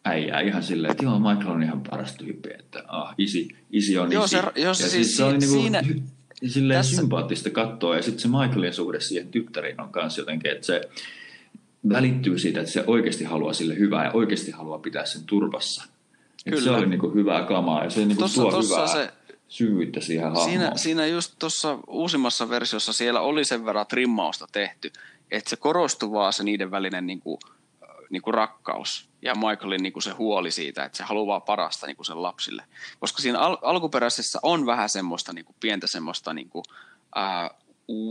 äijää 0.05 0.39
ihan 0.39 0.63
silleen, 0.63 0.91
että 0.91 1.03
joo, 1.03 1.19
Michael 1.19 1.51
on 1.51 1.63
ihan 1.63 1.81
paras 1.89 2.15
tyyppi, 2.15 2.49
että 2.59 2.83
ah, 2.87 3.15
isi, 3.17 3.55
isi 3.71 3.97
on 3.97 4.11
joo, 4.11 4.23
isi. 4.23 4.37
Se, 4.37 4.61
joo, 4.61 4.73
se, 4.73 4.83
ja 4.83 4.89
siis, 4.89 5.17
se 5.17 5.23
oli 5.23 5.37
niinku, 5.37 5.61
siinä, 5.61 5.83
silleen 6.47 6.79
tässä... 6.79 6.95
sympaattista 6.95 7.49
katsoa, 7.49 7.95
ja 7.95 8.01
sitten 8.01 8.21
se 8.21 8.27
Michaelin 8.27 8.73
suhde 8.73 8.99
siihen 8.99 9.27
tyttäriin 9.27 9.81
on 9.81 9.89
kanssa 9.89 10.21
jotenkin, 10.21 10.51
että 10.51 10.65
se 10.65 10.81
välittyy 11.89 12.39
siitä, 12.39 12.59
että 12.59 12.71
se 12.71 12.83
oikeasti 12.87 13.23
haluaa 13.23 13.53
sille 13.53 13.79
hyvää 13.79 14.05
ja 14.05 14.11
oikeasti 14.11 14.51
haluaa 14.51 14.79
pitää 14.79 15.05
sen 15.05 15.23
turvassa. 15.25 15.83
Kyllä. 16.45 16.61
se 16.61 16.71
oli 16.71 16.85
niinku 16.85 17.13
hyvää 17.13 17.43
kamaa 17.43 17.83
ja 17.83 17.89
se 17.89 17.99
niinku 17.99 18.21
tossa, 18.23 18.41
tuo 18.41 18.51
tossa 18.51 18.75
hyvää 18.75 18.93
se, 18.93 19.13
syvyyttä 19.47 20.01
siihen 20.01 20.23
hahmoon. 20.23 20.49
Siinä, 20.49 20.71
siinä 20.75 21.07
just 21.07 21.33
tuossa 21.39 21.77
uusimmassa 21.87 22.49
versiossa 22.49 22.93
siellä 22.93 23.21
oli 23.21 23.45
sen 23.45 23.65
verran 23.65 23.87
trimmausta 23.87 24.47
tehty, 24.51 24.91
että 25.31 25.49
se 25.49 25.55
korostui 25.55 26.11
vaan 26.11 26.33
se 26.33 26.43
niiden 26.43 26.71
välinen 26.71 27.07
niinku, 27.07 27.39
niinku 28.11 28.31
rakkaus 28.31 29.09
ja 29.21 29.35
Michaelin 29.35 29.83
niin 29.83 29.93
kuin 29.93 30.03
se 30.03 30.11
huoli 30.11 30.51
siitä, 30.51 30.85
että 30.85 30.97
se 30.97 31.03
haluaa 31.03 31.39
parasta 31.39 31.87
niin 31.87 31.95
kuin 31.95 32.05
sen 32.05 32.23
lapsille. 32.23 32.63
Koska 32.99 33.21
siinä 33.21 33.39
al- 33.39 33.57
alkuperäisessä 33.61 34.39
on 34.43 34.65
vähän 34.65 34.89
semmoista 34.89 35.33
niin 35.33 35.45
kuin 35.45 35.55
pientä 35.59 35.87
semmoista 35.87 36.33
niin 36.33 36.49
kuin, 36.49 36.63
äh, 37.17 37.49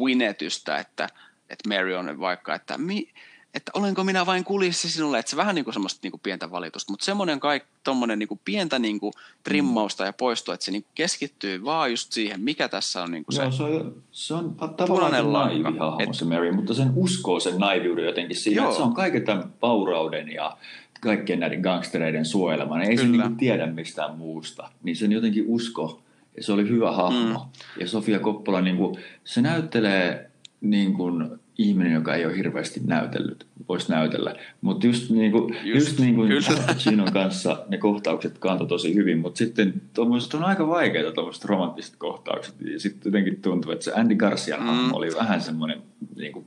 winetystä, 0.04 0.76
että, 0.76 1.08
että 1.50 1.68
Mary 1.68 1.94
on 1.94 2.20
vaikka, 2.20 2.54
että 2.54 2.78
mi, 2.78 3.12
että 3.54 3.72
olenko 3.74 4.04
minä 4.04 4.26
vain 4.26 4.44
kulissi 4.44 4.90
sinulle, 4.90 5.18
että 5.18 5.30
se 5.30 5.36
vähän 5.36 5.54
niin 5.54 5.64
kuin 5.64 5.74
semmoista 5.74 6.00
niin 6.02 6.10
kuin 6.10 6.20
pientä 6.20 6.50
valitusta, 6.50 6.92
mutta 6.92 7.04
semmoinen 7.04 7.40
kaik, 7.40 7.62
tommonen 7.84 8.18
niin 8.18 8.28
kuin 8.28 8.40
pientä 8.44 8.78
niin 8.78 9.00
kuin 9.00 9.12
trimmausta 9.42 10.04
ja 10.04 10.12
poistoa, 10.12 10.54
että 10.54 10.64
se 10.64 10.70
niin 10.70 10.82
kuin 10.82 10.92
keskittyy 10.94 11.64
vaan 11.64 11.90
just 11.90 12.12
siihen, 12.12 12.40
mikä 12.40 12.68
tässä 12.68 13.02
on 13.02 13.10
niin 13.10 13.24
kuin 13.24 13.36
se, 13.36 13.42
Joo, 13.42 13.52
se 13.52 13.62
on, 13.62 14.02
se 14.10 14.34
on 14.34 14.54
tavallaan 14.76 15.32
naivi 15.32 15.62
hahmo 15.78 16.00
et, 16.00 16.14
se 16.14 16.24
Mary, 16.24 16.52
mutta 16.52 16.74
sen 16.74 16.92
uskoo 16.94 17.40
sen 17.40 17.58
naiviuden 17.58 18.04
jotenkin 18.04 18.36
siihen, 18.36 18.64
että 18.64 18.76
se 18.76 18.82
on 18.82 18.94
kaiken 18.94 19.24
tämän 19.24 19.52
paurauden 19.60 20.32
ja 20.32 20.56
kaikkien 21.00 21.40
näiden 21.40 21.60
gangstereiden 21.60 22.24
suojelema, 22.24 22.78
niin 22.78 22.90
ei 22.90 22.96
Kyllä. 22.96 23.12
se 23.12 23.22
niinku 23.22 23.38
tiedä 23.38 23.66
mistään 23.66 24.18
muusta. 24.18 24.70
Niin 24.82 24.96
sen 24.96 25.12
jotenkin 25.12 25.44
usko, 25.46 26.02
ja 26.36 26.42
se 26.42 26.52
oli 26.52 26.68
hyvä 26.68 26.92
hahmo. 26.92 27.38
Mm. 27.38 27.80
Ja 27.80 27.88
Sofia 27.88 28.18
Koppola, 28.18 28.60
niin 28.60 28.76
kuin, 28.76 28.96
se 29.24 29.42
näyttelee 29.42 30.30
niin 30.60 30.94
kuin 30.94 31.40
ihminen, 31.60 31.92
joka 31.92 32.14
ei 32.14 32.26
ole 32.26 32.36
hirveästi 32.36 32.80
näytellyt, 32.86 33.46
voisi 33.68 33.92
näytellä. 33.92 34.34
Mutta 34.60 34.86
just 34.86 35.10
niin 35.10 35.32
kuin, 35.32 35.56
just, 35.64 35.86
just 35.86 35.98
niin 35.98 36.14
kuin 36.14 36.30
Chinon 36.78 37.12
kanssa 37.12 37.64
ne 37.68 37.78
kohtaukset 37.78 38.38
kantoi 38.38 38.66
tosi 38.66 38.94
hyvin, 38.94 39.18
mutta 39.18 39.38
sitten 39.38 39.82
tuommoiset 39.94 40.34
on 40.34 40.44
aika 40.44 40.68
vaikeita 40.68 41.12
tuommoiset 41.12 41.44
romanttiset 41.44 41.96
kohtaukset. 41.96 42.54
Ja 42.72 42.80
sitten 42.80 43.02
jotenkin 43.04 43.42
tuntuu, 43.42 43.72
että 43.72 43.84
se 43.84 43.92
Andy 43.92 44.14
Garcia 44.14 44.56
mm. 44.56 44.92
oli 44.92 45.08
vähän 45.14 45.40
semmoinen, 45.40 45.82
niin 46.16 46.32
kuin, 46.32 46.44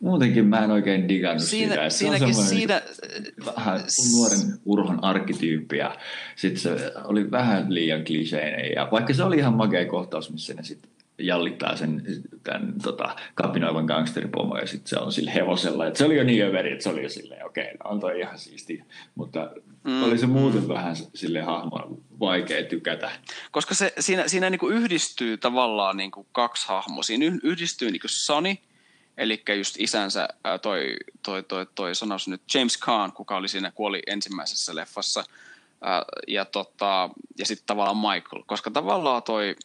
muutenkin 0.00 0.46
mä 0.46 0.64
en 0.64 0.70
oikein 0.70 1.08
digannut 1.08 1.42
siinä, 1.42 1.72
sitä. 1.72 1.90
Siinäkin 1.90 2.34
se 2.34 2.40
on 2.40 2.46
siinä... 2.46 2.82
Vähän 3.46 3.80
nuoren 4.16 4.58
urhon 4.64 5.04
arkkityyppi 5.04 5.76
ja 5.76 5.96
sitten 6.36 6.60
se 6.60 6.92
oli 7.04 7.30
vähän 7.30 7.74
liian 7.74 8.04
kliseinen. 8.04 8.72
Ja 8.76 8.88
vaikka 8.92 9.14
se 9.14 9.22
oli 9.22 9.36
ihan 9.36 9.54
makea 9.54 9.86
kohtaus, 9.86 10.32
missä 10.32 10.54
ne 10.54 10.62
sitten 10.62 10.90
jallittaa 11.18 11.76
sen 11.76 12.02
tämän, 12.44 12.74
tota, 12.82 13.16
kapinoivan 13.34 13.84
gangsteripomo 13.84 14.56
ja 14.58 14.66
sitten 14.66 14.88
se 14.88 14.98
on 14.98 15.12
sillä 15.12 15.30
hevosella. 15.30 15.86
Et 15.86 15.96
se 15.96 16.04
oli 16.04 16.16
jo 16.16 16.24
niin 16.24 16.44
överi, 16.44 16.72
että 16.72 16.82
se 16.82 16.88
oli 16.88 17.02
jo 17.02 17.08
silleen, 17.08 17.46
okei, 17.46 17.64
okay, 17.64 17.76
no 17.84 17.90
on 17.90 18.00
toi 18.00 18.20
ihan 18.20 18.38
siisti. 18.38 18.84
Mutta 19.14 19.50
mm. 19.84 20.02
oli 20.02 20.18
se 20.18 20.26
muuten 20.26 20.68
vähän 20.68 20.96
sille 20.96 21.40
hahmoa 21.40 21.88
vaikea 22.20 22.64
tykätä. 22.64 23.10
Koska 23.50 23.74
se, 23.74 23.92
siinä, 23.98 24.28
siinä 24.28 24.50
niin 24.50 24.58
kuin 24.58 24.76
yhdistyy 24.76 25.36
tavallaan 25.36 25.96
niin 25.96 26.10
kuin 26.10 26.26
kaksi 26.32 26.68
hahmoa. 26.68 27.02
Siinä 27.02 27.38
yhdistyy 27.42 27.90
niin 27.90 28.00
kuin 28.00 28.10
Sonny, 28.10 28.56
eli 29.16 29.42
just 29.58 29.74
isänsä 29.78 30.28
toi, 30.62 30.96
toi, 31.22 31.42
toi, 31.42 31.66
toi 31.74 31.94
sanoisi 31.94 32.30
nyt 32.30 32.42
James 32.54 32.78
Caan, 32.80 33.12
kuka 33.12 33.36
oli 33.36 33.48
siinä, 33.48 33.70
kuoli 33.70 34.02
ensimmäisessä 34.06 34.74
leffassa. 34.74 35.24
Ja, 36.28 36.44
tota, 36.44 37.10
ja 37.38 37.46
sitten 37.46 37.66
tavallaan 37.66 37.96
Michael, 37.96 38.42
koska 38.46 38.70
tavallaan 38.70 39.22
toi 39.22 39.56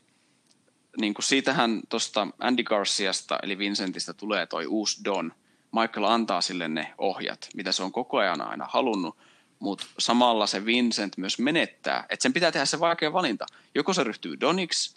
niin 1.01 1.13
kuin 1.13 1.25
siitähän 1.25 1.81
tuosta 1.89 2.27
Andy 2.39 2.63
Garciasta 2.63 3.39
eli 3.43 3.57
Vincentistä 3.57 4.13
tulee 4.13 4.45
toi 4.45 4.65
uusi 4.65 5.03
Don, 5.05 5.33
Michael 5.71 6.03
antaa 6.03 6.41
sille 6.41 6.67
ne 6.67 6.93
ohjat, 6.97 7.49
mitä 7.55 7.71
se 7.71 7.83
on 7.83 7.91
koko 7.91 8.17
ajan 8.17 8.41
aina 8.41 8.67
halunnut, 8.69 9.17
mutta 9.59 9.85
samalla 9.99 10.47
se 10.47 10.65
Vincent 10.65 11.17
myös 11.17 11.39
menettää, 11.39 12.05
että 12.09 12.23
sen 12.23 12.33
pitää 12.33 12.51
tehdä 12.51 12.65
se 12.65 12.79
vaikea 12.79 13.13
valinta. 13.13 13.45
Joko 13.75 13.93
se 13.93 14.03
ryhtyy 14.03 14.39
Doniksi, 14.39 14.95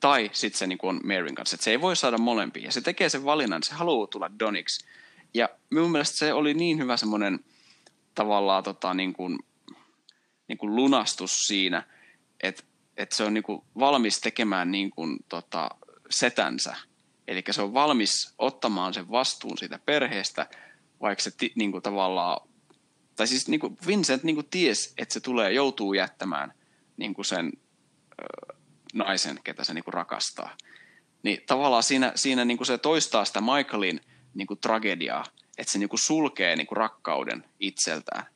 tai 0.00 0.30
sitten 0.32 0.58
se 0.58 0.66
niin 0.66 0.78
on 0.82 1.00
Maryn 1.04 1.34
kanssa. 1.34 1.54
Et 1.54 1.60
se 1.60 1.70
ei 1.70 1.80
voi 1.80 1.96
saada 1.96 2.18
molempia. 2.18 2.64
Ja 2.64 2.72
se 2.72 2.80
tekee 2.80 3.08
sen 3.08 3.24
valinnan, 3.24 3.62
se 3.62 3.74
haluaa 3.74 4.06
tulla 4.06 4.30
Doniksi. 4.38 4.86
Ja 5.34 5.48
minun 5.70 5.90
mielestä 5.90 6.16
se 6.16 6.32
oli 6.32 6.54
niin 6.54 6.78
hyvä 6.78 6.96
semmoinen 6.96 7.44
tavallaan 8.14 8.62
tota, 8.62 8.94
niin 8.94 9.12
kuin, 9.12 9.38
niin 10.48 10.58
kuin 10.58 10.76
lunastus 10.76 11.46
siinä, 11.46 11.82
että, 12.42 12.62
että 13.02 13.16
se 13.16 13.24
on 13.24 13.34
niin 13.34 13.42
kuin 13.42 13.62
valmis 13.78 14.20
tekemään 14.20 14.70
niin 14.70 14.90
kuin, 14.90 15.18
tota, 15.28 15.70
setänsä. 16.10 16.76
Eli 17.28 17.42
se 17.50 17.62
on 17.62 17.74
valmis 17.74 18.34
ottamaan 18.38 18.94
sen 18.94 19.10
vastuun 19.10 19.58
siitä 19.58 19.78
perheestä, 19.86 20.46
vaikka 21.00 21.22
se 21.22 21.30
niin 21.54 21.72
kuin, 21.72 21.82
tavallaan, 21.82 22.48
tai 23.16 23.26
siis 23.26 23.48
niin 23.48 23.60
kuin 23.60 23.76
Vincent 23.86 24.22
niin 24.22 24.36
kuin 24.36 24.48
ties, 24.50 24.94
että 24.98 25.12
se 25.12 25.20
tulee, 25.20 25.52
joutuu 25.52 25.94
jättämään 25.94 26.52
niin 26.96 27.14
kuin 27.14 27.24
sen 27.24 27.52
ö, 28.22 28.54
naisen, 28.94 29.40
ketä 29.44 29.64
se 29.64 29.74
niin 29.74 29.84
kuin 29.84 29.94
rakastaa. 29.94 30.56
Niin 31.22 31.38
tavallaan 31.46 31.82
siinä, 31.82 32.12
siinä 32.14 32.44
niin 32.44 32.56
kuin 32.56 32.66
se 32.66 32.78
toistaa 32.78 33.24
sitä 33.24 33.40
Michaelin 33.40 34.00
niin 34.34 34.46
kuin 34.46 34.60
tragediaa, 34.60 35.24
että 35.58 35.72
se 35.72 35.78
niin 35.78 35.88
kuin 35.88 36.00
sulkee 36.00 36.56
niin 36.56 36.66
kuin 36.66 36.76
rakkauden 36.76 37.44
itseltään. 37.60 38.26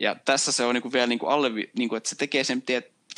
Ja 0.00 0.16
tässä 0.24 0.52
se 0.52 0.64
on 0.64 0.74
niin 0.74 0.82
kuin 0.82 0.92
vielä 0.92 1.06
niin 1.06 1.18
kuin 1.18 1.30
alle, 1.30 1.50
niin 1.78 1.88
kuin, 1.88 1.96
että 1.96 2.08
se 2.08 2.16
tekee 2.16 2.44
sen 2.44 2.62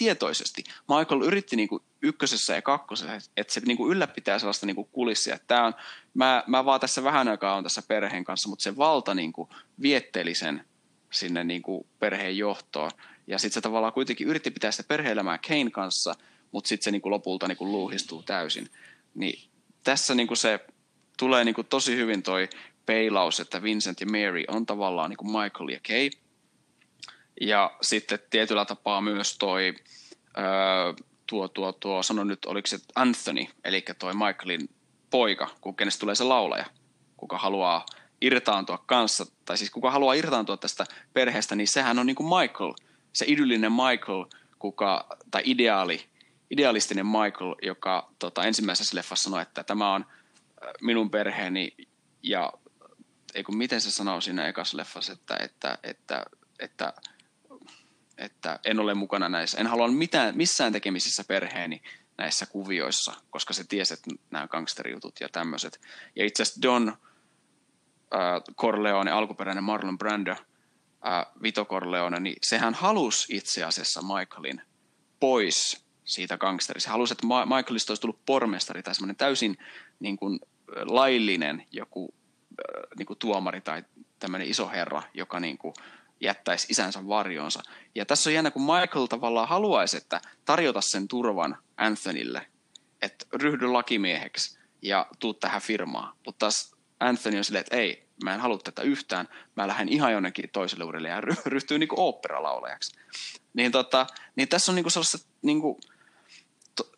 tietoisesti. 0.00 0.64
Michael 0.88 1.22
yritti 1.22 1.66
kuin 1.66 1.82
ykkösessä 2.02 2.54
ja 2.54 2.62
kakkosessa, 2.62 3.30
että 3.36 3.52
se 3.52 3.60
niin 3.60 3.76
kuin 3.76 3.92
ylläpitää 3.92 4.38
sellaista 4.38 4.66
niin 4.66 4.76
kuin 4.76 4.88
kulissia. 4.92 5.38
Tämä 5.46 5.66
on, 5.66 5.74
mä, 6.14 6.44
mä 6.46 6.64
vaan 6.64 6.80
tässä 6.80 7.04
vähän 7.04 7.28
aikaa 7.28 7.56
on 7.56 7.62
tässä 7.62 7.82
perheen 7.88 8.24
kanssa, 8.24 8.48
mutta 8.48 8.62
se 8.62 8.76
valta 8.76 9.14
niin 9.14 9.32
kuin 9.32 9.48
vietteli 9.82 10.34
sen 10.34 10.64
sinne 11.12 11.44
niin 11.44 11.62
kuin 11.62 11.86
perheen 11.98 12.36
johtoon. 12.36 12.90
Ja 13.26 13.38
sitten 13.38 13.54
se 13.54 13.60
tavallaan 13.60 13.92
kuitenkin 13.92 14.28
yritti 14.28 14.50
pitää 14.50 14.70
sitä 14.70 14.88
perhe-elämää 14.88 15.38
Kane 15.48 15.70
kanssa, 15.70 16.14
mutta 16.52 16.68
sitten 16.68 16.94
se 16.94 17.00
kuin 17.00 17.10
lopulta 17.10 17.48
niin 17.48 17.58
kuin 17.58 17.72
luuhistuu 17.72 18.22
täysin. 18.22 18.70
Niin 19.14 19.48
tässä 19.84 20.14
niin 20.14 20.26
kuin 20.26 20.38
se 20.38 20.60
tulee 21.18 21.44
niin 21.44 21.54
kuin 21.54 21.66
tosi 21.66 21.96
hyvin 21.96 22.22
toi 22.22 22.48
peilaus, 22.86 23.40
että 23.40 23.62
Vincent 23.62 24.00
ja 24.00 24.06
Mary 24.06 24.44
on 24.48 24.66
tavallaan 24.66 25.10
niin 25.10 25.16
kuin 25.16 25.30
Michael 25.30 25.68
ja 25.68 25.80
Kay. 25.88 26.10
Ja 27.40 27.76
sitten 27.82 28.18
tietyllä 28.30 28.64
tapaa 28.64 29.00
myös 29.00 29.38
toi, 29.38 29.74
tuo, 31.26 31.48
tuo, 31.48 31.72
tuo, 31.72 32.02
sano 32.02 32.24
nyt, 32.24 32.44
oliko 32.44 32.66
se 32.66 32.78
Anthony, 32.94 33.46
eli 33.64 33.84
toi 33.98 34.12
Michaelin 34.14 34.68
poika, 35.10 35.48
kun 35.60 35.76
kenestä 35.76 36.00
tulee 36.00 36.14
se 36.14 36.24
laulaja, 36.24 36.66
kuka 37.16 37.38
haluaa 37.38 37.86
irtaantua 38.20 38.78
kanssa, 38.86 39.26
tai 39.44 39.58
siis 39.58 39.70
kuka 39.70 39.90
haluaa 39.90 40.14
irtaantua 40.14 40.56
tästä 40.56 40.86
perheestä, 41.12 41.54
niin 41.54 41.68
sehän 41.68 41.98
on 41.98 42.06
niin 42.06 42.16
kuin 42.16 42.40
Michael, 42.40 42.72
se 43.12 43.24
idyllinen 43.28 43.72
Michael, 43.72 44.24
kuka, 44.58 45.06
tai 45.30 45.42
ideaali, 45.44 46.04
idealistinen 46.50 47.06
Michael, 47.06 47.54
joka 47.62 48.10
tota, 48.18 48.44
ensimmäisessä 48.44 48.96
leffassa 48.96 49.24
sanoi, 49.24 49.42
että 49.42 49.64
tämä 49.64 49.94
on 49.94 50.06
minun 50.80 51.10
perheeni 51.10 51.76
ja 52.22 52.52
ei 53.34 53.44
kun 53.44 53.56
miten 53.56 53.80
se 53.80 53.90
sanoo 53.90 54.20
siinä 54.20 54.46
ekassa 54.46 54.76
leffassa, 54.76 55.12
että, 55.12 55.36
että, 55.42 55.78
että, 55.82 56.24
että, 56.58 56.92
että 56.92 56.92
en 58.64 58.80
ole 58.80 58.94
mukana 58.94 59.28
näissä, 59.28 59.58
en 59.58 59.66
halua 59.66 59.88
mitään, 59.88 60.36
missään 60.36 60.72
tekemisissä 60.72 61.24
perheeni 61.28 61.82
näissä 62.18 62.46
kuvioissa, 62.46 63.12
koska 63.30 63.54
se 63.54 63.64
tiesi, 63.64 63.94
että 63.94 64.10
nämä 64.30 64.48
gangsterijutut 64.48 65.20
ja 65.20 65.28
tämmöiset. 65.28 65.80
Ja 66.16 66.26
itse 66.26 66.42
asiassa 66.42 66.62
Don 66.62 66.88
äh, 66.88 66.96
Corleone, 68.56 69.10
alkuperäinen 69.10 69.64
Marlon 69.64 69.98
Brando, 69.98 70.30
äh, 70.30 71.26
Vito 71.42 71.64
Corleone, 71.64 72.20
niin 72.20 72.36
sehän 72.42 72.74
halusi 72.74 73.36
itse 73.36 73.64
asiassa 73.64 74.00
Michaelin 74.02 74.62
pois 75.20 75.84
siitä 76.04 76.38
gangsterista. 76.38 76.86
Se 76.86 76.90
halusi, 76.90 77.12
että 77.12 77.26
Michaelista 77.26 77.90
olisi 77.90 78.00
tullut 78.00 78.26
pormestari 78.26 78.82
tai 78.82 78.94
semmoinen 78.94 79.16
täysin 79.16 79.58
niin 80.00 80.16
kuin, 80.16 80.40
laillinen 80.76 81.66
joku 81.72 82.14
niin 82.98 83.06
kuin 83.06 83.18
tuomari 83.18 83.60
tai 83.60 83.84
tämmöinen 84.18 84.48
iso 84.48 84.68
herra, 84.68 85.02
joka 85.14 85.40
niin 85.40 85.58
kuin 85.58 85.74
jättäisi 86.20 86.66
isänsä 86.70 87.08
varjoonsa. 87.08 87.62
Ja 87.94 88.06
tässä 88.06 88.30
on 88.30 88.34
jännä, 88.34 88.50
kun 88.50 88.62
Michael 88.62 89.06
tavallaan 89.06 89.48
haluaisi, 89.48 89.96
että 89.96 90.20
tarjota 90.44 90.80
sen 90.80 91.08
turvan 91.08 91.58
Anthonylle, 91.76 92.46
että 93.02 93.26
ryhdy 93.32 93.66
lakimieheksi 93.66 94.58
ja 94.82 95.06
tuu 95.18 95.34
tähän 95.34 95.62
firmaan. 95.62 96.16
Mutta 96.26 96.38
taas 96.38 96.74
Anthony 97.00 97.38
on 97.38 97.44
silleen, 97.44 97.60
että 97.60 97.76
ei, 97.76 98.08
mä 98.24 98.34
en 98.34 98.40
halua 98.40 98.58
tätä 98.58 98.82
yhtään, 98.82 99.28
mä 99.56 99.68
lähden 99.68 99.88
ihan 99.88 100.12
jonnekin 100.12 100.50
toiselle 100.52 100.84
uudelle 100.84 101.08
ja 101.08 101.20
ryhtyy 101.46 101.78
niin 101.78 101.88
oopperalaulajaksi. 101.96 102.96
Niin, 103.54 103.72
tota, 103.72 104.06
niin 104.36 104.48
tässä 104.48 104.72
on 104.72 104.76
niin 104.76 104.84
kuin 104.84 104.92
sellaista, 104.92 105.18
niin 105.42 105.60
kuin, 105.60 105.80
to, 106.76 106.90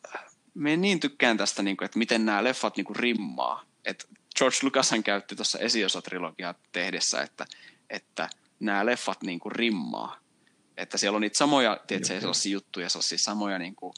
me 0.55 0.77
niin 0.77 1.01
tykkään 1.01 1.37
tästä, 1.37 1.63
niin 1.63 1.77
kuin, 1.77 1.87
että 1.87 1.99
miten 1.99 2.27
nämä 2.27 2.45
leffat 2.45 2.77
niin 2.77 2.85
kuin 2.85 2.97
rimmaa. 2.97 3.65
Että 3.85 4.05
George 4.39 4.57
Lucashan 4.63 5.03
käytti 5.03 5.37
tuossa 5.37 5.59
esiosatrilogiaa 5.59 6.55
tehdessä, 6.73 7.23
että, 7.23 7.47
että 7.91 8.29
nämä 8.63 8.87
leffat 8.87 9.23
niin 9.23 9.41
kuin 9.41 9.53
rimmaa. 9.53 10.17
Että 10.77 10.99
siellä 10.99 11.17
on 11.17 11.21
niitä 11.21 11.39
samoja, 11.39 11.81
tiedätkö, 11.87 12.21
sellaisia 12.21 12.53
juttuja, 12.53 12.89
sellaisia 12.89 13.19
samoja 13.19 13.59
niin 13.59 13.77
kuin, 13.77 13.93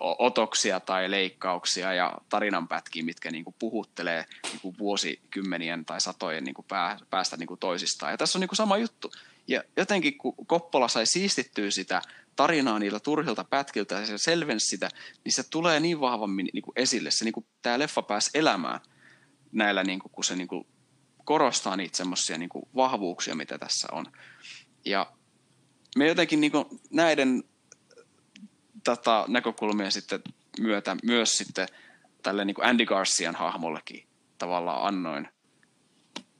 otoksia 0.00 0.80
tai 0.80 1.10
leikkauksia 1.10 1.94
ja 1.94 2.18
tarinanpätkiä, 2.28 3.04
mitkä 3.04 3.30
niin 3.30 3.44
kuin 3.44 3.56
puhuttelee 3.58 4.24
niin 4.42 4.60
kuin 4.60 4.78
vuosikymmenien 4.78 5.84
tai 5.84 6.00
satojen 6.00 6.44
niin 6.44 6.54
kuin 6.54 6.66
pää, 6.68 6.98
päästä 7.10 7.36
niin 7.36 7.46
kuin 7.46 7.60
toisistaan. 7.60 8.12
Ja 8.12 8.18
tässä 8.18 8.38
on 8.38 8.40
niin 8.40 8.48
kuin 8.48 8.56
sama 8.56 8.78
juttu. 8.78 9.12
Ja 9.48 9.62
jotenkin 9.76 10.18
kun 10.18 10.34
Koppola 10.46 10.88
sai 10.88 11.06
siistittyä 11.06 11.70
sitä 11.70 12.02
tarinaa 12.36 12.78
niillä 12.78 13.00
turhilta 13.00 13.44
pätkiltä 13.44 13.94
ja 13.94 14.06
se 14.06 14.18
selvensi 14.18 14.66
sitä, 14.66 14.88
niin 15.24 15.32
se 15.32 15.42
tulee 15.50 15.80
niin 15.80 16.00
vahvammin 16.00 16.48
niin 16.52 16.62
kuin 16.62 16.72
esille. 16.76 17.10
Se 17.10 17.24
niin 17.24 17.32
kuin, 17.32 17.46
tämä 17.62 17.78
leffa 17.78 18.02
pääsi 18.02 18.30
elämään– 18.34 18.80
näillä, 19.54 19.84
niin 19.84 19.98
kuin, 19.98 20.12
kun 20.12 20.24
se 20.24 20.36
niin 20.36 20.48
kuin, 20.48 20.66
korostaa 21.24 21.76
niitä 21.76 21.96
semmoisia 21.96 22.38
niin 22.38 22.50
vahvuuksia, 22.76 23.34
mitä 23.34 23.58
tässä 23.58 23.88
on. 23.92 24.06
Ja 24.84 25.12
me 25.96 26.06
jotenkin 26.06 26.40
niin 26.40 26.52
kuin, 26.52 26.64
näiden 26.90 27.44
tätä 28.84 29.24
näkökulmia 29.28 29.90
sitten 29.90 30.22
myötä 30.60 30.96
myös 31.02 31.32
sitten 31.32 31.68
tälle 32.22 32.44
niin 32.44 32.54
kuin 32.54 32.66
Andy 32.66 32.86
Garcian 32.86 33.34
hahmollekin 33.34 34.06
tavallaan 34.38 34.86
annoin 34.86 35.28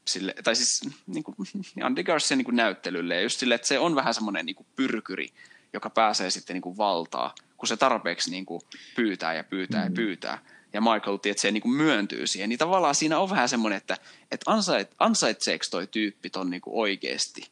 sille, 0.09 0.35
tai 0.45 0.57
siis 0.57 0.81
niin 1.07 1.25
kuin 1.25 1.37
Andy 1.83 2.03
Garcian 2.03 2.39
niin 2.39 2.45
kuin 2.45 2.57
näyttelylle, 2.57 3.15
ja 3.15 3.23
just 3.23 3.39
sille, 3.39 3.55
että 3.55 3.69
se 3.69 3.79
on 3.79 3.95
vähän 3.95 4.15
semmoinen 4.15 4.47
niin 4.47 4.57
kuin 4.57 4.67
pyrkyri, 4.77 5.29
joka 5.73 5.91
pääsee 5.91 6.31
sitten 6.31 6.55
niin 6.55 6.63
kuin 6.63 6.77
valtaa, 6.77 7.35
kun 7.57 7.69
se 7.69 7.77
tarpeeksi 7.77 8.31
niin 8.31 8.47
kuin 8.47 8.61
pyytää 8.97 9.35
ja 9.35 9.45
pyytää 9.45 9.81
mm. 9.81 9.87
ja 9.87 9.95
pyytää 9.95 10.39
ja 10.75 10.81
Michael 10.81 11.19
se 11.37 11.51
niin 11.51 11.63
kuin 11.63 11.75
myöntyy 11.75 12.27
siihen, 12.27 12.49
niin 12.49 12.59
tavallaan 12.59 12.95
siinä 12.95 13.19
on 13.19 13.31
vähän 13.31 13.49
semmoinen, 13.49 13.77
että, 13.77 13.97
että 14.31 14.51
ansait, 14.51 14.95
ansaitseeko 14.99 15.65
toi 15.71 15.87
tyyppi 15.87 16.31
ton 16.31 16.51
niin 16.51 16.61
kuin 16.61 16.77
oikeasti. 16.77 17.51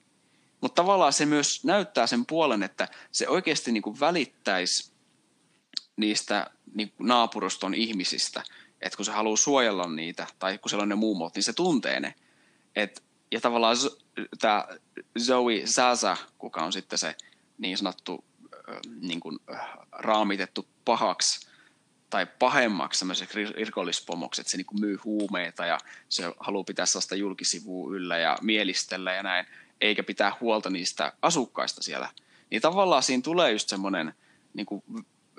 Mutta 0.60 0.82
tavallaan 0.82 1.12
se 1.12 1.26
myös 1.26 1.64
näyttää 1.64 2.06
sen 2.06 2.26
puolen, 2.26 2.62
että 2.62 2.88
se 3.12 3.28
oikeasti 3.28 3.72
niin 3.72 3.82
kuin 3.82 4.00
välittäisi 4.00 4.92
niistä 5.96 6.50
niin 6.74 6.92
kuin 6.96 7.08
naapuruston 7.08 7.74
ihmisistä, 7.74 8.42
että 8.80 8.96
kun 8.96 9.04
se 9.04 9.12
haluaa 9.12 9.36
suojella 9.36 9.88
niitä, 9.88 10.26
tai 10.38 10.58
kun 10.58 10.70
siellä 10.70 10.82
on 10.82 10.88
ne 10.88 10.94
muumot, 10.94 11.34
niin 11.34 11.42
se 11.42 11.52
tuntee 11.52 12.00
ne. 12.00 12.14
Et, 12.76 13.02
ja 13.30 13.40
tavallaan 13.40 13.76
tämä 14.40 14.68
Zoe 15.18 15.62
Zaza, 15.66 16.16
kuka 16.38 16.64
on 16.64 16.72
sitten 16.72 16.98
se 16.98 17.16
niin 17.58 17.78
sanottu 17.78 18.24
niin 19.00 19.20
kuin, 19.20 19.38
raamitettu 19.92 20.66
pahaksi 20.84 21.51
tai 22.12 22.26
pahemmaksi 22.38 22.98
semmoiseksi 22.98 23.44
rikollispomoksi, 23.44 24.40
että 24.40 24.50
se 24.50 24.56
niin 24.56 24.80
myy 24.80 24.96
huumeita 25.04 25.66
ja 25.66 25.78
se 26.08 26.32
haluaa 26.40 26.64
pitää 26.64 26.86
sellaista 26.86 27.14
julkisivua 27.14 27.94
yllä 27.94 28.18
ja 28.18 28.38
mielistellä 28.40 29.12
ja 29.12 29.22
näin, 29.22 29.46
eikä 29.80 30.02
pitää 30.02 30.32
huolta 30.40 30.70
niistä 30.70 31.12
asukkaista 31.22 31.82
siellä. 31.82 32.08
Niin 32.50 32.62
tavallaan 32.62 33.02
siinä 33.02 33.22
tulee 33.22 33.52
just 33.52 33.68
semmoinen 33.68 34.14
niin 34.54 34.66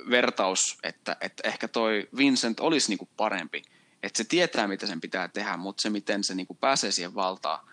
vertaus, 0.10 0.78
että, 0.84 1.18
että 1.22 1.48
ehkä 1.48 1.68
toi 1.68 2.10
Vincent 2.18 2.60
olisi 2.60 2.96
niin 2.96 3.10
parempi. 3.18 3.62
Että 4.04 4.18
se 4.18 4.24
tietää, 4.24 4.68
mitä 4.68 4.88
sen 4.88 5.02
pitää 5.02 5.28
tehdä, 5.28 5.58
mutta 5.58 5.82
se, 5.82 5.90
miten 5.90 6.24
se 6.24 6.36
niin 6.36 6.48
pääsee 6.60 6.92
siihen 6.92 7.16
valtaan, 7.16 7.68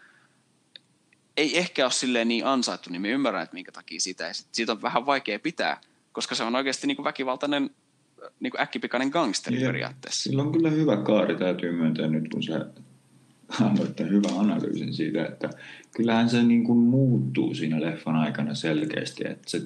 ei 1.36 1.58
ehkä 1.58 1.84
ole 1.84 1.92
silleen 1.92 2.28
niin 2.28 2.46
ansaittu, 2.46 2.90
niin 2.90 3.02
me 3.02 3.08
ymmärrän, 3.08 3.42
että 3.42 3.54
minkä 3.54 3.72
takia 3.72 4.00
sitä, 4.00 4.24
ja 4.24 4.34
siitä 4.52 4.72
on 4.72 4.82
vähän 4.82 5.06
vaikea 5.06 5.38
pitää, 5.38 5.80
koska 6.12 6.34
se 6.34 6.42
on 6.42 6.56
oikeasti 6.56 6.86
niin 6.86 7.04
väkivaltainen 7.04 7.70
niin 8.40 8.50
kuin 8.50 8.60
äkkipikainen 8.60 9.08
gangsteri 9.08 9.62
ja, 9.62 9.66
periaatteessa. 9.66 10.22
Sillä 10.22 10.42
on 10.42 10.52
kyllä 10.52 10.70
hyvä 10.70 10.96
kaari, 10.96 11.36
täytyy 11.36 11.72
myöntää 11.72 12.06
nyt, 12.06 12.28
kun 12.28 12.42
se 12.42 12.52
annoitte 13.60 14.08
hyvän 14.08 14.38
analyysin 14.38 14.94
siitä, 14.94 15.24
että 15.24 15.50
kyllähän 15.96 16.30
se 16.30 16.42
niin 16.42 16.64
kuin 16.64 16.78
muuttuu 16.78 17.54
siinä 17.54 17.80
leffan 17.80 18.16
aikana 18.16 18.54
selkeästi. 18.54 19.28
Että 19.28 19.50
se, 19.50 19.62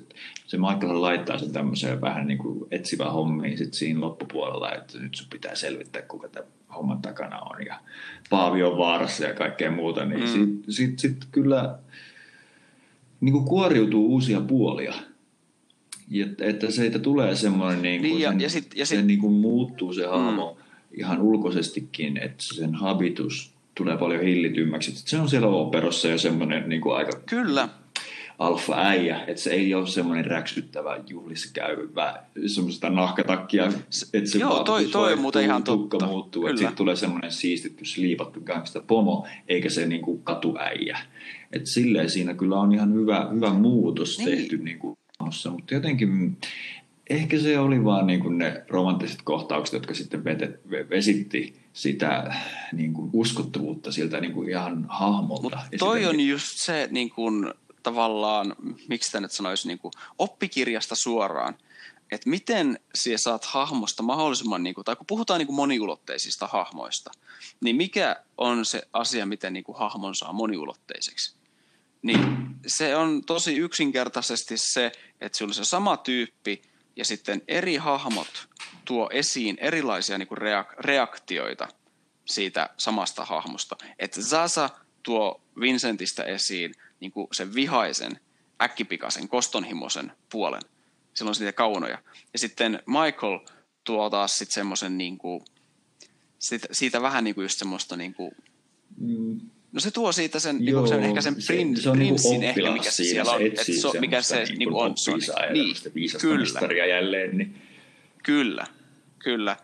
se 0.46 0.56
Michael 0.56 1.02
laittaa 1.02 1.38
sen 1.38 1.52
tämmöiseen 1.52 2.00
vähän 2.00 2.26
niin 2.26 2.38
kuin 2.38 2.68
etsivä 2.70 3.10
hommiin 3.10 3.58
sit 3.58 3.74
siinä 3.74 4.00
loppupuolella, 4.00 4.74
että 4.74 4.98
nyt 4.98 5.14
sun 5.14 5.26
pitää 5.30 5.54
selvittää, 5.54 6.02
kuka 6.02 6.28
tämä 6.28 6.46
homman 6.74 7.02
takana 7.02 7.40
on 7.40 7.66
ja 7.66 7.80
Paavi 8.30 8.62
on 8.62 8.78
vaarassa 8.78 9.24
ja 9.24 9.34
kaikkea 9.34 9.70
muuta. 9.70 10.04
Niin 10.04 10.20
mm. 10.20 10.26
sitten 10.26 10.72
sit, 10.72 10.98
sit 10.98 11.24
kyllä 11.32 11.78
niin 13.20 13.32
kuin 13.32 13.44
kuoriutuu 13.44 14.06
uusia 14.06 14.40
puolia. 14.40 14.94
Että, 16.22 16.44
että 16.44 16.70
siitä 16.70 16.98
tulee 16.98 17.36
semmoinen, 17.36 17.82
niin 17.82 18.00
kuin 18.00 18.10
niin, 18.10 18.20
ja, 18.20 18.30
sen, 18.30 18.40
ja 18.40 18.48
sit, 18.48 18.72
ja 18.76 18.86
sit, 18.86 18.98
se 18.98 19.04
niin 19.04 19.18
kuin 19.18 19.32
muuttuu 19.32 19.92
se 19.92 20.06
hahmo 20.06 20.56
mm. 20.58 20.64
ihan 20.98 21.22
ulkoisestikin, 21.22 22.16
että 22.16 22.44
sen 22.54 22.74
habitus 22.74 23.54
tulee 23.74 23.96
paljon 23.96 24.22
hillitymmäksi. 24.22 24.90
Että 24.90 25.02
se 25.04 25.18
on 25.18 25.28
siellä 25.28 25.48
operossa 25.48 26.08
jo 26.08 26.18
semmoinen 26.18 26.68
niin 26.68 26.80
kuin 26.80 26.96
aika 26.96 27.12
Kyllä. 27.26 27.68
alfa-äijä, 28.38 29.24
että 29.26 29.42
se 29.42 29.50
ei 29.50 29.74
ole 29.74 29.86
semmoinen 29.86 30.24
räksyttävä 30.24 31.00
juhlissa 31.08 31.50
käyvä 31.52 32.22
semmoista 32.46 32.90
nahkatakkia. 32.90 33.64
Että 34.14 34.30
se 34.30 34.38
Joo, 34.38 34.64
toi, 34.64 34.84
toi 34.84 35.12
on 35.12 35.18
muuten 35.18 35.44
ihan 35.44 35.62
totta. 35.62 36.06
muuttuu, 36.06 36.46
että 36.46 36.58
sitten 36.58 36.76
tulee 36.76 36.96
semmoinen 36.96 37.32
siistitty, 37.32 37.84
sliipattu 37.84 38.40
gangsta 38.40 38.80
pomo, 38.80 39.26
eikä 39.48 39.68
se 39.68 39.86
niin 39.86 40.02
kuin 40.02 40.22
katuäijä. 40.22 40.98
Että 41.52 41.70
silleen 41.70 42.10
siinä 42.10 42.34
kyllä 42.34 42.56
on 42.56 42.74
ihan 42.74 42.94
hyvä, 42.94 43.28
hyvä 43.34 43.52
muutos 43.52 44.18
niin. 44.18 44.30
tehty 44.30 44.58
niin 44.58 44.78
kuin, 44.78 44.96
mutta 45.20 45.74
jotenkin 45.74 46.38
ehkä 47.10 47.38
se 47.38 47.58
oli 47.58 47.84
vaan 47.84 48.06
niin 48.06 48.20
kuin 48.20 48.38
ne 48.38 48.64
romanttiset 48.68 49.22
kohtaukset, 49.22 49.72
jotka 49.72 49.94
sitten 49.94 50.24
vetet, 50.24 50.60
vesitti 50.90 51.64
sitä 51.72 52.34
niin 52.72 52.94
kuin 52.94 53.10
uskottavuutta 53.12 53.92
siltä 53.92 54.20
niin 54.20 54.32
kuin 54.32 54.48
ihan 54.48 54.86
hahmolta. 54.88 55.42
Mut 55.42 55.78
toi 55.78 56.06
on 56.06 56.20
just 56.20 56.58
se 56.58 56.88
niin 56.90 57.10
kuin, 57.10 57.54
tavallaan, 57.82 58.56
miksi 58.88 59.12
tämä 59.12 59.20
nyt 59.20 59.32
sanoisi, 59.32 59.68
niin 59.68 59.78
kuin, 59.78 59.92
oppikirjasta 60.18 60.94
suoraan, 60.94 61.54
että 62.12 62.30
miten 62.30 62.78
sinä 62.94 63.18
saat 63.18 63.44
hahmosta 63.44 64.02
mahdollisimman, 64.02 64.62
niin 64.62 64.74
kuin, 64.74 64.84
tai 64.84 64.96
kun 64.96 65.06
puhutaan 65.06 65.38
niin 65.38 65.46
kuin 65.46 65.56
moniulotteisista 65.56 66.46
hahmoista, 66.46 67.10
niin 67.60 67.76
mikä 67.76 68.16
on 68.38 68.64
se 68.64 68.82
asia, 68.92 69.26
miten 69.26 69.52
niin 69.52 69.64
kuin 69.64 69.78
hahmon 69.78 70.14
saa 70.14 70.32
moniulotteiseksi? 70.32 71.36
Niin 72.04 72.46
se 72.66 72.96
on 72.96 73.24
tosi 73.24 73.56
yksinkertaisesti 73.56 74.54
se, 74.56 74.92
että 75.20 75.38
sinulla 75.38 75.50
on 75.50 75.54
se 75.54 75.64
sama 75.64 75.96
tyyppi 75.96 76.62
ja 76.96 77.04
sitten 77.04 77.42
eri 77.48 77.76
hahmot 77.76 78.48
tuo 78.84 79.10
esiin 79.12 79.58
erilaisia 79.60 80.18
niin 80.18 80.28
kuin 80.28 80.38
reak- 80.38 80.74
reaktioita 80.78 81.68
siitä 82.24 82.70
samasta 82.76 83.24
hahmosta. 83.24 83.76
Että 83.98 84.22
Zaza 84.22 84.70
tuo 85.02 85.40
Vincentistä 85.60 86.22
esiin 86.22 86.74
niin 87.00 87.12
kuin 87.12 87.26
sen 87.32 87.54
vihaisen, 87.54 88.20
äkkipikaisen, 88.62 89.28
kostonhimoisen 89.28 90.12
puolen. 90.30 90.62
Silloin 91.14 91.36
niitä 91.38 91.52
kaunoja. 91.52 91.98
Ja 92.32 92.38
sitten 92.38 92.82
Michael 92.86 93.38
tuo 93.84 94.10
taas 94.10 94.38
sitten 94.38 94.54
semmoisen 94.54 94.98
niin 94.98 95.18
siitä, 96.38 96.68
siitä 96.72 97.02
vähän 97.02 97.24
niin 97.24 97.34
kuin 97.34 97.44
just 97.44 97.58
semmoista 97.58 97.96
niin 97.96 98.14
kuin, 98.14 98.36
mm 98.96 99.40
No 99.74 99.80
se 99.80 99.90
tuo 99.90 100.12
siitä 100.12 100.40
sen, 100.40 100.66
Joo, 100.66 100.80
niin 100.80 100.88
sen 100.88 101.02
ehkä 101.02 101.20
sen 101.20 101.36
prin, 101.46 101.76
se, 101.76 101.82
se 101.82 101.90
on 101.90 101.96
prinssin 101.96 102.40
niinku 102.40 102.60
ehkä, 102.60 102.72
mikä 102.72 102.90
se 102.90 103.04
siellä 103.04 103.32
on. 103.32 103.42
että 103.42 103.64
se, 103.64 104.00
mikä 104.00 104.22
se 104.22 104.44
niin 104.44 104.58
niinku 104.58 104.78
on. 104.78 104.94
Niin, 105.52 106.20
kyllä. 106.20 106.84
jälleen. 106.86 107.38
Niin. 107.38 107.62
Kyllä, 108.22 108.66
kyllä. 109.18 109.56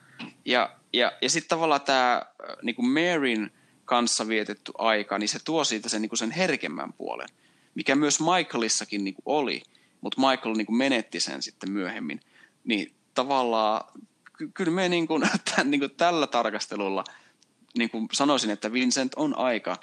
Ja, 0.45 0.77
ja, 0.93 1.13
ja 1.23 1.31
sitten 1.31 1.49
tavallaan 1.49 1.81
tämä 1.81 2.17
äh, 2.17 2.57
niin 2.63 2.75
kuin 2.77 2.89
Maryn 2.89 3.51
kanssa 3.85 4.29
vietetty 4.29 4.73
aika, 4.79 5.19
niin 5.19 5.29
se 5.29 5.39
tuo 5.45 5.65
siitä 5.65 5.89
sen, 5.89 6.03
niin 6.03 6.11
kuin 6.11 6.19
sen 6.19 6.31
herkemmän 6.31 6.93
puolen, 6.93 7.29
mikä 7.75 7.95
myös 7.95 8.21
Michaelissakin 8.21 9.05
niin 9.05 9.15
kuin 9.15 9.25
oli, 9.27 9.63
mutta 10.01 10.21
Michael 10.21 10.55
niin 10.55 10.67
kuin 10.67 10.77
menetti 10.77 11.21
sen 11.21 11.43
sitten 11.43 11.73
myöhemmin. 11.73 12.21
Niin 12.65 12.93
tavallaan 13.15 14.01
ky- 14.39 14.51
kyllä 14.55 14.73
me 14.73 14.89
niin 14.95 15.07
kuin, 15.07 15.23
tämän, 15.45 15.71
niin 15.71 15.81
kuin 15.81 15.95
tällä 15.97 16.27
tarkastelulla 16.27 17.05
niin 17.79 17.91
kuin 17.91 18.09
sanoisin, 18.13 18.51
että 18.51 18.73
Vincent 18.73 19.13
on 19.17 19.39
aika 19.39 19.77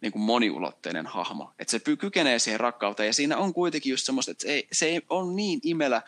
niin 0.00 0.12
kuin 0.12 0.22
moniulotteinen 0.22 1.06
hahmo. 1.06 1.52
Että 1.58 1.70
se 1.70 1.96
kykenee 1.96 2.38
siihen 2.38 2.60
rakkauteen 2.60 3.06
ja 3.06 3.14
siinä 3.14 3.36
on 3.36 3.54
kuitenkin 3.54 3.90
just 3.90 4.06
semmoista, 4.06 4.30
että 4.30 4.42
se 4.42 4.52
ei, 4.52 4.68
se 4.72 4.86
ei 4.86 5.00
ole 5.08 5.34
niin 5.34 5.60
imelä, 5.62 6.02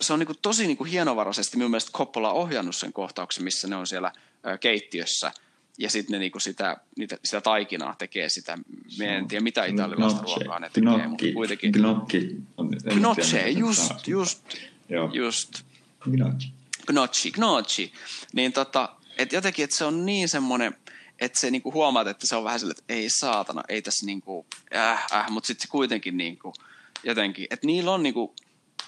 se 0.00 0.12
on 0.12 0.18
niin 0.18 0.26
kuin 0.26 0.38
tosi 0.42 0.66
niin 0.66 0.76
kuin 0.76 0.90
hienovaraisesti 0.90 1.56
minun 1.56 1.70
mielestä 1.70 1.92
Coppola 1.92 2.32
ohjannut 2.32 2.76
sen 2.76 2.92
kohtauksen, 2.92 3.44
missä 3.44 3.68
ne 3.68 3.76
on 3.76 3.86
siellä 3.86 4.12
keittiössä 4.60 5.32
ja 5.78 5.90
sitten 5.90 6.12
ne 6.12 6.18
niinku 6.18 6.40
sitä, 6.40 6.76
niitä, 6.96 7.18
sitä 7.24 7.40
taikinaa 7.40 7.94
tekee 7.98 8.28
sitä, 8.28 8.58
me 8.98 9.16
en 9.16 9.28
tiedä 9.28 9.42
mitä 9.42 9.64
italialaista 9.64 10.22
ruokaa 10.22 10.58
ne 10.58 10.70
tekee, 10.70 10.82
gnocchi, 10.82 11.08
mutta 11.08 11.24
kuitenkin. 11.34 11.72
Gnocchi. 11.72 12.36
Gnocchi, 12.90 13.58
just, 13.58 14.08
just, 14.08 14.54
just. 15.12 15.62
Gnocchi. 16.10 16.52
Gnocchi, 16.86 17.30
gnocchi. 17.30 17.92
Niin 18.32 18.52
tota, 18.52 18.96
et 19.18 19.32
jotenkin, 19.32 19.64
että 19.64 19.76
se 19.76 19.84
on 19.84 20.06
niin 20.06 20.28
semmoinen, 20.28 20.76
että 21.20 21.40
se 21.40 21.50
niinku 21.50 21.72
huomaat, 21.72 22.06
että 22.06 22.26
se 22.26 22.36
on 22.36 22.44
vähän 22.44 22.60
silleen, 22.60 22.78
että 22.78 22.94
ei 22.94 23.10
saatana, 23.10 23.62
ei 23.68 23.82
tässä 23.82 24.06
niinku, 24.06 24.46
äh, 24.76 25.06
äh, 25.12 25.30
mutta 25.30 25.46
sitten 25.46 25.62
se 25.62 25.70
kuitenkin 25.70 26.16
niinku, 26.16 26.52
jotenkin, 27.04 27.46
että 27.50 27.66
niillä 27.66 27.92
on 27.92 28.02
niinku 28.02 28.34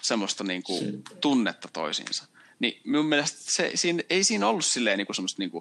semmoista 0.02 0.44
niinku 0.44 1.02
tunnetta 1.20 1.68
toisiinsa. 1.72 2.24
Niin 2.58 2.80
minun 2.84 3.06
mielestä 3.06 3.38
se, 3.40 3.70
siinä, 3.74 4.02
ei 4.10 4.24
siinä 4.24 4.48
ollut 4.48 4.64
silleen 4.64 4.98
niinku 4.98 5.14
semmoista 5.14 5.42
niinku 5.42 5.60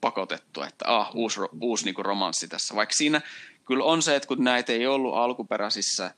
pakotettu, 0.00 0.62
että 0.62 0.84
ah, 0.88 1.10
uusi, 1.14 1.40
uusi 1.60 1.84
niinku 1.84 2.02
romanssi 2.02 2.48
tässä. 2.48 2.74
Vaikka 2.74 2.94
siinä 2.94 3.20
kyllä 3.64 3.84
on 3.84 4.02
se, 4.02 4.16
että 4.16 4.26
kun 4.26 4.44
näitä 4.44 4.72
ei 4.72 4.86
ollut 4.86 5.14
alkuperäisissä 5.14 6.14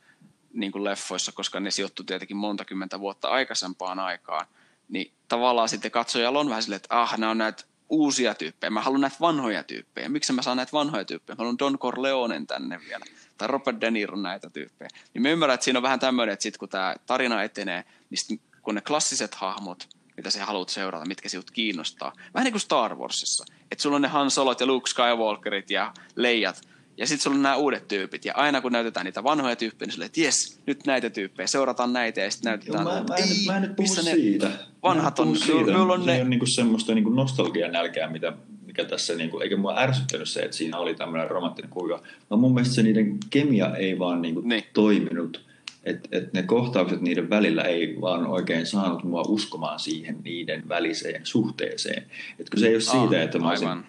niin 0.52 0.72
kuin 0.72 0.84
leffoissa, 0.84 1.32
koska 1.32 1.60
ne 1.60 1.70
sijoittu 1.70 2.04
tietenkin 2.04 2.36
monta 2.36 2.64
kymmentä 2.64 3.00
vuotta 3.00 3.28
aikaisempaan 3.28 3.98
aikaan, 3.98 4.46
niin 4.88 5.12
tavallaan 5.28 5.68
sitten 5.68 5.90
katsojalla 5.90 6.40
on 6.40 6.48
vähän 6.48 6.62
silleen, 6.62 6.76
että 6.76 7.00
ah, 7.00 7.18
nämä 7.18 7.30
on 7.30 7.38
näitä 7.38 7.64
uusia 7.92 8.34
tyyppejä. 8.34 8.70
Mä 8.70 8.80
haluan 8.80 9.00
näitä 9.00 9.16
vanhoja 9.20 9.62
tyyppejä. 9.62 10.08
Miksi 10.08 10.32
mä 10.32 10.42
saan 10.42 10.56
näitä 10.56 10.72
vanhoja 10.72 11.04
tyyppejä? 11.04 11.34
Mä 11.34 11.38
haluan 11.38 11.58
Don 11.58 11.78
Corleonen 11.78 12.46
tänne 12.46 12.80
vielä. 12.88 13.04
Tai 13.38 13.48
Robert 13.48 13.80
De 13.80 13.90
Niro 13.90 14.16
näitä 14.16 14.50
tyyppejä. 14.50 14.88
Niin 15.14 15.22
mä 15.22 15.28
ymmärrän, 15.28 15.54
että 15.54 15.64
siinä 15.64 15.78
on 15.78 15.82
vähän 15.82 16.00
tämmöinen, 16.00 16.32
että 16.32 16.42
sit 16.42 16.58
kun 16.58 16.68
tämä 16.68 16.96
tarina 17.06 17.42
etenee, 17.42 17.84
niin 18.10 18.18
sit, 18.18 18.40
kun 18.62 18.74
ne 18.74 18.80
klassiset 18.80 19.34
hahmot, 19.34 19.88
mitä 20.16 20.30
sä 20.30 20.46
haluat 20.46 20.68
seurata, 20.68 21.06
mitkä 21.06 21.28
sinut 21.28 21.50
kiinnostaa. 21.50 22.12
Vähän 22.34 22.44
niin 22.44 22.52
kuin 22.52 22.60
Star 22.60 22.94
Warsissa. 22.94 23.44
Että 23.70 23.82
sulla 23.82 23.96
on 23.96 24.02
ne 24.02 24.08
Han 24.08 24.30
Solot 24.30 24.60
ja 24.60 24.66
Luke 24.66 24.90
Skywalkerit 24.90 25.70
ja 25.70 25.92
Leijat, 26.16 26.60
ja 26.96 27.06
sitten 27.06 27.22
sulla 27.22 27.36
on 27.36 27.42
nämä 27.42 27.56
uudet 27.56 27.88
tyypit. 27.88 28.24
Ja 28.24 28.32
aina 28.36 28.60
kun 28.60 28.72
näytetään 28.72 29.06
niitä 29.06 29.24
vanhoja 29.24 29.56
tyyppejä, 29.56 29.86
niin 29.86 29.92
sulle, 29.92 30.04
että 30.04 30.20
jes, 30.20 30.60
nyt 30.66 30.86
näitä 30.86 31.10
tyyppejä, 31.10 31.46
seurataan 31.46 31.92
näitä 31.92 32.20
ja 32.20 32.30
sitten 32.30 32.50
näytetään. 32.50 32.84
Joo, 32.84 32.94
mä, 32.94 33.04
mä, 33.08 33.16
en, 33.16 33.24
ei, 33.24 33.46
mä 33.46 33.56
en 33.56 33.62
nyt 33.62 33.76
puhu 33.76 33.94
siitä. 33.94 34.50
Vanhat 34.82 35.18
on, 35.18 35.36
siitä. 35.36 35.64
Minulla 35.64 35.94
on 35.94 36.06
ne... 36.06 36.16
Se 36.16 36.22
on 36.22 36.30
niinku 36.30 36.46
semmoista 36.46 36.94
niinku 36.94 37.10
nostalgian 37.10 37.72
nälkää, 37.72 38.10
mitä, 38.10 38.32
mikä 38.66 38.84
tässä, 38.84 39.14
niinku, 39.14 39.40
eikä 39.40 39.56
mua 39.56 39.78
ärsyttänyt 39.78 40.28
se, 40.28 40.40
että 40.40 40.56
siinä 40.56 40.78
oli 40.78 40.94
tämmöinen 40.94 41.30
romanttinen 41.30 41.70
kuvio. 41.70 42.02
Vaan 42.30 42.40
mun 42.40 42.54
mielestä 42.54 42.74
se 42.74 42.82
niiden 42.82 43.18
kemia 43.30 43.76
ei 43.76 43.98
vaan 43.98 44.22
niinku 44.22 44.40
niin. 44.40 44.64
toiminut. 44.72 45.52
Että 45.84 46.08
et 46.12 46.32
ne 46.32 46.42
kohtaukset 46.42 47.00
niiden 47.00 47.30
välillä 47.30 47.62
ei 47.62 48.00
vaan 48.00 48.26
oikein 48.26 48.66
saanut 48.66 49.04
mua 49.04 49.22
uskomaan 49.28 49.80
siihen 49.80 50.18
niiden 50.24 50.68
väliseen 50.68 51.26
suhteeseen. 51.26 52.02
Että 52.38 52.60
se 52.60 52.66
ei 52.66 52.74
ole 52.74 52.80
siitä, 52.80 53.16
ah, 53.16 53.22
että 53.22 53.38
mä 53.38 53.48
olisin 53.48 53.68
aivan 53.68 53.86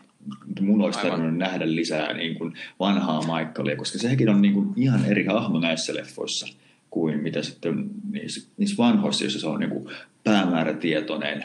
mun 0.62 0.82
olisi 0.82 1.00
tarvinnut 1.00 1.38
nähdä 1.38 1.76
lisää 1.76 2.14
niin 2.14 2.36
kuin 2.36 2.54
vanhaa 2.80 3.22
Michaelia, 3.22 3.76
koska 3.76 3.98
sekin 3.98 4.30
on 4.30 4.42
niin 4.42 4.54
kuin 4.54 4.74
ihan 4.76 5.06
eri 5.06 5.26
hahmo 5.26 5.60
näissä 5.60 5.94
leffoissa 5.94 6.48
kuin 6.90 7.24
mitä 7.24 7.42
sitten 7.42 7.90
niissä, 8.12 8.50
niissä 8.58 8.78
vanhoissa, 8.78 9.24
joissa 9.24 9.40
se 9.40 9.48
on 9.48 9.60
niin 9.60 9.70
kuin 9.70 9.86
päämäärätietoinen, 10.24 11.44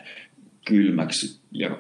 kylmäksi 0.67 1.41
ja 1.53 1.79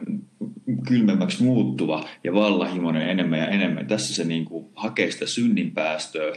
kylmemmäksi 0.88 1.42
muuttuva 1.42 2.08
ja 2.24 2.34
vallahimoinen 2.34 3.10
enemmän 3.10 3.38
ja 3.38 3.48
enemmän. 3.48 3.86
Tässä 3.86 4.14
se 4.14 4.24
niin 4.24 4.44
kuin 4.44 4.66
hakee 4.74 5.10
sitä 5.10 5.26
synnin 5.26 5.70
päästöä 5.70 6.32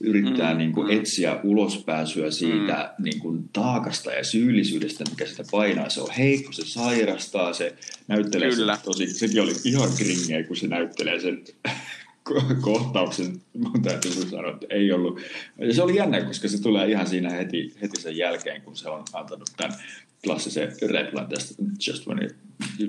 yrittää 0.00 0.52
mm, 0.52 0.58
niin 0.58 0.72
kuin 0.72 0.86
mm. 0.86 0.98
etsiä 0.98 1.40
ulospääsyä 1.42 2.30
siitä 2.30 2.94
mm. 2.98 3.04
niin 3.04 3.20
kuin 3.20 3.48
taakasta 3.52 4.12
ja 4.12 4.24
syyllisyydestä, 4.24 5.04
mikä 5.10 5.26
sitä 5.26 5.44
painaa. 5.50 5.88
Se 5.88 6.00
on 6.00 6.10
heikko, 6.18 6.52
se 6.52 6.66
sairastaa, 6.66 7.52
se 7.52 7.74
näyttelee 8.08 8.48
Kyllä. 8.48 8.74
Sen 8.74 8.84
tosi, 8.84 9.06
sekin 9.06 9.42
oli 9.42 9.52
ihan 9.64 9.90
kringeä, 9.96 10.42
kun 10.42 10.56
se 10.56 10.66
näyttelee 10.66 11.20
sen 11.20 11.44
kohtauksen, 12.60 13.40
mun 13.52 13.82
täytyy 13.82 14.12
sanoa, 14.12 14.50
että 14.50 14.66
ei 14.70 14.92
ollut. 14.92 15.20
Ja 15.58 15.74
se 15.74 15.82
oli 15.82 15.96
jännä, 15.96 16.20
koska 16.20 16.48
se 16.48 16.62
tulee 16.62 16.90
ihan 16.90 17.06
siinä 17.06 17.30
heti, 17.30 17.74
heti 17.82 18.00
sen 18.00 18.16
jälkeen, 18.16 18.62
kun 18.62 18.76
se 18.76 18.88
on 18.88 19.04
antanut 19.12 19.50
tämän 19.56 19.78
klassisen 20.24 20.72
replan 20.82 21.28
tästä 21.28 21.54
Just 21.86 22.06
When 22.06 22.22
It, 22.22 22.36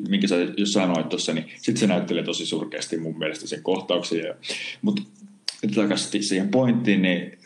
minkä 0.10 0.28
sä 0.28 0.36
jos 0.58 0.74
sanoit 0.74 1.10
tuossa, 1.10 1.34
niin 1.34 1.46
sitten 1.56 1.78
se 1.78 1.88
näyttelee 1.88 2.24
tosi 2.24 2.46
surkeasti 2.46 2.98
mun 2.98 3.18
mielestä 3.18 3.48
sen 3.48 3.64
kohtauksen. 3.64 4.36
Mutta 4.82 5.02
takaisin 5.68 6.24
siihen 6.24 6.50
pointtiin, 6.50 7.02
niin 7.02 7.38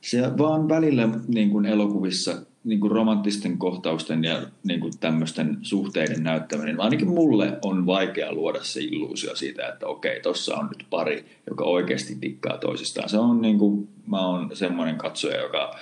se 0.00 0.22
vaan 0.38 0.68
välillä 0.68 1.08
niin 1.28 1.50
kuin 1.50 1.66
elokuvissa 1.66 2.42
niin 2.64 2.80
kuin 2.80 2.90
romanttisten 2.90 3.58
kohtausten 3.58 4.24
ja 4.24 4.42
niin 4.64 4.80
kuin 4.80 4.92
tämmöisten 5.00 5.58
suhteiden 5.62 6.22
näyttäminen, 6.22 6.80
ainakin 6.80 7.08
mulle 7.08 7.58
on 7.62 7.86
vaikea 7.86 8.32
luoda 8.32 8.58
se 8.62 8.80
illuusio 8.80 9.36
siitä, 9.36 9.68
että 9.68 9.86
okei, 9.86 10.20
tossa 10.20 10.56
on 10.56 10.66
nyt 10.66 10.86
pari, 10.90 11.24
joka 11.50 11.64
oikeasti 11.64 12.16
tikkaa 12.20 12.58
toisistaan. 12.58 13.08
Se 13.08 13.18
on 13.18 13.40
niin 13.40 13.58
kuin, 13.58 13.88
mä 14.06 14.26
oon 14.26 14.50
semmoinen 14.56 14.96
katsoja, 14.96 15.42
joka 15.42 15.78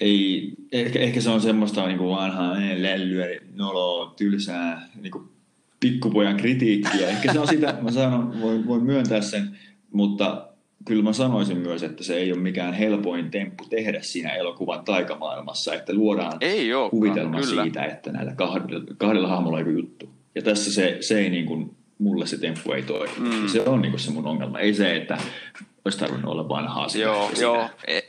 ei, 0.00 0.52
ehkä, 0.72 0.98
ehkä 0.98 1.20
se 1.20 1.30
on 1.30 1.40
semmoista 1.40 1.86
niin 1.86 1.98
kuin 1.98 2.10
vanhaa 2.10 2.56
lällyä, 2.76 3.26
noloa, 3.54 4.14
tylsää, 4.16 4.88
niin 5.02 5.10
kuin 5.10 5.24
pikkupojan 5.80 6.36
kritiikkiä. 6.36 7.08
Ehkä 7.08 7.32
se 7.32 7.38
on 7.38 7.48
sitä, 7.48 7.78
mä 7.82 7.90
sanon, 7.90 8.40
voin, 8.40 8.66
voin 8.66 8.82
myöntää 8.82 9.20
sen, 9.20 9.58
mutta 9.92 10.48
kyllä 10.84 11.02
mä 11.02 11.12
sanoisin 11.12 11.58
myös, 11.58 11.82
että 11.82 12.04
se 12.04 12.16
ei 12.16 12.32
ole 12.32 12.40
mikään 12.40 12.74
helpoin 12.74 13.30
temppu 13.30 13.64
tehdä 13.64 14.02
siinä 14.02 14.34
elokuvan 14.34 14.84
taikamaailmassa, 14.84 15.74
että 15.74 15.94
luodaan 15.94 16.38
ei 16.40 16.74
ole, 16.74 16.90
kuvitelma 16.90 17.40
kyllä. 17.40 17.62
siitä, 17.62 17.84
että 17.84 18.12
näillä 18.12 18.32
kahdella, 18.34 18.84
kahdella 18.98 19.28
hahmolla 19.28 19.58
on 19.58 19.72
juttu. 19.72 20.10
Ja 20.34 20.42
tässä 20.42 20.72
se, 20.72 20.96
se 21.00 21.18
ei 21.18 21.30
niin 21.30 21.46
kuin, 21.46 21.76
mulle 21.98 22.26
se 22.26 22.38
temppu 22.38 22.72
ei 22.72 22.82
toimi. 22.82 23.14
Mm. 23.18 23.48
Se 23.48 23.60
on 23.60 23.82
niin 23.82 23.92
kuin 23.92 24.00
se 24.00 24.10
mun 24.10 24.26
ongelma. 24.26 24.58
Ei 24.58 24.74
se, 24.74 24.96
että 24.96 25.18
olisi 25.84 25.98
tarvinnut 25.98 26.32
olla 26.32 26.48
vanhaa 26.48 26.88
sitä. 26.88 27.04
Joo, 27.04 27.30
joo 27.40 27.68
e, 27.86 28.00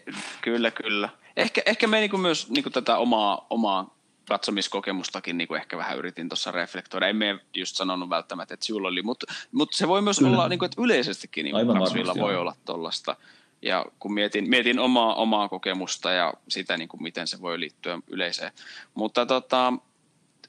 kyllä, 0.42 0.72
kyllä. 0.72 1.10
Ehkä, 1.38 1.62
ehkä 1.66 1.88
me 1.88 2.00
niin 2.00 2.10
kuin 2.10 2.22
myös 2.22 2.50
niin 2.50 2.64
kuin 2.64 2.74
tätä 2.74 2.98
omaa, 2.98 3.48
omaa 3.50 3.99
katsomiskokemustakin 4.30 5.38
niin 5.38 5.48
kuin 5.48 5.62
ehkä 5.62 5.78
vähän 5.78 5.98
yritin 5.98 6.30
tuossa 6.30 6.52
reflektoida. 6.52 7.08
En 7.08 7.16
me 7.16 7.40
just 7.54 7.76
sanonut 7.76 8.10
välttämättä, 8.10 8.54
että 8.54 8.66
sinulla 8.66 8.88
oli, 8.88 9.02
mutta, 9.02 9.26
mutta 9.52 9.78
se 9.78 9.88
voi 9.88 10.02
myös 10.02 10.20
Kyllä. 10.20 10.32
olla 10.32 10.50
niin 10.50 10.60
kuin, 10.60 10.68
että 10.68 10.82
yleisestikin 10.82 11.44
niin 11.44 11.56
katsojilla 11.80 12.16
voi 12.20 12.34
joo. 12.34 12.42
olla 12.42 12.56
tuollaista. 12.66 13.16
Ja 13.62 13.86
kun 14.00 14.14
mietin, 14.14 14.50
mietin 14.50 14.80
omaa, 14.80 15.16
omaa 15.16 15.50
kokemusta 15.50 16.12
ja 16.12 16.34
sitä, 16.48 16.78
niin 16.78 16.90
kuin 16.90 17.04
miten 17.04 17.28
se 17.28 17.42
voi 17.42 17.60
liittyä 17.60 18.00
yleiseen. 18.08 18.52
Mutta 18.94 19.26
tota, 19.26 19.74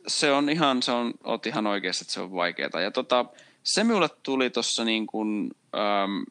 se 0.07 0.33
on 0.33 0.49
ihan, 0.49 0.83
se 0.83 0.93
on, 0.93 1.15
oot 1.25 1.47
ihan 1.47 1.67
oikeassa, 1.67 2.03
että 2.03 2.13
se 2.13 2.21
on 2.21 2.33
vaikeaa. 2.33 2.81
Ja 2.83 2.91
tota, 2.91 3.25
se 3.63 3.85
minulle 3.85 4.09
tuli 4.23 4.51
tuossa 4.51 4.85
niin 4.85 5.07
kuin, 5.07 5.51
äm, 5.75 6.25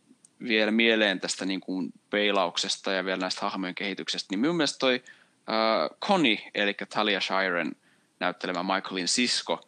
vielä 0.47 0.71
mieleen 0.71 1.19
tästä 1.19 1.45
niin 1.45 1.61
kuin 1.61 1.93
peilauksesta 2.09 2.91
ja 2.91 3.05
vielä 3.05 3.19
näistä 3.19 3.41
hahmojen 3.41 3.75
kehityksestä, 3.75 4.27
niin 4.31 4.39
minun 4.39 4.55
mielestä 4.55 4.79
toi– 4.79 5.03
uh, 5.49 5.97
Connie, 6.07 6.51
eli 6.55 6.73
Talia 6.73 7.21
Shiren 7.21 7.71
näyttelemä 8.19 8.63
Michaelin 8.63 9.07
sisko, 9.07 9.61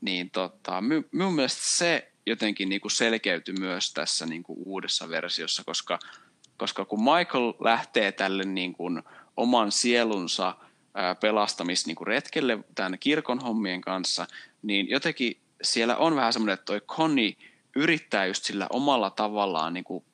niin 0.00 0.30
tota, 0.30 0.80
my, 0.80 1.08
minun 1.12 1.34
mielestä 1.34 1.62
se 1.76 2.12
jotenkin 2.26 2.68
niin 2.68 2.80
kuin 2.80 2.92
selkeytyi 2.92 3.54
myös 3.58 3.92
tässä 3.94 4.26
niin 4.26 4.42
kuin 4.42 4.58
uudessa 4.64 5.08
versiossa, 5.08 5.62
koska, 5.66 5.98
koska 6.56 6.84
kun 6.84 7.04
Michael 7.04 7.52
lähtee 7.60 8.12
tälle 8.12 8.44
niin 8.44 8.72
kuin 8.72 9.02
oman 9.36 9.72
sielunsa 9.72 10.56
pelastamis 11.20 11.86
niin 11.86 11.96
kuin 11.96 12.06
retkelle 12.06 12.58
tämän 12.74 12.98
kirkon 12.98 13.38
hommien 13.38 13.80
kanssa, 13.80 14.26
niin 14.62 14.88
jotenkin 14.88 15.36
siellä 15.62 15.96
on 15.96 16.16
vähän 16.16 16.32
semmoinen, 16.32 16.54
että 16.54 16.64
toi 16.64 16.80
Connie 16.80 17.36
yrittää 17.76 18.26
just 18.26 18.44
sillä 18.44 18.66
omalla 18.70 19.10
tavallaan 19.10 19.74
niin 19.74 19.84
kuin 19.84 20.04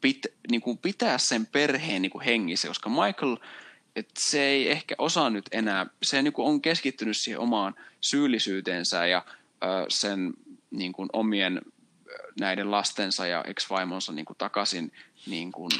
pit, 0.00 0.26
niin 0.50 0.60
kuin 0.60 0.78
pitää 0.78 1.18
sen 1.18 1.46
perheen 1.46 2.02
niin 2.02 2.10
kuin 2.10 2.24
hengissä, 2.24 2.68
koska 2.68 2.88
Michael– 2.90 3.36
että 3.96 4.14
se 4.18 4.42
ei 4.42 4.70
ehkä 4.70 4.94
osaa 4.98 5.30
nyt 5.30 5.44
enää, 5.52 5.86
se 6.02 6.22
niin 6.22 6.34
on 6.36 6.62
keskittynyt 6.62 7.16
siihen 7.16 7.40
omaan 7.40 7.74
syyllisyyteensä 8.00 9.06
ja 9.06 9.24
ö, 9.28 9.66
sen 9.88 10.34
niin 10.70 10.92
kuin 10.92 11.08
omien 11.12 11.60
näiden 12.40 12.70
lastensa 12.70 13.26
ja 13.26 13.44
ex-vaimonsa 13.46 14.12
niin 14.12 14.24
kuin 14.24 14.36
takaisin 14.38 14.92
niin 15.26 15.52
kuin, 15.52 15.72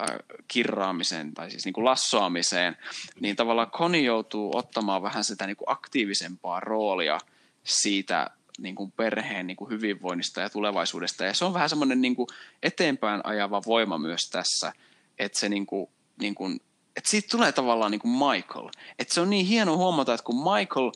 ö, 0.00 0.18
kirraamiseen 0.48 1.34
tai 1.34 1.50
siis 1.50 1.64
niin 1.64 1.72
kuin 1.72 1.84
lassoamiseen, 1.84 2.76
niin 3.20 3.36
tavallaan 3.36 3.70
Koni 3.70 4.04
joutuu 4.04 4.56
ottamaan 4.56 5.02
vähän 5.02 5.24
sitä 5.24 5.46
niin 5.46 5.56
kuin 5.56 5.70
aktiivisempaa 5.70 6.60
roolia 6.60 7.18
siitä 7.64 8.30
niin 8.58 8.74
kuin 8.74 8.92
perheen 8.92 9.46
niin 9.46 9.56
kuin 9.56 9.70
hyvinvoinnista 9.70 10.40
ja 10.40 10.50
tulevaisuudesta. 10.50 11.24
Ja 11.24 11.34
se 11.34 11.44
on 11.44 11.54
vähän 11.54 11.68
semmoinen 11.68 12.00
niin 12.00 12.16
eteenpäin 12.62 13.20
ajava 13.24 13.62
voima 13.66 13.98
myös 13.98 14.20
tässä, 14.32 14.72
että 15.18 15.38
se 15.38 15.48
niin 15.48 15.66
kuin, 15.66 15.90
niin 16.20 16.34
kuin 16.34 16.60
että 16.98 17.10
siitä 17.10 17.28
tulee 17.30 17.52
tavallaan 17.52 17.90
niin 17.90 18.00
kuin 18.00 18.12
Michael. 18.12 18.68
Että 18.98 19.14
se 19.14 19.20
on 19.20 19.30
niin 19.30 19.46
hieno 19.46 19.76
huomata, 19.76 20.14
että 20.14 20.24
kun 20.24 20.36
Michael, 20.36 20.90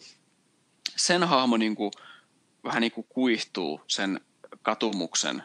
sen 0.96 1.24
hahmo 1.24 1.56
niin 1.56 1.74
kuin, 1.74 1.90
vähän 2.64 2.80
niin 2.80 2.92
kuin 2.92 3.06
kuihtuu 3.08 3.80
sen 3.86 4.20
katumuksen 4.62 5.42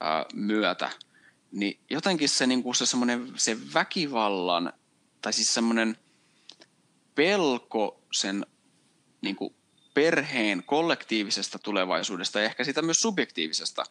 ää, 0.00 0.24
myötä, 0.34 0.90
niin 1.52 1.80
jotenkin 1.90 2.28
se, 2.28 2.46
niin 2.46 2.62
kuin 2.62 2.74
se, 2.74 2.86
semmoinen, 2.86 3.32
se 3.36 3.56
väkivallan, 3.74 4.72
tai 5.22 5.32
siis 5.32 5.54
semmoinen 5.54 5.96
pelko 7.14 8.00
sen 8.12 8.46
niin 9.20 9.36
kuin 9.36 9.54
perheen 9.94 10.62
kollektiivisesta 10.66 11.58
tulevaisuudesta 11.58 12.38
ja 12.38 12.44
ehkä 12.44 12.64
sitä 12.64 12.82
myös 12.82 13.00
subjektiivisesta 13.00 13.84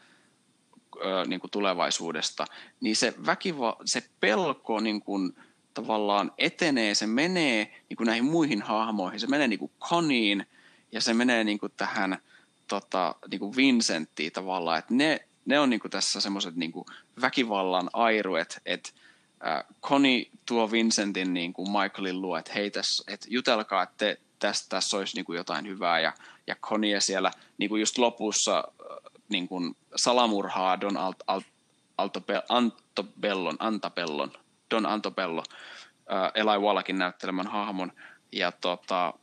ää, 1.04 1.26
niin 1.26 1.40
kuin 1.40 1.52
tulevaisuudesta, 1.52 2.46
niin 2.82 2.96
se, 2.96 3.14
väkiva, 3.26 3.78
se 3.86 4.04
pelko 4.20 4.80
niin 4.80 5.02
kuin, 5.02 5.34
tavallaan 5.82 6.32
etenee, 6.38 6.96
se 6.96 7.08
menee 7.08 7.82
niin 7.90 7.98
kuin 7.98 8.08
näihin 8.08 8.26
muihin 8.26 8.62
hahmoihin, 8.62 9.20
se 9.20 9.28
menee 9.28 9.48
niin 9.48 9.60
kuin 9.60 9.72
Coniin 9.80 10.46
ja 10.92 11.02
se 11.02 11.14
menee 11.14 11.44
niin 11.44 11.60
kuin 11.60 11.72
tähän 11.78 12.18
tota, 12.68 13.16
niin 13.32 13.40
kuin 13.40 13.56
Vincenttiin 13.56 14.32
tavallaan, 14.32 14.80
että 14.80 14.94
ne, 14.94 15.26
ne 15.46 15.60
on 15.60 15.70
niin 15.70 15.80
kuin 15.80 15.92
tässä 15.92 16.22
semmoiset 16.22 16.56
niin 16.56 16.74
väkivallan 17.22 17.90
airuet, 17.94 18.62
että 18.66 18.90
äh, 19.48 20.26
tuo 20.46 20.72
Vincentin 20.72 21.34
niin 21.34 21.54
kuin 21.54 21.72
Michaelin 21.72 22.22
luo, 22.22 22.38
että 22.38 22.54
hei 22.54 22.72
tässä, 22.72 23.04
että 23.14 23.28
jutelkaa, 23.30 23.84
että 23.84 23.96
te, 23.98 24.18
tästä, 24.40 24.70
tässä 24.70 24.98
olisi 24.98 25.16
niin 25.16 25.26
kuin 25.26 25.38
jotain 25.38 25.68
hyvää 25.68 26.00
ja, 26.00 26.14
ja 26.48 26.56
Connie 26.56 27.02
siellä 27.02 27.32
niin 27.58 27.70
kuin 27.70 27.80
just 27.80 27.98
lopussa 27.98 28.58
äh, 28.58 29.12
niin 29.30 29.48
kuin 29.48 29.76
salamurhaa 29.96 30.82
Don 30.82 30.98
Alt, 30.98 31.18
Alt, 31.28 31.46
Altobel, 31.98 32.42
Antobellon, 32.50 33.56
Antapellon, 33.60 34.32
Don 34.72 34.86
Antobello, 34.86 35.44
äh, 36.12 36.32
Eli 36.36 36.62
Wallakin 36.62 36.98
näyttelemän 36.98 37.48
hahmon. 37.48 37.92
Ja 38.32 38.52
tota, 38.52 39.14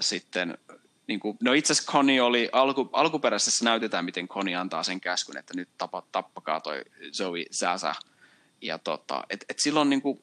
sitten 0.00 0.58
niin 1.06 1.20
kuin, 1.20 1.38
no 1.42 1.52
itse 1.52 1.72
asiassa 1.72 1.92
Connie 1.92 2.22
oli, 2.22 2.48
alku, 2.52 2.90
alkuperäisessä 2.92 3.64
näytetään, 3.64 4.04
miten 4.04 4.28
Connie 4.28 4.56
antaa 4.56 4.82
sen 4.82 5.00
käskyn, 5.00 5.36
että 5.36 5.54
nyt 5.56 5.68
tapa, 5.78 6.02
tappakaa 6.12 6.60
toi 6.60 6.82
Zoe 7.12 7.44
Zaza. 7.52 7.94
Ja 8.60 8.78
tota, 8.78 9.24
et, 9.30 9.44
et 9.48 9.58
silloin 9.58 9.90
niin 9.90 10.02
kuin, 10.02 10.22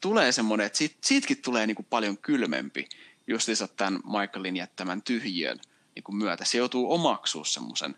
tulee 0.00 0.32
semmoinen, 0.32 0.66
että 0.66 0.78
siitä, 0.78 0.96
siitäkin 1.04 1.42
tulee 1.42 1.66
niin 1.66 1.74
kuin 1.74 1.86
paljon 1.90 2.18
kylmempi 2.18 2.88
justiinsa 3.26 3.68
tämän 3.68 4.00
Michaelin 4.04 4.56
jättämän 4.56 5.02
tyhjön 5.02 5.58
niin 5.94 6.02
kuin 6.02 6.16
myötä. 6.16 6.44
Se 6.44 6.58
joutuu 6.58 6.92
omaksua 6.92 7.44
semmoisen 7.44 7.94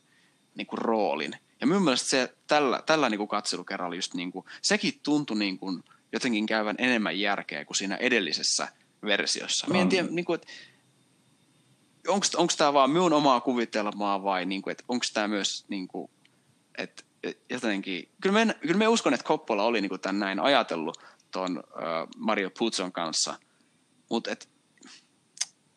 niin 0.54 0.66
kuin 0.66 0.78
roolin. 0.78 1.32
Ja 1.60 1.66
minun 1.66 1.82
mielestä 1.82 2.08
se, 2.08 2.34
tällä, 2.46 2.82
tällä 2.86 3.08
niin 3.08 3.18
kuin 3.18 3.28
katselukerralla 3.28 3.94
just 3.94 4.14
niin 4.14 4.32
kuin, 4.32 4.44
sekin 4.62 5.00
tuntui 5.02 5.38
niin 5.38 5.58
kuin 5.58 5.84
jotenkin 6.12 6.46
käyvän 6.46 6.76
enemmän 6.78 7.20
järkeä 7.20 7.64
kuin 7.64 7.76
siinä 7.76 7.96
edellisessä 7.96 8.68
versiossa. 9.04 9.66
Mä 9.66 9.78
en 9.78 9.88
tiedä, 9.88 10.08
niin 10.10 10.24
kuin, 10.24 10.34
että 10.34 10.48
onko 12.36 12.52
tämä 12.58 12.72
vaan 12.72 12.90
minun 12.90 13.12
omaa 13.12 13.40
kuvitelmaa 13.40 14.22
vai 14.22 14.46
niin 14.46 14.62
kuin, 14.62 14.72
että 14.72 14.84
onko 14.88 15.06
tämä 15.14 15.28
myös 15.28 15.64
niin 15.68 15.88
kuin, 15.88 16.10
että 16.78 17.02
jotenkin, 17.50 18.08
kyllä 18.22 18.44
me, 18.44 18.54
kyllä 18.54 18.78
me 18.78 18.88
uskon, 18.88 19.14
että 19.14 19.26
Koppola 19.26 19.64
oli 19.64 19.80
niin 19.80 19.88
kuin 19.88 20.00
tämän 20.00 20.18
näin 20.18 20.40
ajatellut 20.40 20.98
tuon 21.30 21.62
Mario 22.16 22.50
Puzon 22.58 22.92
kanssa, 22.92 23.38
mutta 24.10 24.30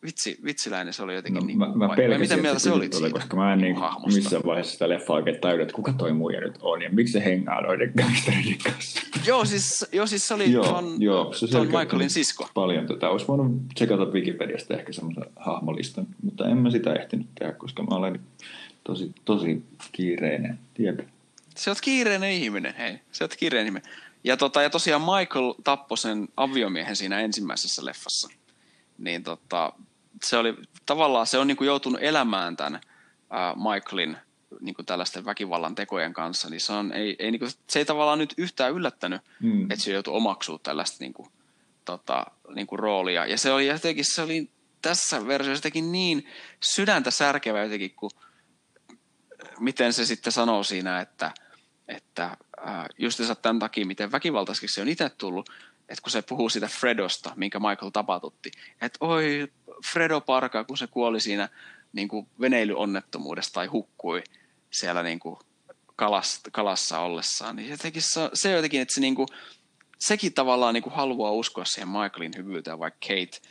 vitsi, 0.04 0.38
vitsiläinen 0.44 0.94
se 0.94 1.02
oli 1.02 1.14
jotenkin 1.14 1.40
no, 1.40 1.46
niin 1.46 1.58
mä, 1.58 1.74
mä 1.74 1.88
pelkäsin, 1.96 2.20
Miten 2.20 2.42
mieltä 2.42 2.58
se 2.58 2.70
oli 2.70 2.88
siitä, 2.92 3.10
koska 3.10 3.36
mä 3.36 3.52
en 3.52 3.58
niin 3.58 3.76
missään 4.14 4.42
vaiheessa 4.46 4.72
sitä 4.72 4.88
leffaa 4.88 5.16
oikein 5.16 5.40
tajua, 5.40 5.62
että 5.62 5.74
kuka 5.74 5.92
toi 5.92 6.12
muija 6.12 6.40
nyt 6.40 6.58
on 6.60 6.82
ja 6.82 6.90
miksi 6.90 7.12
se 7.12 7.24
hengaa 7.24 7.60
noiden 7.60 7.92
gangsterien 7.98 8.58
kanssa. 8.64 9.00
joo, 9.26 9.44
siis, 9.44 9.86
joo, 9.92 10.06
siis 10.06 10.28
se 10.28 10.34
oli 10.34 10.52
joo, 10.52 10.64
ton, 10.64 10.96
joo, 10.98 11.32
se 11.32 11.46
ton 11.46 11.66
Michaelin 11.66 12.10
sisko. 12.10 12.48
Paljon 12.54 12.86
tätä. 12.86 13.08
Olisi 13.08 13.28
voinut 13.28 13.68
tsekata 13.74 14.04
Wikipediasta 14.04 14.74
ehkä 14.74 14.92
semmoisen 14.92 15.24
hahmolistan, 15.36 16.06
mutta 16.22 16.48
en 16.48 16.56
mä 16.56 16.70
sitä 16.70 16.94
ehtinyt 16.94 17.26
tehdä, 17.38 17.52
koska 17.52 17.82
mä 17.82 17.96
olen 17.96 18.20
tosi, 18.84 19.12
tosi 19.24 19.62
kiireinen. 19.92 20.58
Tiedä. 20.74 21.04
Se 21.56 21.70
oot 21.70 21.80
kiireinen 21.80 22.30
ihminen, 22.30 22.74
hei. 22.74 22.98
Se 23.12 23.24
oot 23.24 23.36
kiireinen 23.36 23.66
ihminen. 23.66 23.92
Ja, 24.24 24.36
tota, 24.36 24.62
ja 24.62 24.70
tosiaan 24.70 25.02
Michael 25.02 25.54
tappoi 25.64 25.98
sen 25.98 26.28
aviomiehen 26.36 26.96
siinä 26.96 27.20
ensimmäisessä 27.20 27.84
leffassa. 27.84 28.28
Niin 28.98 29.22
tota, 29.22 29.72
se 30.22 30.36
oli 30.36 30.54
tavallaan 30.86 31.26
se 31.26 31.38
on 31.38 31.46
niin 31.46 31.56
kuin 31.56 31.66
joutunut 31.66 32.02
elämään 32.02 32.56
tämän 32.56 32.80
uh, 33.14 33.72
Michaelin 33.72 34.16
niin 34.60 34.74
kuin 34.74 34.86
tällaisten 34.86 35.24
väkivallan 35.24 35.74
tekojen 35.74 36.12
kanssa, 36.12 36.50
niin 36.50 36.60
se, 36.60 36.72
on, 36.72 36.92
ei, 36.92 37.16
ei, 37.18 37.30
niin 37.30 37.38
kuin, 37.38 37.50
se 37.70 37.78
ei 37.78 37.84
tavallaan 37.84 38.18
nyt 38.18 38.34
yhtään 38.36 38.72
yllättänyt, 38.72 39.22
mm. 39.40 39.70
että 39.70 39.84
se 39.84 39.92
joutui 39.92 40.14
omaksua 40.14 40.58
tällaista 40.62 40.96
niin 41.00 41.12
kuin, 41.12 41.28
tota, 41.84 42.26
niin 42.54 42.66
kuin 42.66 42.78
roolia. 42.78 43.26
Ja 43.26 43.38
se 43.38 43.52
oli 43.52 43.66
jotenkin, 43.66 44.04
se 44.04 44.22
oli 44.22 44.50
tässä 44.82 45.26
versiossa 45.26 45.58
jotenkin 45.58 45.92
niin 45.92 46.26
sydäntä 46.74 47.10
särkevä 47.10 47.62
jotenkin, 47.62 47.94
kun 47.94 48.10
miten 49.60 49.92
se 49.92 50.06
sitten 50.06 50.32
sanoo 50.32 50.62
siinä, 50.62 51.00
että, 51.00 51.30
että 51.88 52.24
äh, 52.24 52.86
justiinsa 52.98 53.34
tämän 53.34 53.58
takia, 53.58 53.86
miten 53.86 54.12
väkivaltaiseksi 54.12 54.74
se 54.74 54.82
on 54.82 54.88
itse 54.88 55.08
tullut, 55.08 55.50
että 55.88 56.02
kun 56.02 56.10
se 56.10 56.22
puhuu 56.22 56.48
siitä 56.48 56.66
Fredosta, 56.66 57.32
minkä 57.36 57.58
Michael 57.58 57.90
tapatutti, 57.90 58.50
että 58.80 58.96
oi 59.00 59.48
Fredo 59.92 60.20
Parka, 60.20 60.64
kun 60.64 60.78
se 60.78 60.86
kuoli 60.86 61.20
siinä 61.20 61.48
niin 61.92 62.08
kuin 62.08 62.28
veneilyonnettomuudessa 62.40 63.52
tai 63.52 63.66
hukkui 63.66 64.22
siellä 64.70 65.02
niin 65.02 65.20
kuin 65.20 65.36
kalassa, 65.96 66.40
kalassa 66.52 66.98
ollessaan, 66.98 67.56
niin 67.56 67.70
jotenkin 67.70 68.02
se, 68.02 68.30
se 68.34 68.52
jotenkin, 68.52 68.80
että 68.80 68.94
se 68.94 69.00
niin 69.00 69.14
kuin, 69.14 69.28
sekin 69.98 70.34
tavallaan 70.34 70.74
niin 70.74 70.82
kuin 70.82 70.94
haluaa 70.94 71.32
uskoa 71.32 71.64
siihen 71.64 71.88
Michaelin 71.88 72.32
hyvyyteen, 72.36 72.78
vaikka 72.78 73.06
Kate, 73.08 73.48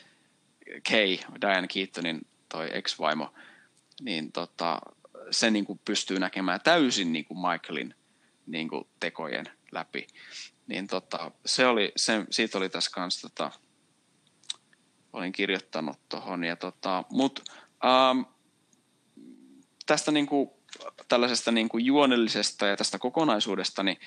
Kay, 0.89 1.17
Diane 1.41 1.67
Keatonin 1.67 2.27
toi 2.49 2.69
ex-vaimo, 2.71 3.33
niin 4.01 4.31
tota, 4.31 4.81
se 5.31 5.51
niin 5.51 5.65
kuin 5.65 5.79
pystyy 5.85 6.19
näkemään 6.19 6.61
täysin 6.63 7.13
niin 7.13 7.25
kuin 7.25 7.37
Michaelin 7.37 7.95
niin 8.47 8.69
kuin 8.69 8.87
tekojen 8.99 9.45
läpi. 9.71 10.07
Niin 10.67 10.87
tota, 10.87 11.31
se 11.45 11.67
oli, 11.67 11.91
se, 11.97 12.25
siitä 12.31 12.57
oli 12.57 12.69
tässä 12.69 12.91
kanssa, 12.93 13.29
tota, 13.29 13.51
olin 15.13 15.31
kirjoittanut 15.31 15.97
tuohon. 16.09 16.41
Tota, 16.59 17.03
mut, 17.09 17.43
ähm, 17.85 18.21
tästä 19.85 20.11
niin 20.11 20.27
kuin, 20.27 20.49
tällaisesta 21.07 21.51
niin 21.51 21.69
kuin 21.69 21.85
juonellisesta 21.85 22.67
ja 22.67 22.77
tästä 22.77 22.99
kokonaisuudesta, 22.99 23.83
niin 23.83 23.97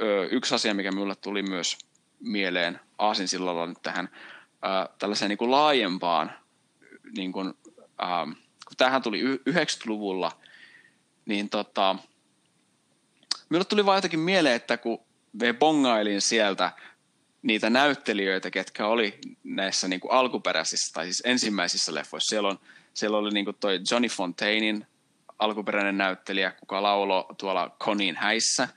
ö, 0.00 0.28
yksi 0.30 0.54
asia, 0.54 0.74
mikä 0.74 0.92
minulle 0.92 1.14
tuli 1.14 1.42
myös 1.42 1.78
mieleen 2.20 2.80
Aasinsillalla 2.98 3.66
nyt 3.66 3.82
tähän 3.82 4.08
ö, 4.12 4.94
tällaiseen 4.98 5.28
niin 5.28 5.38
kuin 5.38 5.50
laajempaan, 5.50 6.32
niin 7.16 7.32
kuin, 7.32 7.54
ähm, 8.02 8.30
kun 8.66 8.76
tämähän 8.76 9.02
tuli 9.02 9.22
90-luvulla, 9.22 10.32
niin 11.26 11.48
tota, 11.48 11.96
minulle 13.48 13.64
tuli 13.64 13.86
vaan 13.86 13.96
jotenkin 13.96 14.20
mieleen, 14.20 14.56
että 14.56 14.76
kun 14.76 14.98
me 15.32 15.52
bongailin 15.52 16.20
sieltä 16.20 16.72
niitä 17.42 17.70
näyttelijöitä, 17.70 18.50
ketkä 18.50 18.86
oli 18.86 19.18
näissä 19.44 19.88
niin 19.88 20.00
kuin 20.00 20.12
alkuperäisissä, 20.12 20.92
tai 20.92 21.04
siis 21.04 21.22
ensimmäisissä 21.24 21.94
leffoissa. 21.94 22.28
Siellä, 22.28 22.48
on, 22.48 22.58
siellä 22.94 23.18
oli 23.18 23.30
niin 23.30 23.44
kuin 23.44 23.56
toi 23.60 23.80
Johnny 23.90 24.08
Fontainin 24.08 24.86
alkuperäinen 25.38 25.98
näyttelijä, 25.98 26.50
kuka 26.50 26.82
laulo 26.82 27.34
tuolla 27.38 27.76
Conin 27.80 28.16
häissä. 28.16 28.68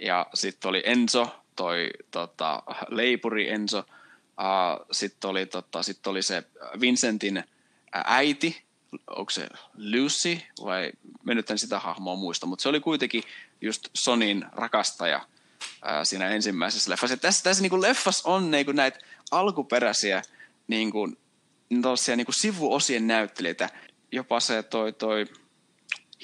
Ja 0.00 0.26
sitten 0.34 0.68
oli 0.68 0.82
Enzo, 0.86 1.42
toi 1.56 1.90
tota, 2.10 2.62
leipuri 2.88 3.50
Enzo. 3.50 3.84
Sitten 4.92 5.30
oli, 5.30 5.46
tota, 5.46 5.82
sit 5.82 6.06
oli 6.06 6.22
se 6.22 6.42
Vincentin 6.80 7.44
äiti, 7.92 8.62
onko 9.06 9.30
se 9.30 9.48
Lucy 9.74 10.38
vai 10.64 10.92
me 11.24 11.34
sitä 11.56 11.78
hahmoa 11.78 12.16
muista, 12.16 12.46
mutta 12.46 12.62
se 12.62 12.68
oli 12.68 12.80
kuitenkin 12.80 13.22
just 13.60 13.88
Sonin 13.94 14.44
rakastaja 14.52 15.26
ää, 15.82 16.04
siinä 16.04 16.28
ensimmäisessä 16.28 16.90
leffassa. 16.90 17.12
Ja 17.12 17.18
tässä, 17.18 17.42
tässä 17.42 17.62
niin 17.62 17.70
kuin 17.70 17.82
leffas 17.82 18.22
on 18.24 18.50
niin 18.50 18.64
kuin 18.64 18.76
näitä 18.76 18.98
alkuperäisiä 19.30 20.22
niin 20.66 20.90
kuin, 20.90 21.16
niin 21.70 21.82
kuin 22.26 22.34
sivuosien 22.34 23.06
näyttelijöitä. 23.06 23.68
Jopa 24.12 24.40
se 24.40 24.62
toi, 24.62 24.92
toi 24.92 25.26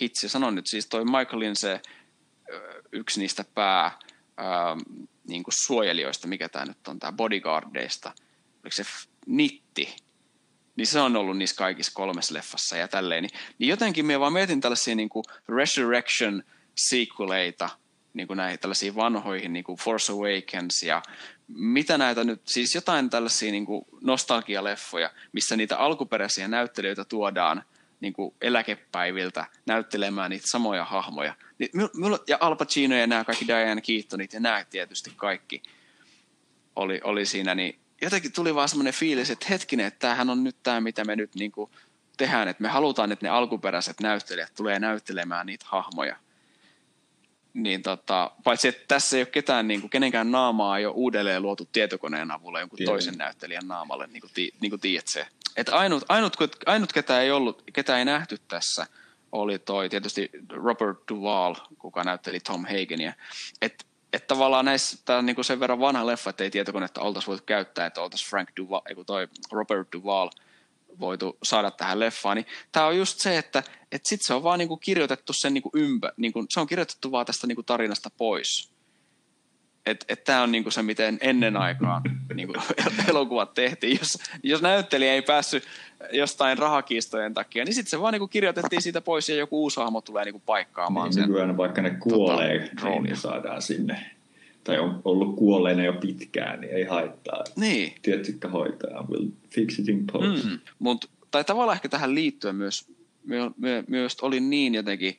hitsi, 0.01 0.29
sanon 0.29 0.55
nyt 0.55 0.67
siis 0.67 0.87
toi 0.87 1.05
Michaelin 1.05 1.57
se 1.57 1.81
yksi 2.93 3.21
niistä 3.21 3.45
pää 3.55 3.99
ää, 4.37 4.77
niin 5.29 5.43
kuin 5.43 5.55
suojelijoista, 5.67 6.29
mikä 6.29 6.49
tämä 6.49 6.65
nyt 6.65 6.89
on, 6.89 6.99
tämä 6.99 7.13
bodyguardeista, 7.13 8.13
oliko 8.65 8.77
se 8.77 8.85
Nitti, 9.27 9.97
niin 10.77 10.87
se 10.87 11.01
on 11.01 11.17
ollut 11.17 11.39
niissä 11.39 11.57
kaikissa 11.57 11.93
kolmessa 11.95 12.35
leffassa 12.35 12.77
ja 12.77 12.89
tälleen. 12.89 13.23
Niin, 13.23 13.39
niin 13.59 13.69
jotenkin 13.69 14.07
me 14.07 14.21
vaan 14.21 14.33
mietin 14.33 14.61
tällaisia 14.61 14.95
niin 14.95 15.09
kuin 15.09 15.25
Resurrection 15.49 16.43
sequeleita, 16.77 17.69
niin 18.15 18.27
kuin 18.27 18.37
näihin 18.37 18.59
tällaisiin 18.59 18.97
vanhoihin, 18.97 19.53
niin 19.53 19.65
kuin 19.65 19.79
Force 19.79 20.13
Awakens 20.13 20.83
ja 20.83 21.03
mitä 21.49 21.99
näitä 21.99 22.25
nyt, 22.25 22.41
siis 22.45 22.75
jotain 22.75 23.11
tällaisia 23.11 23.53
niin 23.53 23.67
kuin 23.67 23.85
nostalgialeffoja, 24.01 25.11
missä 25.33 25.57
niitä 25.57 25.79
alkuperäisiä 25.79 26.49
näyttelijöitä 26.49 27.05
tuodaan 27.05 27.65
niin 28.01 28.13
kuin 28.13 28.35
eläkepäiviltä 28.41 29.47
näyttelemään 29.67 30.31
niitä 30.31 30.47
samoja 30.49 30.85
hahmoja. 30.85 31.35
Niin, 31.59 31.71
ja 32.29 32.37
Al 32.41 32.57
Pacino 32.57 32.97
ja 32.97 33.07
nämä 33.07 33.25
kaikki 33.25 33.47
Diane 33.47 33.81
Keatonit 33.81 34.33
ja 34.33 34.41
nämä 34.41 34.65
tietysti 34.65 35.13
kaikki 35.17 35.63
oli, 36.77 37.01
oli 37.05 37.27
siinä, 37.27 37.55
niin 37.55 37.79
jotenkin 38.03 38.33
tuli 38.33 38.55
vaan 38.55 38.69
semmoinen 38.69 38.95
fiilis, 38.95 39.31
että 39.31 39.47
hetkinen, 39.51 39.87
että 39.87 39.99
tämähän 39.99 40.31
on 40.31 40.45
nyt 40.45 40.57
tämä, 40.63 40.81
mitä 40.81 41.05
me 41.05 41.17
nyt 41.17 41.35
niin 41.35 41.53
kuin 41.53 41.71
tehdään, 42.17 42.49
että 42.49 42.63
me 42.63 42.69
halutaan, 42.69 43.13
että 43.13 43.27
ne 43.27 43.31
alkuperäiset 43.31 44.01
näyttelijät 44.01 44.55
tulee 44.55 44.79
näyttelemään 44.79 45.47
niitä 45.47 45.65
hahmoja. 45.69 46.17
Niin 47.59 47.83
tota, 47.83 48.31
paitsi 48.45 48.69
että 48.69 48.85
tässä 48.89 49.17
ei 49.17 49.23
ole 49.23 49.27
ketään, 49.27 49.69
niin 49.69 49.81
kuin, 49.81 49.91
kenenkään 49.91 50.31
naamaa 50.31 50.79
ei 50.79 50.87
ole 50.87 50.95
uudelleen 50.95 51.43
luotu 51.43 51.69
tietokoneen 51.73 52.31
avulla 52.31 52.61
jonkun 52.61 52.77
Tiedän. 52.77 52.93
toisen 52.93 53.15
näyttelijän 53.15 53.69
naamalle, 53.69 54.07
niin 54.07 54.21
kuin, 54.21 54.31
ti, 54.35 54.55
niin 54.61 54.71
kuin 54.71 54.81
tiedät 54.81 55.09
se. 55.09 55.27
Että 55.57 55.77
ainut, 55.77 56.05
ainut, 56.09 56.37
ainut, 56.67 56.93
ketä 56.93 57.21
ei 57.21 57.31
ollut, 57.31 57.63
ketä 57.73 57.99
ei 57.99 58.05
nähty 58.05 58.39
tässä, 58.49 58.87
oli 59.33 59.59
toi 59.59 59.89
tietysti 59.89 60.31
Robert 60.51 60.99
Duvall, 61.09 61.55
kuka 61.79 62.05
näytteli 62.05 62.41
Tom 62.41 62.65
Hagenia. 62.65 63.13
Että 63.63 63.85
että 64.13 64.27
tavallaan 64.27 64.65
näissä, 64.65 64.99
tämä 65.05 65.19
on 65.19 65.27
niin 65.27 65.45
sen 65.45 65.61
verran 65.61 65.81
vanha 65.81 66.07
leffa, 66.07 66.31
että 66.31 66.45
ei 66.45 66.51
tietokonetta 66.51 67.01
oltaisi 67.01 67.29
voitu 67.29 67.43
käyttää, 67.47 67.87
että 67.87 68.03
oltaisiin 68.03 68.31
Frank 68.31 68.49
Duval, 68.57 68.81
ei 68.89 69.05
toi 69.07 69.29
Robert 69.53 69.89
Duval 69.93 70.31
voitu 71.01 71.39
saada 71.43 71.71
tähän 71.71 72.01
leffaan, 72.01 72.37
niin 72.37 72.47
tämä 72.73 72.87
on 72.87 72.97
just 72.97 73.19
se, 73.19 73.39
että, 73.39 73.63
että 73.93 74.09
sitten 74.09 74.27
se 74.27 74.35
on 74.35 74.43
vaan 74.43 74.59
niin 74.59 74.69
kuin 74.69 74.81
kirjoitettu 74.81 75.33
sen 75.33 75.55
niin 75.55 75.63
kuin 75.63 75.73
ympä, 75.75 76.13
niin 76.17 76.33
kuin, 76.33 76.47
se 76.51 76.61
on 76.61 76.67
kirjoitettu 76.67 77.11
vaan 77.11 77.27
tästä 77.27 77.47
niin 77.47 77.57
kuin 77.57 77.67
tarinasta 77.67 78.11
pois. 78.17 78.73
Että 79.87 80.07
et, 80.09 80.25
tämä 80.25 80.43
on 80.43 80.53
niin 80.53 80.63
kuin 80.63 80.73
se, 80.73 80.83
miten 80.83 81.19
ennen 81.21 81.57
aikaan 81.57 82.03
niin 82.35 82.49
kuin 82.49 82.63
elokuvat 83.11 83.55
tehtiin. 83.55 83.99
Jos, 83.99 84.19
jos 84.43 84.63
näyttelijä 84.63 85.13
ei 85.13 85.23
päässyt 85.23 85.65
jostain 86.13 86.59
rahakiistojen 86.59 87.35
takia, 87.35 87.65
niin 87.65 87.75
sitten 87.75 87.91
se 87.91 88.01
vaan 88.01 88.13
niin 88.13 88.21
kuin 88.21 88.29
kirjoitettiin 88.29 88.83
siitä 88.83 89.01
pois 89.01 89.29
ja 89.29 89.37
joku 89.37 89.63
uusi 89.63 89.81
hahmo 89.81 90.01
tulee 90.01 90.25
niin 90.25 90.33
kuin 90.33 90.43
paikkaamaan 90.47 91.05
niin, 91.05 91.15
sen. 91.15 91.23
Nykyään 91.23 91.57
vaikka 91.57 91.83
ne 91.83 91.91
kuolee, 91.91 92.71
tota, 92.81 93.01
niin 93.01 93.17
saadaan 93.17 93.63
sinne 93.63 94.18
tai 94.69 94.79
on 94.79 95.01
ollut 95.05 95.37
kuolleena 95.37 95.85
jo 95.85 95.93
pitkään, 95.93 96.61
niin 96.61 96.73
ei 96.73 96.85
haittaa. 96.85 97.45
Niin. 97.57 97.95
Tietykkä 98.03 98.49
hoitaa, 98.49 99.07
will 99.11 99.27
fix 99.51 99.79
it 99.79 99.89
in 99.89 100.07
post. 100.13 100.45
Mm. 100.45 100.59
Mut, 100.79 101.11
tai 101.31 101.45
tavallaan 101.45 101.77
ehkä 101.77 101.89
tähän 101.89 102.15
liittyen 102.15 102.57
myös, 102.57 102.87
my, 103.25 103.37
my, 103.57 103.85
myös 103.87 104.17
oli 104.23 104.41
niin 104.41 104.75
jotenkin, 104.75 105.19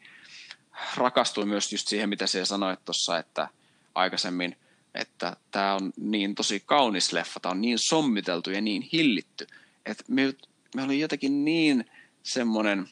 rakastuin 0.98 1.48
myös 1.48 1.72
just 1.72 1.88
siihen, 1.88 2.10
mitä 2.10 2.28
se 2.28 2.46
sanoit 2.46 2.86
tuossa, 2.86 3.18
että 3.18 3.48
aikaisemmin, 3.96 4.56
että 4.96 5.36
tämä 5.52 5.76
on 5.76 5.94
niin 5.98 6.36
tosi 6.36 6.64
kaunis 6.66 7.14
leffa, 7.14 7.40
tämä 7.40 7.52
on 7.52 7.62
niin 7.62 7.80
sommiteltu 7.80 8.52
ja 8.52 8.62
niin 8.62 8.82
hillitty, 8.94 9.48
että 9.86 10.04
me, 10.08 10.34
me 10.76 10.84
oli 10.84 11.00
jotenkin 11.00 11.46
niin 11.46 11.86
semmoinen, 12.24 12.88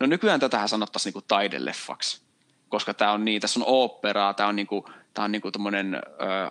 no 0.00 0.06
nykyään 0.06 0.40
tätähän 0.40 0.68
sanottaisiin 0.68 1.10
niinku 1.10 1.24
taideleffaksi, 1.28 2.22
koska 2.68 2.94
tämä 2.94 3.12
on 3.12 3.24
niin, 3.24 3.40
tässä 3.40 3.60
on 3.60 3.66
oopperaa, 3.68 4.34
tämä 4.34 4.48
on 4.48 4.56
niinku, 4.56 4.88
tämä 5.14 5.24
on 5.24 5.32
niinku 5.32 5.50
tommonen 5.50 5.94
äh, 5.94 6.00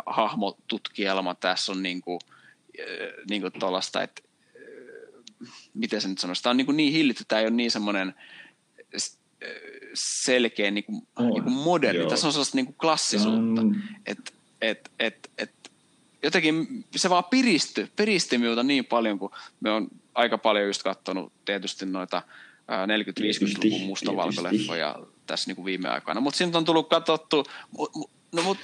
hahmotutkielma, 0.06 1.36
tässä 1.36 1.72
on 1.72 1.84
niinku, 1.84 2.20
äh, 2.80 2.86
niinku 3.30 3.52
tuollaista, 3.60 4.04
että 4.04 4.22
äh, 5.42 5.54
miten 5.74 6.02
se 6.02 6.08
nyt 6.08 6.18
sanoisi, 6.18 6.44
tämä 6.44 6.52
on 6.52 6.58
niinku 6.58 6.72
niin 6.72 6.94
hillitty, 6.94 7.24
tämä 7.28 7.40
ei 7.40 7.48
ole 7.48 7.56
niin 7.56 7.72
semmoinen 7.72 8.14
selkeä 9.94 10.72
niinku, 10.72 11.08
oh, 11.16 11.26
niinku 11.26 11.50
moderni, 11.50 12.00
joo. 12.00 12.10
tässä 12.10 12.28
on 12.28 12.34
sellaista 12.34 12.58
niinku 12.58 12.74
klassisuutta, 12.74 13.62
um. 13.62 13.76
että 14.06 14.32
et, 14.62 14.92
et, 15.00 15.32
et, 15.38 15.52
jotenkin 16.24 16.86
se 16.96 17.10
vaan 17.10 17.24
piristy, 17.24 17.92
piristi 17.96 18.38
minulta 18.38 18.64
niin 18.64 18.86
paljon, 18.86 19.20
kun 19.20 19.32
me 19.60 19.72
on 19.72 19.88
aika 20.16 20.38
paljon 20.38 20.68
just 20.68 20.84
katsonut 20.84 21.34
tietysti 21.46 21.86
noita 21.86 22.22
40-50-luvun 22.68 23.82
mustavalkoleffoja 23.82 25.00
tässä 25.26 25.50
niin 25.50 25.56
kuin 25.56 25.66
viime 25.66 25.90
aikoina. 25.90 26.22
Mutta 26.22 26.38
siinä 26.38 26.58
on 26.58 26.66
tullut 26.66 26.90
katsottu, 26.90 27.46
no 28.32 28.42
mutta 28.44 28.64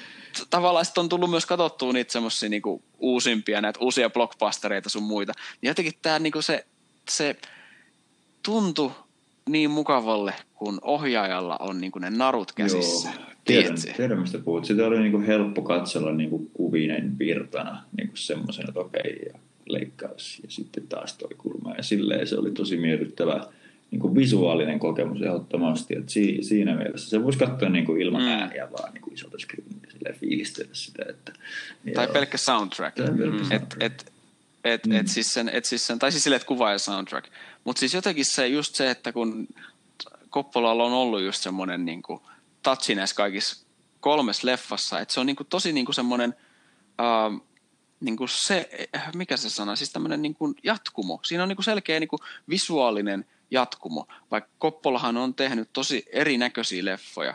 tavallaan 0.49 0.85
sitten 0.85 1.01
on 1.01 1.09
tullut 1.09 1.29
myös 1.29 1.45
katsottua 1.45 1.93
niitä 1.93 2.11
semmoisia 2.11 2.49
niin 2.49 2.61
uusimpia, 2.97 3.61
näitä 3.61 3.79
uusia 3.79 4.09
blockbustereita 4.09 4.89
sun 4.89 5.03
muita. 5.03 5.33
Niin 5.61 5.67
jotenkin 5.67 5.93
tämä 6.01 6.19
niin 6.19 6.33
kuin 6.33 6.43
se, 6.43 6.65
se 7.09 7.35
tuntui 8.43 8.91
niin 9.49 9.71
mukavalle, 9.71 10.33
kun 10.53 10.79
ohjaajalla 10.81 11.57
on 11.59 11.81
niin 11.81 11.91
kuin 11.91 12.01
ne 12.01 12.09
narut 12.09 12.51
käsissä. 12.51 13.09
Joo, 13.09 13.25
tiedän, 13.45 13.75
tiedän 13.97 14.19
mistä 14.19 14.37
puhut. 14.37 14.65
Sitä 14.65 14.87
oli 14.87 14.99
niin 14.99 15.11
kuin 15.11 15.25
helppo 15.25 15.61
katsella 15.61 16.11
niin 16.11 16.29
kuin 16.29 16.49
kuvinen 16.53 17.19
virtana 17.19 17.83
niin 17.97 18.07
kuin 18.07 18.17
semmoisena, 18.17 18.67
että 18.67 18.79
okei, 18.79 19.19
ja 19.33 19.39
leikkaus 19.65 20.39
ja 20.43 20.51
sitten 20.51 20.87
taas 20.87 21.17
toi 21.17 21.35
kulma. 21.37 21.73
Ja 21.77 21.83
silleen 21.83 22.27
se 22.27 22.37
oli 22.37 22.51
tosi 22.51 22.77
miellyttävä 22.77 23.47
niin 23.93 24.01
kuin 24.01 24.15
visuaalinen 24.15 24.79
kokemus 24.79 25.21
ehdottomasti. 25.21 25.95
Että 25.95 26.11
si, 26.11 26.37
siinä 26.41 26.75
mielessä 26.75 27.09
se 27.09 27.23
voisi 27.23 27.39
katsoa 27.39 27.69
niin 27.69 27.85
kuin 27.85 28.01
ilman 28.01 28.21
mm. 28.21 28.27
ääniä 28.27 28.71
vaan 28.71 28.93
niin 28.93 29.01
kuin 29.01 29.13
isolta 29.13 29.37
screenillä 29.37 29.91
silleen 29.91 30.15
fiilistellä 30.19 30.73
sitä. 30.73 31.03
Että, 31.09 31.33
tai 31.93 32.05
joo. 32.05 32.13
pelkkä 32.13 32.37
soundtrack. 32.37 32.95
Tai 32.95 33.05
pelkkä 33.05 33.43
mm. 33.43 33.45
soundtrack. 33.45 33.83
Et, 33.83 34.03
et, 34.03 34.13
et, 34.63 34.85
mm. 34.85 34.91
et 34.91 35.07
siis 35.07 35.27
sen, 35.27 35.49
et 35.49 35.65
siis 35.65 35.87
sen, 35.87 35.99
tai 35.99 36.11
siis 36.11 36.23
silleen, 36.23 36.37
että 36.37 36.47
kuva 36.47 36.71
ja 36.71 36.77
soundtrack. 36.77 37.27
Mutta 37.63 37.79
siis 37.79 37.93
jotenkin 37.93 38.25
se, 38.25 38.47
just 38.47 38.75
se, 38.75 38.89
että 38.89 39.11
kun 39.11 39.47
Koppolalla 40.29 40.83
on 40.83 40.93
ollut 40.93 41.21
just 41.21 41.43
semmoinen 41.43 41.85
niin 41.85 42.01
kuin 42.01 42.19
touchi 42.63 42.95
näissä 42.95 43.15
kaikissa 43.15 43.65
kolmessa 43.99 44.47
leffassa, 44.47 44.99
että 44.99 45.13
se 45.13 45.19
on 45.19 45.25
niin 45.25 45.35
kuin 45.35 45.47
tosi 45.47 45.73
niin 45.73 45.85
kuin 45.85 45.95
semmoinen, 45.95 46.35
uh, 47.01 47.45
niin 47.99 48.17
kuin 48.17 48.29
se, 48.31 48.69
mikä 49.15 49.37
se 49.37 49.49
sana, 49.49 49.75
siis 49.75 49.91
tämmöinen 49.91 50.21
niin 50.21 50.33
kuin 50.33 50.55
jatkumo. 50.63 51.19
Siinä 51.23 51.43
on 51.43 51.49
niin 51.49 51.57
kuin 51.57 51.65
selkeä 51.65 51.99
niin 51.99 52.07
kuin 52.07 52.19
visuaalinen 52.49 53.25
jatkumo, 53.53 54.07
vaikka 54.31 54.51
Koppolahan 54.57 55.17
on 55.17 55.35
tehnyt 55.35 55.69
tosi 55.73 56.05
erinäköisiä 56.11 56.85
leffoja. 56.85 57.33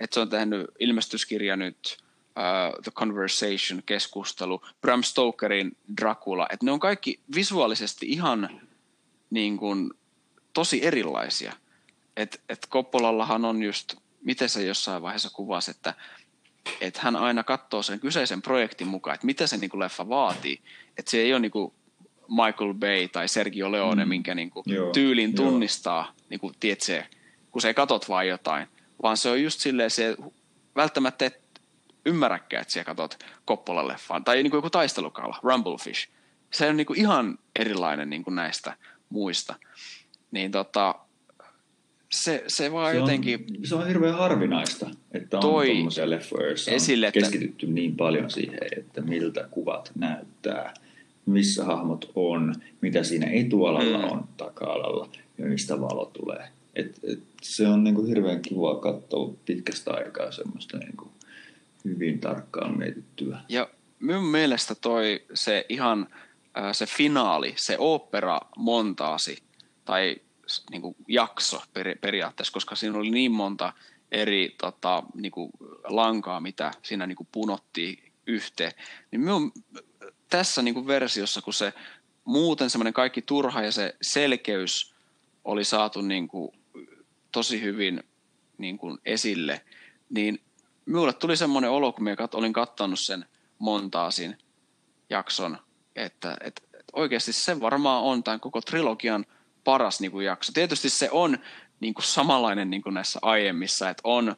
Että 0.00 0.14
se 0.14 0.20
on 0.20 0.28
tehnyt 0.28 0.66
ilmestyskirja 0.78 1.56
nyt, 1.56 1.96
uh, 2.20 2.82
The 2.82 2.90
Conversation, 2.90 3.82
keskustelu, 3.86 4.62
Bram 4.80 5.02
Stokerin 5.02 5.76
Dracula. 6.00 6.46
Että 6.50 6.66
ne 6.66 6.72
on 6.72 6.80
kaikki 6.80 7.20
visuaalisesti 7.34 8.06
ihan 8.06 8.60
niin 9.30 9.56
kuin, 9.56 9.90
tosi 10.52 10.86
erilaisia. 10.86 11.52
Että 12.16 12.38
et 12.48 12.66
Koppolallahan 12.68 13.44
on 13.44 13.62
just, 13.62 13.94
miten 14.22 14.48
se 14.48 14.64
jossain 14.64 15.02
vaiheessa 15.02 15.30
kuvasi, 15.30 15.70
että 15.70 15.94
että 16.80 17.00
hän 17.02 17.16
aina 17.16 17.44
katsoo 17.44 17.82
sen 17.82 18.00
kyseisen 18.00 18.42
projektin 18.42 18.86
mukaan, 18.86 19.14
että 19.14 19.26
mitä 19.26 19.46
se 19.46 19.56
niin 19.56 19.70
kuin 19.70 19.80
leffa 19.80 20.08
vaatii. 20.08 20.60
Että 20.96 21.10
se 21.10 21.18
ei 21.18 21.32
ole 21.32 21.40
niin 21.40 21.72
Michael 22.28 22.74
Bay 22.74 23.08
tai 23.08 23.28
Sergio 23.28 23.72
Leone, 23.72 24.04
mm. 24.04 24.08
minkä 24.08 24.34
niin 24.34 24.50
kuin 24.50 24.64
tyylin 24.92 25.34
tunnistaa, 25.34 26.04
Joo. 26.04 26.26
niin 26.30 26.40
kuin, 26.40 26.54
tiedätkö, 26.60 27.02
kun 27.50 27.62
se 27.62 27.68
ei 27.68 27.74
katot 27.74 28.08
vaan 28.08 28.28
jotain, 28.28 28.66
vaan 29.02 29.16
se 29.16 29.30
on 29.30 29.42
just 29.42 29.60
silleen, 29.60 29.90
se 29.90 30.16
välttämättä 30.76 31.26
et 31.26 31.40
ymmärräkään, 32.06 32.60
että 32.60 32.72
sä 32.72 32.84
katot 32.84 33.18
Coppola-leffaan. 33.50 34.24
Tai 34.24 34.42
niin 34.42 34.50
kuin 34.50 34.58
joku 34.58 34.70
taistelukala, 34.70 35.38
Rumblefish. 35.42 36.08
Se 36.50 36.68
on 36.68 36.76
niin 36.76 36.86
kuin 36.86 36.98
ihan 36.98 37.38
erilainen 37.58 38.10
niin 38.10 38.24
kuin 38.24 38.34
näistä 38.34 38.76
muista. 39.08 39.54
Niin 40.30 40.50
tota, 40.50 40.94
se, 42.10 42.44
se 42.46 42.72
vaan 42.72 42.92
se 42.92 42.98
jotenkin... 42.98 43.46
On, 43.58 43.66
se 43.66 43.74
on 43.74 43.86
hirveän 43.86 44.14
harvinaista, 44.14 44.90
että 45.12 45.36
on 45.36 45.40
tuommoisia 45.40 46.10
leffoja, 46.10 46.46
joissa 46.46 46.70
esille, 46.70 47.06
on 47.06 47.12
keskitytty 47.12 47.66
että... 47.66 47.74
niin 47.74 47.96
paljon 47.96 48.30
siihen, 48.30 48.58
että 48.76 49.00
miltä 49.00 49.48
kuvat 49.50 49.92
näyttää, 49.94 50.74
missä 51.30 51.64
hahmot 51.64 52.12
on, 52.14 52.54
mitä 52.80 53.02
siinä 53.02 53.26
etualalla 53.26 53.98
mm. 53.98 54.04
on 54.04 54.28
taka-alalla 54.36 55.08
ja 55.38 55.46
mistä 55.46 55.80
valo 55.80 56.10
tulee. 56.12 56.48
Et, 56.74 57.00
et 57.02 57.22
se 57.42 57.68
on 57.68 57.84
niinku 57.84 58.04
hirveän 58.04 58.42
kiva 58.42 58.76
katsoa 58.76 59.34
pitkästä 59.44 59.92
aikaa 59.92 60.32
semmoista 60.32 60.78
niinku 60.78 61.10
hyvin 61.84 62.20
tarkkaan 62.20 62.78
mietittyä. 62.78 63.40
Ja 63.48 63.68
minun 64.00 64.24
mielestä 64.24 64.74
toi 64.74 65.22
se 65.34 65.66
ihan 65.68 66.08
se 66.72 66.86
finaali, 66.86 67.54
se 67.56 67.76
opera 67.78 68.40
montaasi, 68.56 69.38
tai 69.84 70.16
niin 70.70 70.82
kuin 70.82 70.96
jakso 71.08 71.62
per, 71.72 71.98
periaatteessa, 72.00 72.52
koska 72.52 72.76
siinä 72.76 72.98
oli 72.98 73.10
niin 73.10 73.32
monta 73.32 73.72
eri 74.12 74.54
tota, 74.60 75.02
niin 75.14 75.32
kuin 75.32 75.50
lankaa, 75.84 76.40
mitä 76.40 76.70
siinä 76.82 77.06
niin 77.06 77.16
kuin 77.16 77.28
punottiin 77.32 77.98
yhteen. 78.26 78.72
Niin 79.10 79.20
minun, 79.20 79.52
tässä 80.30 80.62
niin 80.62 80.74
kuin 80.74 80.86
versiossa, 80.86 81.42
kun 81.42 81.54
se 81.54 81.72
muuten 82.24 82.70
semmoinen 82.70 82.92
kaikki 82.92 83.22
turha 83.22 83.62
ja 83.62 83.72
se 83.72 83.96
selkeys 84.02 84.94
oli 85.44 85.64
saatu 85.64 86.00
niin 86.00 86.28
kuin 86.28 86.52
tosi 87.32 87.62
hyvin 87.62 88.04
niin 88.58 88.78
kuin 88.78 88.98
esille, 89.04 89.60
niin 90.10 90.40
minulle 90.86 91.12
tuli 91.12 91.36
semmoinen 91.36 91.70
olo, 91.70 91.92
kun 91.92 92.04
minä 92.04 92.16
olin 92.34 92.52
katsonut 92.52 93.00
sen 93.00 93.24
montaasin 93.58 94.38
jakson, 95.10 95.58
että, 95.96 96.36
että, 96.40 96.62
että 96.72 96.92
oikeasti 96.92 97.32
se 97.32 97.60
varmaan 97.60 98.02
on 98.02 98.24
tämän 98.24 98.40
koko 98.40 98.60
trilogian– 98.60 99.24
paras 99.68 100.00
niin 100.00 100.10
kuin 100.10 100.26
jakso. 100.26 100.52
Tietysti 100.52 100.90
se 100.90 101.08
on 101.10 101.38
niin 101.80 101.94
kuin 101.94 102.04
samanlainen 102.04 102.70
niin 102.70 102.82
kuin 102.82 102.94
näissä 102.94 103.18
aiemmissa, 103.22 103.90
että 103.90 104.00
on, 104.04 104.36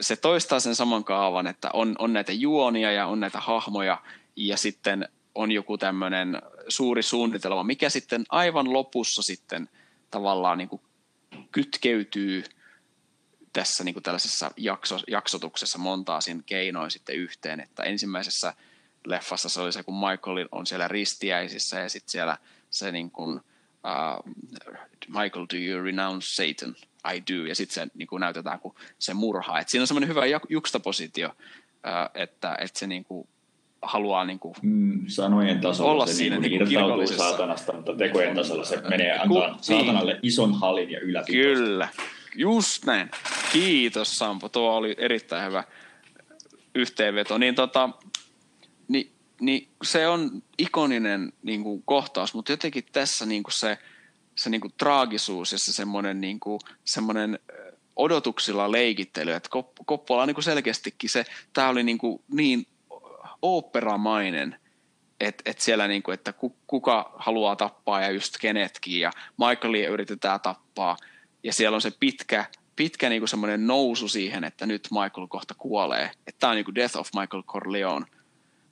se 0.00 0.16
toistaa 0.16 0.60
sen 0.60 0.74
saman 0.74 1.04
kaavan, 1.04 1.46
että 1.46 1.70
on, 1.72 1.94
on 1.98 2.12
näitä 2.12 2.32
juonia 2.32 2.92
ja 2.92 3.06
on 3.06 3.20
näitä 3.20 3.40
hahmoja 3.40 4.02
ja 4.36 4.56
sitten 4.56 5.08
on 5.34 5.52
joku 5.52 5.78
tämmöinen 5.78 6.42
suuri 6.68 7.02
suunnitelma, 7.02 7.64
mikä 7.64 7.90
sitten 7.90 8.24
aivan 8.28 8.72
lopussa 8.72 9.22
sitten 9.22 9.68
tavallaan 10.10 10.58
niin 10.58 10.68
kuin 10.68 10.82
kytkeytyy 11.52 12.44
tässä 13.52 13.84
niin 13.84 13.94
kuin 13.94 14.02
tällaisessa 14.02 14.50
jakso, 14.56 14.98
jaksotuksessa 15.08 15.78
montaasin 15.78 16.42
keinoin 16.46 16.90
sitten 16.90 17.16
yhteen, 17.16 17.60
että 17.60 17.82
ensimmäisessä 17.82 18.54
leffassa 19.06 19.48
se 19.48 19.60
oli 19.60 19.72
se, 19.72 19.82
kun 19.82 19.94
Michael 19.94 20.48
on 20.52 20.66
siellä 20.66 20.88
ristiäisissä 20.88 21.80
ja 21.80 21.88
sitten 21.88 22.10
siellä 22.10 22.38
se 22.70 22.92
niin 22.92 23.10
kuin, 23.10 23.36
uh, 23.36 24.34
Michael, 25.08 25.46
do 25.54 25.56
you 25.56 25.84
renounce 25.84 26.26
Satan? 26.28 26.76
I 27.14 27.22
do. 27.34 27.44
Ja 27.44 27.54
sitten 27.54 27.74
se 27.74 27.90
niin 27.94 28.08
kuin 28.08 28.20
näytetään, 28.20 28.60
kun 28.60 28.74
se 28.98 29.14
murhaa. 29.14 29.60
Et 29.60 29.68
siinä 29.68 29.82
on 29.82 29.86
semmoinen 29.86 30.08
hyvä 30.08 30.22
juxtapositio, 30.48 31.28
uh, 31.28 32.10
että, 32.14 32.56
että 32.60 32.78
se 32.78 32.86
niin 32.86 33.04
kuin 33.04 33.28
haluaa 33.86 34.24
niin 34.24 34.38
kuin 34.38 34.54
mm, 34.62 35.04
sanojen 35.06 35.60
tasolla 35.60 35.90
olla 35.90 36.06
se 36.06 36.12
siinä 36.12 36.38
niin 36.38 36.58
kuin 36.58 36.72
irtautuu 36.72 37.06
saatanasta, 37.06 37.72
mutta 37.72 37.94
tekojen 37.94 38.36
tasolla 38.36 38.64
se 38.64 38.80
menee 38.80 39.12
antaa 39.12 39.54
Ku, 39.54 39.58
saatanalle 39.60 40.12
niin. 40.12 40.20
ison 40.22 40.54
halin 40.54 40.90
ja 40.90 41.00
yläpitoista. 41.00 41.62
Kyllä, 41.62 41.88
just 42.34 42.84
näin. 42.84 43.10
Kiitos 43.52 44.12
Sampo, 44.12 44.48
tuo 44.48 44.76
oli 44.76 44.94
erittäin 44.98 45.48
hyvä 45.48 45.64
yhteenveto. 46.74 47.38
Niin 47.38 47.54
tota, 47.54 47.90
niin 48.88 49.16
niin 49.40 49.68
se 49.82 50.08
on 50.08 50.42
ikoninen 50.58 51.32
niin 51.42 51.62
kuin, 51.62 51.82
kohtaus, 51.82 52.34
mutta 52.34 52.52
jotenkin 52.52 52.84
tässä 52.92 53.26
niin 53.26 53.42
kuin 53.42 53.52
se, 53.58 53.78
se 54.34 54.50
niin 54.50 54.60
kuin, 54.60 54.74
traagisuus 54.78 55.52
ja 55.52 55.58
se 55.58 55.72
semmoinen, 55.72 56.20
niin 56.20 56.40
kuin, 56.40 56.60
semmoinen 56.84 57.38
odotuksilla 57.96 58.72
leikittely, 58.72 59.32
että 59.32 59.48
Koppola 59.86 60.26
niin 60.26 60.34
kuin 60.34 60.44
selkeästikin 60.44 61.10
se, 61.10 61.24
tämä 61.52 61.68
oli 61.68 61.82
niin, 61.82 61.98
kuin, 61.98 62.22
niin 62.32 62.66
oopperamainen, 63.42 64.60
että 65.20 65.42
et 65.50 65.60
siellä 65.60 65.88
niin 65.88 66.02
kuin, 66.02 66.14
että 66.14 66.34
kuka 66.66 67.14
haluaa 67.16 67.56
tappaa 67.56 68.00
ja 68.00 68.10
just 68.10 68.34
kenetkin 68.40 69.00
ja 69.00 69.10
Michaelia 69.38 69.90
yritetään 69.90 70.40
tappaa 70.40 70.96
ja 71.42 71.52
siellä 71.52 71.74
on 71.74 71.80
se 71.80 71.92
pitkä, 72.00 72.44
pitkä 72.76 73.08
niin 73.08 73.20
kuin 73.20 73.28
semmoinen 73.28 73.66
nousu 73.66 74.08
siihen, 74.08 74.44
että 74.44 74.66
nyt 74.66 74.88
Michael 74.90 75.26
kohta 75.28 75.54
kuolee. 75.54 76.10
Että 76.26 76.40
tämä 76.40 76.50
on 76.50 76.56
niin 76.56 76.64
kuin 76.64 76.74
Death 76.74 76.96
of 76.96 77.08
Michael 77.20 77.42
Corleone. 77.42 78.06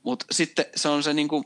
Mutta 0.03 0.27
sitten 0.31 0.65
se 0.77 0.89
on 0.89 1.03
se 1.03 1.13
niin 1.13 1.29
kuin, 1.29 1.45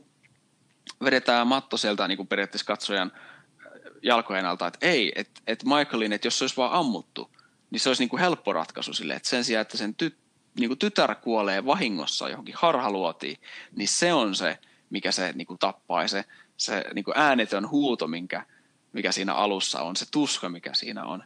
vedetään 1.05 1.47
matto 1.47 1.77
sieltä 1.77 2.09
niin 2.09 2.16
kuin 2.16 2.29
periaatteessa 2.29 2.66
katsojan 2.66 3.12
äh, 3.14 3.73
jalkojen 4.03 4.47
alta, 4.47 4.66
että 4.66 4.87
ei, 4.87 5.12
että 5.16 5.41
et 5.47 5.64
Michaelin, 5.64 6.12
että 6.12 6.27
jos 6.27 6.39
se 6.39 6.45
olisi 6.45 6.57
vaan 6.57 6.73
ammuttu, 6.73 7.31
niin 7.71 7.81
se 7.81 7.91
olisi 7.91 8.03
niin 8.03 8.09
kuin 8.09 8.21
helppo 8.21 8.53
ratkaisu 8.53 8.93
sille, 8.93 9.14
että 9.14 9.29
sen 9.29 9.45
sijaan, 9.45 9.62
että 9.62 9.77
sen 9.77 9.95
ty, 9.95 10.16
niin 10.61 10.69
kuin 10.69 10.79
tytär 10.79 11.15
kuolee 11.15 11.67
vahingossa 11.67 12.29
johonkin 12.29 12.55
harhaluotiin, 12.59 13.37
niin 13.77 13.89
se 13.99 14.13
on 14.13 14.35
se, 14.35 14.59
mikä 14.91 15.13
se 15.13 15.33
niin 15.33 15.47
kuin 15.47 15.59
tappaa 15.59 16.03
ja 16.03 16.09
se, 16.09 16.25
se 16.57 16.85
niin 16.95 17.05
kuin 17.05 17.19
äänetön 17.19 17.71
huuto, 17.71 18.07
minkä, 18.07 18.45
mikä 18.93 19.13
siinä 19.13 19.35
alussa 19.35 19.83
on, 19.83 19.97
se 19.97 20.07
tuska, 20.11 20.49
mikä 20.49 20.75
siinä 20.75 21.05
on. 21.05 21.23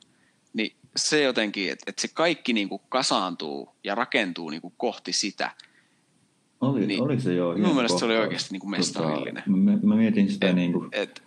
Niin 0.52 0.76
se 0.96 1.22
jotenkin, 1.22 1.72
että, 1.72 1.84
että 1.86 2.02
se 2.02 2.08
kaikki 2.08 2.52
niin 2.52 2.68
kuin 2.68 2.82
kasaantuu 2.88 3.74
ja 3.84 3.94
rakentuu 3.94 4.50
niin 4.50 4.62
kuin 4.62 4.74
kohti 4.76 5.12
sitä– 5.12 5.50
oli, 6.62 6.86
niin, 6.86 7.02
oli 7.02 7.20
se 7.20 7.34
joo. 7.34 7.58
Mun 7.58 7.74
mielestä 7.74 7.98
se 7.98 8.04
oli 8.04 8.16
oikeasti 8.16 8.48
niin 8.52 8.60
kuin 8.60 8.70
mestarillinen. 8.70 9.42
Tota, 9.46 9.56
mä, 9.56 9.78
mä 9.82 9.96
mietin 9.96 10.30
sitä, 10.30 10.48
et, 10.48 10.54
niin 10.54 10.72
kuin, 10.72 10.88
et, 10.92 11.22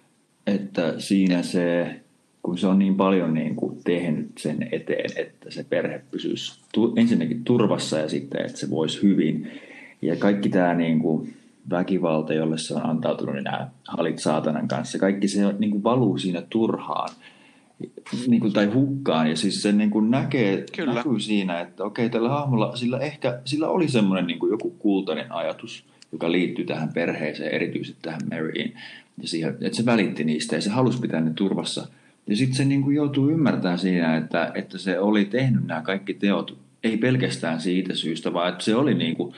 että 0.47 0.99
siinä 0.99 1.43
se, 1.43 1.99
kun 2.45 2.57
se 2.57 2.67
on 2.67 2.79
niin 2.79 2.95
paljon 2.95 3.33
niin 3.33 3.55
kuin 3.55 3.77
tehnyt 3.83 4.31
sen 4.37 4.67
eteen, 4.71 5.09
että 5.15 5.51
se 5.51 5.65
perhe 5.69 6.01
pysyisi 6.11 6.59
tu, 6.73 6.93
ensinnäkin 6.95 7.43
turvassa 7.43 7.97
ja 7.97 8.09
sitten, 8.09 8.45
että 8.45 8.57
se 8.57 8.69
voisi 8.69 9.01
hyvin. 9.01 9.51
Ja 10.01 10.15
kaikki 10.15 10.49
tämä 10.49 10.73
niin 10.73 10.99
kuin, 10.99 11.33
väkivalta, 11.69 12.33
jolle 12.33 12.57
se 12.57 12.73
on 12.73 12.85
antautunut, 12.85 13.35
niin 13.35 13.43
nämä 13.43 13.69
halit 13.87 14.19
saatanan 14.19 14.67
kanssa, 14.67 14.99
kaikki 14.99 15.27
se 15.27 15.53
niin 15.59 15.71
kuin 15.71 15.83
valuu 15.83 16.17
siinä 16.17 16.43
turhaan 16.49 17.09
niin 18.27 18.41
kuin, 18.41 18.53
tai 18.53 18.65
hukkaan. 18.65 19.29
Ja 19.29 19.35
siis 19.35 19.61
se 19.61 19.71
niin 19.71 19.91
kuin 19.91 20.11
näkee, 20.11 20.65
Kyllä. 20.75 20.93
näkyy 20.93 21.19
siinä, 21.19 21.59
että 21.59 21.83
okei, 21.83 22.09
tällä 22.09 22.29
hahmolla, 22.29 22.75
sillä 22.75 22.99
ehkä 22.99 23.39
sillä 23.45 23.67
oli 23.67 23.87
semmoinen 23.87 24.27
niin 24.27 24.39
kuin 24.39 24.51
joku 24.51 24.69
kultainen 24.69 25.31
ajatus, 25.31 25.85
joka 26.11 26.31
liittyy 26.31 26.65
tähän 26.65 26.93
perheeseen, 26.93 27.51
erityisesti 27.51 27.99
tähän 28.01 28.21
Maryin. 28.29 28.73
Ja 29.21 29.27
siihen, 29.27 29.57
että 29.61 29.77
se 29.77 29.85
välitti 29.85 30.23
niistä 30.23 30.55
ja 30.55 30.61
se 30.61 30.69
halusi 30.69 31.01
pitää 31.01 31.21
ne 31.21 31.31
turvassa. 31.35 31.87
Ja 32.27 32.35
sitten 32.35 32.57
se 32.57 32.65
niin 32.65 32.81
kuin 32.81 32.95
joutuu 32.95 33.29
ymmärtämään 33.29 33.79
siinä, 33.79 34.17
että, 34.17 34.51
että 34.55 34.77
se 34.77 34.99
oli 34.99 35.25
tehnyt 35.25 35.67
nämä 35.67 35.81
kaikki 35.81 36.13
teot, 36.13 36.57
ei 36.83 36.97
pelkästään 36.97 37.61
siitä 37.61 37.95
syystä, 37.95 38.33
vaan 38.33 38.49
että 38.49 38.63
se 38.63 38.75
oli 38.75 38.93
niin 38.93 39.15
kuin 39.15 39.35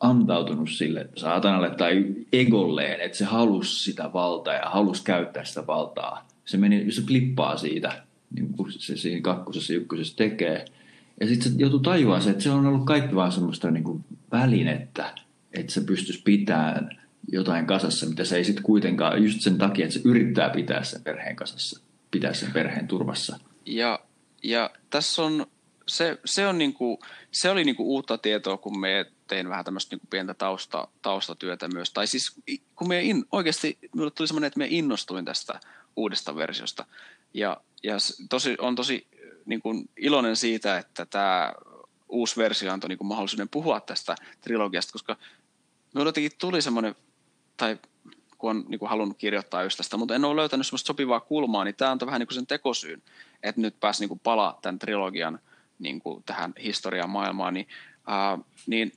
antautunut 0.00 0.70
sille 0.70 1.08
saatanalle 1.16 1.70
tai 1.70 2.04
egolleen, 2.32 3.00
että 3.00 3.18
se 3.18 3.24
halusi 3.24 3.84
sitä 3.84 4.10
valtaa 4.12 4.54
ja 4.54 4.70
halusi 4.70 5.04
käyttää 5.04 5.44
sitä 5.44 5.66
valtaa. 5.66 6.28
Se, 6.44 6.56
meni, 6.56 6.92
se 6.92 7.02
klippaa 7.02 7.56
siitä, 7.56 8.02
niin 8.34 8.52
kuin 8.52 8.72
se 8.72 8.96
siinä 8.96 9.20
kakkosessa 9.20 9.72
ykkösessä 9.72 10.16
tekee. 10.16 10.64
Ja 11.20 11.26
sitten 11.26 11.52
se 11.52 11.58
joutuu 11.58 11.78
tajuaa 11.78 12.20
se, 12.20 12.30
että 12.30 12.42
se 12.42 12.50
on 12.50 12.66
ollut 12.66 12.84
kaikki 12.84 13.14
vaan 13.14 13.32
semmoista 13.32 13.70
niin 13.70 13.84
kuin 13.84 14.04
välinettä, 14.32 15.14
että 15.52 15.72
se 15.72 15.80
pystyisi 15.80 16.22
pitämään 16.24 17.00
jotain 17.32 17.66
kasassa, 17.66 18.06
mitä 18.06 18.24
se 18.24 18.36
ei 18.36 18.44
sitten 18.44 18.64
kuitenkaan, 18.64 19.24
just 19.24 19.40
sen 19.40 19.58
takia, 19.58 19.84
että 19.84 19.98
se 19.98 20.00
yrittää 20.04 20.50
pitää 20.50 20.84
sen 20.84 21.02
perheen 21.02 21.36
kasassa, 21.36 21.80
pitää 22.10 22.34
sen 22.34 22.52
perheen 22.52 22.88
turvassa. 22.88 23.38
Ja, 23.66 24.00
ja 24.42 24.70
tässä 24.90 25.22
on, 25.22 25.46
se, 25.88 26.18
se, 26.24 26.46
on 26.46 26.58
niinku, 26.58 26.98
se 27.30 27.50
oli 27.50 27.64
niinku 27.64 27.94
uutta 27.94 28.18
tietoa, 28.18 28.56
kun 28.56 28.80
me 28.80 29.06
tein 29.26 29.48
vähän 29.48 29.64
tämmöistä 29.64 29.96
niin 29.96 30.06
pientä 30.10 30.34
tausta, 30.34 30.88
taustatyötä 31.02 31.68
myös. 31.68 31.92
Tai 31.92 32.06
siis 32.06 32.40
kun 32.76 32.88
me 32.88 33.02
in, 33.02 33.24
oikeasti 33.32 33.78
minulle 33.94 34.10
tuli 34.10 34.26
semmoinen, 34.26 34.46
että 34.46 34.58
me 34.58 34.66
innostuin 34.70 35.24
tästä 35.24 35.60
uudesta 35.96 36.36
versiosta. 36.36 36.84
Ja, 37.34 37.56
ja 37.82 37.96
tosi, 38.30 38.56
on 38.58 38.74
tosi 38.74 39.06
niin 39.46 39.62
kuin 39.62 39.90
iloinen 39.96 40.36
siitä, 40.36 40.78
että 40.78 41.06
tämä 41.06 41.52
uusi 42.08 42.36
versio 42.36 42.72
antoi 42.72 42.88
niin 42.88 42.98
kuin 42.98 43.08
mahdollisuuden 43.08 43.48
puhua 43.48 43.80
tästä 43.80 44.16
trilogiasta, 44.40 44.92
koska 44.92 45.16
minulle 45.94 46.08
jotenkin 46.08 46.32
tuli 46.38 46.62
semmoinen, 46.62 46.94
tai 47.56 47.78
kun 48.40 48.50
on 48.50 48.64
niin 48.68 48.78
kuin 48.78 48.88
halunnut 48.88 49.18
kirjoittaa 49.18 49.62
just 49.62 49.76
tästä, 49.76 49.96
mutta 49.96 50.14
en 50.14 50.24
ole 50.24 50.36
löytänyt 50.36 50.66
semmoista 50.66 50.86
sopivaa 50.86 51.20
kulmaa, 51.20 51.64
niin 51.64 51.74
tämä 51.74 51.90
antoi 51.90 52.06
vähän 52.06 52.20
niin 52.20 52.26
kuin 52.26 52.34
sen 52.34 52.46
tekosyyn, 52.46 53.02
että 53.42 53.60
nyt 53.60 53.80
pääsi 53.80 54.02
niin 54.02 54.08
kuin 54.08 54.20
palaa 54.20 54.58
tämän 54.62 54.78
trilogian 54.78 55.38
niin 55.78 56.00
kuin 56.00 56.22
tähän 56.22 56.52
historian 56.62 57.10
maailmaan, 57.10 57.54
niin, 57.54 57.68
ää, 58.06 58.38
niin 58.66 58.92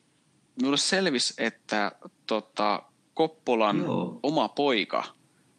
minulle 0.55 0.77
selvisi, 0.77 1.33
että 1.37 1.91
tota, 2.27 2.83
Koppolan 3.13 3.77
Joo. 3.77 4.19
oma 4.23 4.47
poika 4.47 5.03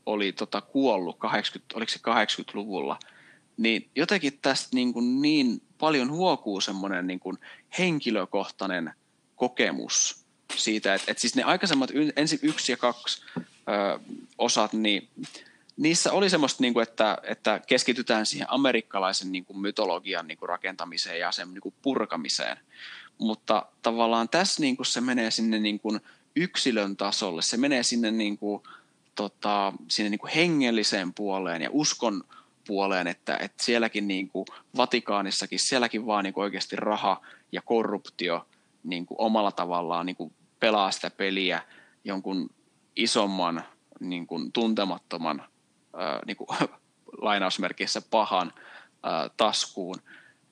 oli 0.06 0.32
tota, 0.32 0.60
kuollut 0.60 1.18
80, 1.18 1.76
oliko 1.76 1.92
se 1.92 1.98
80-luvulla, 1.98 2.98
niin 3.56 3.90
jotenkin 3.96 4.38
tästä 4.42 4.68
niin, 4.74 4.92
kuin 4.92 5.22
niin 5.22 5.62
paljon 5.78 6.10
huokuu 6.10 6.60
semmoinen 6.60 7.06
niin 7.06 7.20
kuin 7.20 7.38
henkilökohtainen 7.78 8.92
kokemus 9.36 10.24
siitä, 10.56 10.94
että, 10.94 11.10
että 11.10 11.20
siis 11.20 11.36
ne 11.36 11.42
aikaisemmat 11.42 11.90
ensin 12.16 12.38
yksi 12.42 12.72
ja 12.72 12.76
kaksi 12.76 13.22
ö, 13.68 14.00
osat, 14.38 14.72
niin 14.72 15.08
niissä 15.76 16.12
oli 16.12 16.30
semmoista, 16.30 16.62
niin 16.62 16.74
kuin, 16.74 16.82
että, 16.82 17.18
että 17.22 17.60
keskitytään 17.66 18.26
siihen 18.26 18.50
amerikkalaisen 18.50 19.32
niin 19.32 19.44
kuin 19.44 19.58
mytologian 19.58 20.26
niin 20.26 20.38
kuin 20.38 20.48
rakentamiseen 20.48 21.20
ja 21.20 21.32
sen 21.32 21.54
niin 21.54 21.60
kuin 21.60 21.74
purkamiseen. 21.82 22.56
Mutta 23.18 23.66
tavallaan 23.82 24.28
tässä 24.28 24.62
niin 24.62 24.76
kuin 24.76 24.86
se 24.86 25.00
menee 25.00 25.30
sinne 25.30 25.58
niin 25.58 25.80
kuin 25.80 26.00
yksilön 26.36 26.96
tasolle, 26.96 27.42
se 27.42 27.56
menee 27.56 27.82
sinne, 27.82 28.10
niin 28.10 28.38
kuin, 28.38 28.62
tota, 29.14 29.72
sinne 29.88 30.10
niin 30.10 30.18
kuin 30.18 30.32
hengelliseen 30.32 31.14
puoleen 31.14 31.62
ja 31.62 31.68
uskon 31.72 32.24
puoleen, 32.66 33.06
että, 33.06 33.36
että 33.36 33.64
sielläkin 33.64 34.08
niin 34.08 34.28
kuin 34.28 34.46
Vatikaanissakin, 34.76 35.58
sielläkin 35.58 36.06
vaan 36.06 36.24
niin 36.24 36.34
kuin 36.34 36.44
oikeasti 36.44 36.76
raha 36.76 37.20
ja 37.52 37.62
korruptio 37.62 38.46
niin 38.84 39.06
kuin 39.06 39.20
omalla 39.20 39.52
tavallaan 39.52 40.06
niin 40.06 40.16
kuin 40.16 40.32
pelaa 40.60 40.90
sitä 40.90 41.10
peliä 41.10 41.62
jonkun 42.04 42.50
isomman 42.96 43.64
niin 44.00 44.26
kuin 44.26 44.52
tuntemattoman 44.52 45.44
ää, 45.96 46.20
niin 46.26 46.36
kuin, 46.36 46.48
lainausmerkeissä 47.22 48.02
pahan 48.10 48.52
ää, 49.02 49.30
taskuun. 49.36 49.96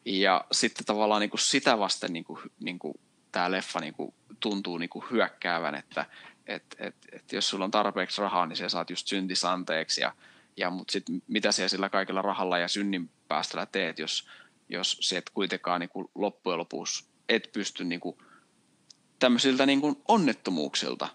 Ja 0.04 0.44
sitten 0.52 0.86
tavallaan 0.86 1.20
niin 1.20 1.30
kuin 1.30 1.40
sitä 1.40 1.78
vasten 1.78 2.12
niin 2.12 2.24
kuin, 2.24 2.38
niin 2.60 2.78
kuin 2.78 2.94
tämä 3.32 3.50
leffa 3.50 3.80
niin 3.80 3.94
kuin 3.94 4.14
tuntuu 4.40 4.78
niin 4.78 4.90
kuin 4.90 5.04
hyökkäävän, 5.10 5.74
että 5.74 6.06
et, 6.46 6.64
et, 6.78 6.94
et 7.12 7.32
jos 7.32 7.48
sulla 7.48 7.64
on 7.64 7.70
tarpeeksi 7.70 8.22
rahaa, 8.22 8.46
niin 8.46 8.56
sä 8.56 8.68
saat 8.68 8.90
just 8.90 9.06
syntisanteeksi 9.06 10.00
ja, 10.00 10.14
ja 10.56 10.70
mutta 10.70 10.92
sitten 10.92 11.22
mitä 11.28 11.52
sä 11.52 11.68
sillä 11.68 11.88
kaikella 11.88 12.22
rahalla 12.22 12.58
ja 12.58 12.68
synnin 12.68 13.10
päästöllä 13.28 13.66
teet, 13.66 13.98
jos, 13.98 14.28
jos 14.68 14.98
se 15.00 15.16
et 15.16 15.30
kuitenkaan 15.30 15.80
niin 15.80 15.90
kuin 15.90 16.08
loppujen 16.14 16.58
lopuksi 16.58 17.04
et 17.28 17.50
pysty 17.52 17.84
niin 17.84 18.00
kuin 18.00 18.18
tämmöisiltä 19.18 19.66
niin 19.66 19.80
kuin 19.80 19.96
onnettomuuksilta 20.08 21.08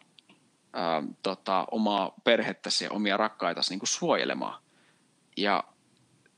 ää, 0.78 1.04
tota, 1.24 1.68
omaa 1.72 2.14
perhettäsi 2.24 2.84
ja 2.84 2.92
omia 2.92 3.18
rakkaitasi 3.18 3.74
niin 3.76 3.80
suojelemaan. 3.84 4.62
Ja 5.38 5.64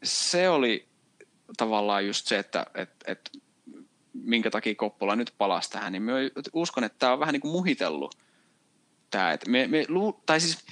se 0.04 0.50
oli 0.50 0.88
tavallaan 1.58 2.08
just 2.08 2.28
se, 2.28 2.40
että 2.40 2.66
et, 2.76 2.90
et, 3.08 3.30
minkä 4.14 4.52
takia 4.52 4.76
Koppola 4.76 5.16
nyt 5.16 5.34
palasi 5.38 5.70
tähän, 5.70 5.92
niin 5.92 6.04
mä 6.04 6.12
uskon, 6.54 6.84
että 6.84 7.00
tämä 7.00 7.14
on 7.14 7.20
vähän 7.20 7.34
niin 7.34 7.42
kuin 7.42 7.52
muhitellut 7.52 8.18
tämä. 9.12 9.32
Että 9.32 9.50
me, 9.50 9.68
me, 9.68 9.86
tai 10.26 10.40
siis 10.40 10.66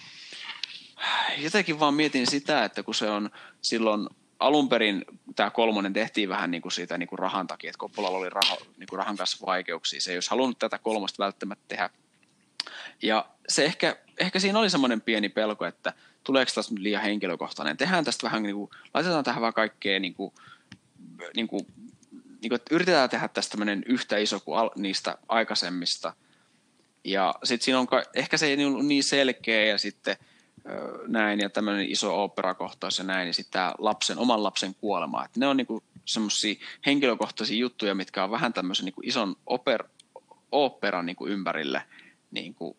jotenkin 1.37 1.79
vaan 1.79 1.93
mietin 1.93 2.27
sitä, 2.27 2.65
että 2.65 2.83
kun 2.83 2.95
se 2.95 3.09
on 3.09 3.29
silloin 3.61 4.09
alun 4.39 4.69
perin 4.69 5.05
tämä 5.35 5.49
kolmonen 5.49 5.93
tehtiin 5.93 6.29
vähän 6.29 6.51
niin 6.51 6.61
kuin 6.61 6.71
siitä 6.71 6.97
niin 6.97 7.09
kuin 7.09 7.19
rahan 7.19 7.47
takia, 7.47 7.69
että 7.69 7.79
Koppolalla 7.79 8.17
oli 8.17 8.29
raha, 8.29 8.57
niin 8.77 8.87
kuin 8.89 8.97
rahan 8.97 9.17
kanssa 9.17 9.45
vaikeuksia. 9.45 10.01
Se 10.01 10.11
ei 10.11 10.17
olisi 10.17 10.29
halunnut 10.29 10.59
tätä 10.59 10.77
kolmosta 10.77 11.23
välttämättä 11.23 11.65
tehdä. 11.67 11.89
Ja 13.01 13.25
se 13.49 13.65
ehkä, 13.65 13.97
ehkä 14.17 14.39
siinä 14.39 14.59
oli 14.59 14.69
semmoinen 14.69 15.01
pieni 15.01 15.29
pelko, 15.29 15.65
että 15.65 15.93
tuleeko 16.23 16.51
tästä 16.55 16.73
nyt 16.73 16.83
liian 16.83 17.03
henkilökohtainen. 17.03 17.77
Tehdään 17.77 18.05
tästä 18.05 18.23
vähän, 18.23 18.43
niin 18.43 18.55
kuin, 18.55 18.69
laitetaan 18.93 19.23
tähän 19.23 19.41
vähän 19.41 19.53
kaikkea, 19.53 19.99
niin 19.99 20.13
kuin, 20.13 20.33
niin 21.35 21.47
kuin, 21.47 21.67
niin 22.41 22.49
kuin, 22.49 22.55
että 22.55 22.75
yritetään 22.75 23.09
tehdä 23.09 23.27
tästä 23.27 23.51
tämmöinen 23.51 23.83
yhtä 23.85 24.17
iso 24.17 24.39
kuin 24.39 24.59
al, 24.59 24.69
niistä 24.75 25.17
aikaisemmista. 25.29 26.13
Ja 27.03 27.35
sitten 27.43 27.65
siinä 27.65 27.79
on, 27.79 27.87
ehkä 28.13 28.37
se 28.37 28.45
ei 28.45 28.65
ole 28.65 28.83
niin 28.83 29.03
selkeä 29.03 29.65
ja 29.65 29.77
sitten– 29.77 30.17
näin 31.07 31.39
ja 31.39 31.49
tämmöinen 31.49 31.91
iso 31.91 32.23
operakohtaus 32.23 32.97
ja 32.97 33.03
näin, 33.03 33.27
ja 33.27 33.33
sitten 33.33 33.51
tämä 33.51 33.73
lapsen, 33.77 34.17
oman 34.17 34.43
lapsen 34.43 34.75
kuolema. 34.75 35.25
Et 35.25 35.37
ne 35.37 35.47
on 35.47 35.57
niinku 35.57 35.83
semmoisia 36.05 36.55
henkilökohtaisia 36.85 37.57
juttuja, 37.57 37.95
mitkä 37.95 38.23
on 38.23 38.31
vähän 38.31 38.53
tämmöisen 38.53 38.85
niinku 38.85 39.01
ison 39.03 39.35
oper, 39.45 39.83
operan 40.51 41.05
niinku 41.05 41.27
ympärille 41.27 41.83
niinku, 42.31 42.77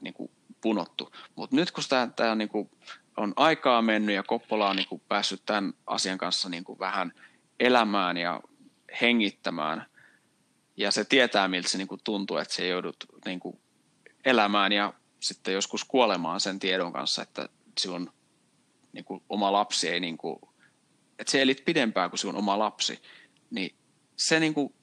niinku 0.00 0.30
punottu. 0.60 1.12
Mutta 1.36 1.56
nyt 1.56 1.70
kun 1.70 1.84
tämä 2.16 2.34
niinku 2.34 2.70
on 3.16 3.32
aikaa 3.36 3.82
mennyt 3.82 4.14
ja 4.14 4.22
Koppola 4.22 4.70
on 4.70 4.76
niinku 4.76 5.02
päässyt 5.08 5.42
tämän 5.46 5.72
asian 5.86 6.18
kanssa 6.18 6.48
niinku 6.48 6.78
vähän 6.78 7.12
elämään 7.60 8.16
ja 8.16 8.40
hengittämään, 9.00 9.86
ja 10.76 10.90
se 10.90 11.04
tietää, 11.04 11.48
miltä 11.48 11.68
se 11.68 11.78
niinku 11.78 11.96
tuntuu, 12.04 12.36
että 12.36 12.54
se 12.54 12.68
joudut 12.68 12.96
niinku 13.24 13.60
elämään 14.24 14.72
ja 14.72 14.92
sitten 15.20 15.54
joskus 15.54 15.84
kuolemaan 15.84 16.40
sen 16.40 16.58
tiedon 16.58 16.92
kanssa, 16.92 17.22
että 17.22 17.48
sinun 17.80 18.12
niin 18.92 19.04
kuin, 19.04 19.22
oma 19.28 19.52
lapsi 19.52 19.88
ei, 19.88 20.00
niin 20.00 20.18
kuin, 20.18 20.36
että 21.18 21.30
se 21.30 21.42
elit 21.42 21.64
pidempään 21.64 22.10
kuin 22.10 22.18
sinun 22.18 22.36
oma 22.36 22.58
lapsi, 22.58 23.02
niin 23.50 23.74
se 24.16 24.40
niin 24.40 24.54
kuin, 24.54 24.74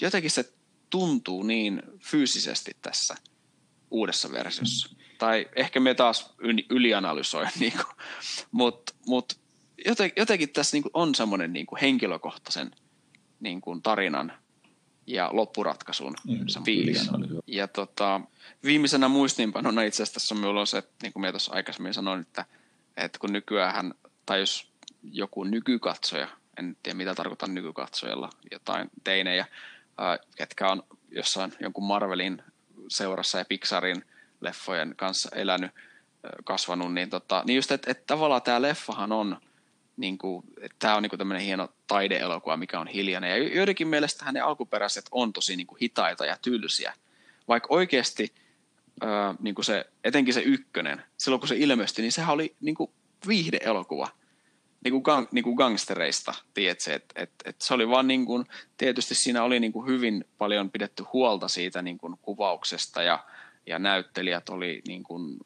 jotenkin 0.00 0.30
se 0.30 0.52
tuntuu 0.90 1.42
niin 1.42 1.82
fyysisesti 2.10 2.76
tässä 2.82 3.14
uudessa 3.90 4.32
versiossa. 4.32 4.96
Tai 5.18 5.48
ehkä 5.56 5.80
me 5.80 5.94
taas 5.94 6.34
ylianalysoin, 6.70 7.48
niin 7.60 7.72
mutta 8.50 8.94
mut 9.06 9.38
jotenkin 10.16 10.48
tässä 10.48 10.76
niin 10.76 10.82
kuin 10.82 10.90
on 10.94 11.14
semmoinen 11.14 11.52
niin 11.52 11.66
henkilökohtaisen 11.80 12.70
niin 13.40 13.60
kuin 13.60 13.82
tarinan 13.82 14.32
ja 15.06 15.30
loppuratkaisun 15.32 16.14
mm, 16.28 16.64
fiilis. 16.64 17.10
Ja 17.46 17.68
tota, 17.68 18.20
viimeisenä 18.64 19.08
muistiinpanona 19.08 19.82
itse 19.82 20.02
asiassa 20.02 20.14
tässä 20.20 20.34
on 20.34 20.40
minulla 20.40 20.66
se, 20.66 20.78
että 20.78 20.92
niin 21.02 21.12
kuin 21.12 21.20
minä 21.20 21.32
tuossa 21.32 21.52
aikaisemmin 21.52 21.94
sanoin, 21.94 22.20
että, 22.20 22.44
että 22.96 23.18
kun 23.18 23.32
nykyään, 23.32 23.94
tai 24.26 24.40
jos 24.40 24.72
joku 25.02 25.44
nykykatsoja, 25.44 26.28
en 26.58 26.76
tiedä 26.82 26.96
mitä 26.96 27.14
tarkoitan 27.14 27.54
nykykatsojalla, 27.54 28.30
jotain 28.50 28.90
teinejä, 29.04 29.46
ketkä 30.36 30.68
on 30.68 30.82
jossain 31.10 31.52
jonkun 31.60 31.84
Marvelin 31.84 32.42
seurassa 32.90 33.38
ja 33.38 33.44
Pixarin 33.44 34.04
leffojen 34.40 34.94
kanssa 34.96 35.28
elänyt, 35.34 35.70
kasvanut, 36.44 36.94
niin, 36.94 37.10
tota, 37.10 37.42
niin 37.46 37.56
just, 37.56 37.70
että, 37.70 37.90
että 37.90 38.04
tavallaan 38.06 38.42
tämä 38.42 38.62
leffahan 38.62 39.12
on– 39.12 39.36
niin 40.00 40.18
kuin, 40.18 40.44
tämä 40.78 40.96
on 40.96 41.02
niin 41.02 41.18
tämmöinen 41.18 41.46
hieno 41.46 41.68
taideelokuva, 41.86 42.56
mikä 42.56 42.80
on 42.80 42.86
hiljainen. 42.86 43.30
Ja 43.30 43.54
joidenkin 43.54 43.88
mielestä 43.88 44.32
ne 44.32 44.40
alkuperäiset 44.40 45.04
on 45.10 45.32
tosi 45.32 45.56
niin 45.56 45.66
kuin 45.66 45.78
hitaita 45.82 46.26
ja 46.26 46.36
tylsiä. 46.42 46.94
Vaikka 47.48 47.68
oikeasti 47.70 48.34
ää, 49.00 49.34
niin 49.40 49.54
kuin 49.54 49.64
se, 49.64 49.84
etenkin 50.04 50.34
se 50.34 50.40
ykkönen, 50.40 51.02
silloin 51.16 51.40
kun 51.40 51.48
se 51.48 51.56
ilmestyi, 51.56 52.02
niin 52.02 52.12
sehän 52.12 52.34
oli 52.34 52.56
niin 52.60 52.74
kuin 52.74 52.90
viihdeelokuva. 53.28 54.08
Niin 54.84 54.92
kuin, 54.92 55.02
gang, 55.02 55.26
niin 55.32 55.44
kuin 55.44 55.54
gangstereista, 55.54 56.34
tiedätkö, 56.54 56.94
että 56.94 57.22
et, 57.22 57.30
et 57.44 57.56
se 57.62 57.74
oli 57.74 57.88
vaan 57.88 58.06
niin 58.06 58.26
kuin, 58.26 58.44
tietysti 58.76 59.14
siinä 59.14 59.42
oli 59.42 59.60
niin 59.60 59.72
kuin 59.72 59.86
hyvin 59.86 60.24
paljon 60.38 60.70
pidetty 60.70 61.04
huolta 61.12 61.48
siitä 61.48 61.82
niin 61.82 61.98
kuin 61.98 62.16
kuvauksesta 62.22 63.02
ja, 63.02 63.24
ja 63.66 63.78
näyttelijät 63.78 64.48
oli 64.48 64.82
niin 64.88 65.02
kuin, 65.02 65.36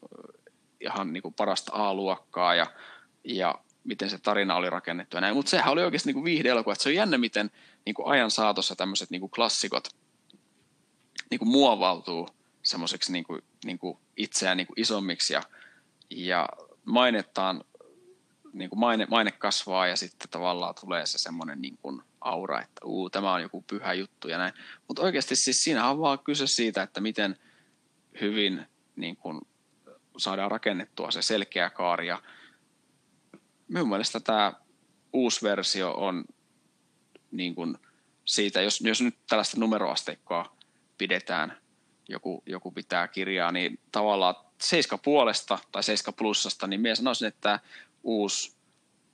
ihan 0.81 1.13
niin 1.13 1.23
kuin 1.23 1.33
parasta 1.33 1.71
A-luokkaa 1.75 2.55
ja, 2.55 2.67
ja 3.23 3.55
miten 3.83 4.09
se 4.09 4.17
tarina 4.17 4.55
oli 4.55 4.69
rakennettu 4.69 5.17
ja 5.17 5.21
näin. 5.21 5.35
Mutta 5.35 5.49
sehän 5.49 5.73
oli 5.73 5.83
oikeasti 5.83 6.13
niin 6.13 6.23
viihdeelokuva. 6.23 6.73
Että 6.73 6.83
se 6.83 6.89
on 6.89 6.95
jännä, 6.95 7.17
miten 7.17 7.51
niin 7.85 7.93
kuin 7.93 8.07
ajan 8.07 8.31
saatossa 8.31 8.75
tämmöiset 8.75 9.09
niin 9.09 9.29
klassikot 9.29 9.87
niin 11.29 11.39
kuin 11.39 11.49
muovautuu 11.49 12.29
semmoiseksi 12.63 13.11
niin 13.11 13.23
kuin, 13.23 13.41
niin 13.65 13.79
kuin 13.79 13.97
itseään 14.17 14.57
niin 14.57 14.67
kuin 14.67 14.79
isommiksi 14.79 15.33
ja, 15.33 15.41
ja 16.09 16.49
mainettaan, 16.85 17.63
niin 18.55 18.69
kuin 18.69 18.79
maine, 18.79 19.07
maine 19.09 19.31
kasvaa 19.31 19.87
ja 19.87 19.95
sitten 19.95 20.29
tavallaan 20.29 20.75
tulee 20.81 21.05
se 21.05 21.17
semmoinen 21.17 21.61
niin 21.61 21.77
kuin 21.81 22.01
aura, 22.21 22.61
että 22.61 22.85
uu, 22.85 23.09
tämä 23.09 23.33
on 23.33 23.41
joku 23.41 23.61
pyhä 23.61 23.93
juttu 23.93 24.27
ja 24.27 24.37
näin. 24.37 24.53
Mutta 24.87 25.01
oikeasti 25.01 25.35
siis 25.35 25.63
siinä 25.63 25.89
on 25.89 25.99
vaan 25.99 26.19
kyse 26.19 26.47
siitä, 26.47 26.83
että 26.83 27.01
miten 27.01 27.39
hyvin 28.21 28.65
niin 28.95 29.15
kuin 29.15 29.41
saadaan 30.17 30.51
rakennettua 30.51 31.11
se 31.11 31.21
selkeä 31.21 31.69
kaari 31.69 32.07
ja 32.07 32.21
minun 33.67 33.89
mielestä 33.89 34.19
tämä 34.19 34.53
uusi 35.13 35.41
versio 35.45 35.91
on 35.91 36.25
niin 37.31 37.55
kuin 37.55 37.77
siitä, 38.25 38.61
jos, 38.61 38.81
jos 38.81 39.01
nyt 39.01 39.15
tällaista 39.29 39.59
numeroasteikkoa 39.59 40.55
pidetään, 40.97 41.57
joku, 42.09 42.43
joku 42.45 42.71
pitää 42.71 43.07
kirjaa, 43.07 43.51
niin 43.51 43.79
tavallaan 43.91 44.35
7 44.61 44.99
puolesta 45.03 45.59
tai 45.71 45.83
7 45.83 46.13
plussasta, 46.13 46.67
niin 46.67 46.81
minä 46.81 46.95
sanoisin, 46.95 47.27
että 47.27 47.59
uusi 48.05 48.55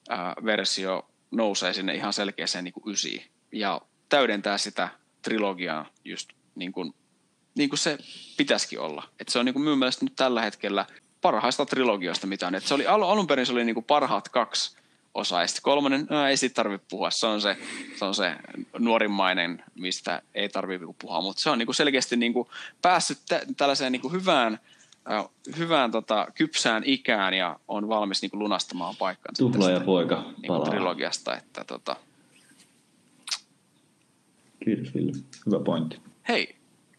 ää, 0.10 0.36
versio 0.46 1.10
nousee 1.32 1.74
sinne 1.74 1.96
ihan 1.96 2.14
selkeäseen 2.14 2.64
niin 2.64 2.74
kuin 2.74 2.94
ysiin 2.94 3.24
ja 3.52 3.82
täydentää 4.10 4.58
sitä 4.58 4.90
trilogiaa 5.22 5.86
just 6.06 6.30
niin 6.56 6.72
kuin, 6.72 6.94
niin 7.56 7.70
kuin 7.70 7.80
se 7.80 7.98
pitäisikin 8.38 8.80
olla. 8.80 9.04
Et 9.20 9.30
se 9.30 9.40
on 9.40 9.46
niin 9.46 9.54
kuin 9.54 9.64
minun 9.64 9.80
mielestä 9.80 10.06
nyt 10.06 10.16
tällä 10.16 10.42
hetkellä 10.42 10.86
parhaista 11.22 11.66
trilogioista, 11.66 12.28
mitä 12.28 12.48
on. 12.48 12.56
Et 12.56 12.64
se 12.64 12.74
oli, 12.74 12.88
alun 12.88 13.28
perin 13.28 13.46
se 13.46 13.52
oli 13.52 13.66
niin 13.66 13.74
kuin 13.74 13.86
parhaat 13.86 14.30
kaksi 14.30 14.78
osa. 15.14 15.42
Ja 15.42 15.48
sitten 15.48 15.64
kolmonen, 15.64 16.08
no, 16.10 16.28
ei 16.28 16.38
siitä 16.38 16.54
tarvitse 16.54 16.86
puhua. 16.90 17.12
Se 17.12 17.28
on 17.28 17.42
se, 17.42 17.58
se 17.96 18.06
on 18.06 18.16
se 18.16 18.36
nuorimmainen, 18.80 19.64
mistä 19.76 20.22
ei 20.36 20.50
tarvitse 20.50 20.86
puhua. 21.02 21.22
Mutta 21.22 21.42
se 21.42 21.50
on 21.50 21.58
niinku 21.58 21.74
selkeästi 21.74 22.16
niinku 22.16 22.52
päässyt 22.82 23.18
tä- 23.28 23.42
tällaiseen 23.58 23.92
niinku 23.92 24.10
hyvään, 24.10 24.54
äh, 24.54 24.60
hyvään 25.58 25.92
tota, 25.92 26.28
kypsään 26.36 26.84
ikään 26.86 27.34
ja 27.34 27.60
on 27.68 27.90
valmis 27.90 28.22
niinku 28.22 28.40
lunastamaan 28.40 28.96
paikkansa. 28.96 29.44
Tupla 29.44 29.70
ja 29.70 29.80
poika 29.80 30.22
niinku 30.22 30.48
palaa. 30.48 30.70
trilogiasta. 30.70 31.38
Että, 31.38 31.64
tota... 31.64 31.96
Kiitos 34.66 34.94
Ville. 34.96 35.12
Hyvä 35.46 35.60
pointti. 35.60 36.00
Hei, 36.28 36.56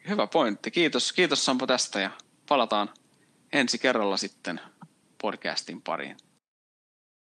hyvä 0.08 0.26
pointti. 0.26 0.70
Kiitos, 0.70 1.12
kiitos 1.12 1.44
Sampo 1.44 1.66
tästä 1.66 2.00
ja 2.00 2.10
palataan 2.48 2.88
ensi 3.52 3.78
kerralla 3.78 4.16
sitten 4.16 4.60
podcastin 5.22 5.82
pariin. 5.82 6.16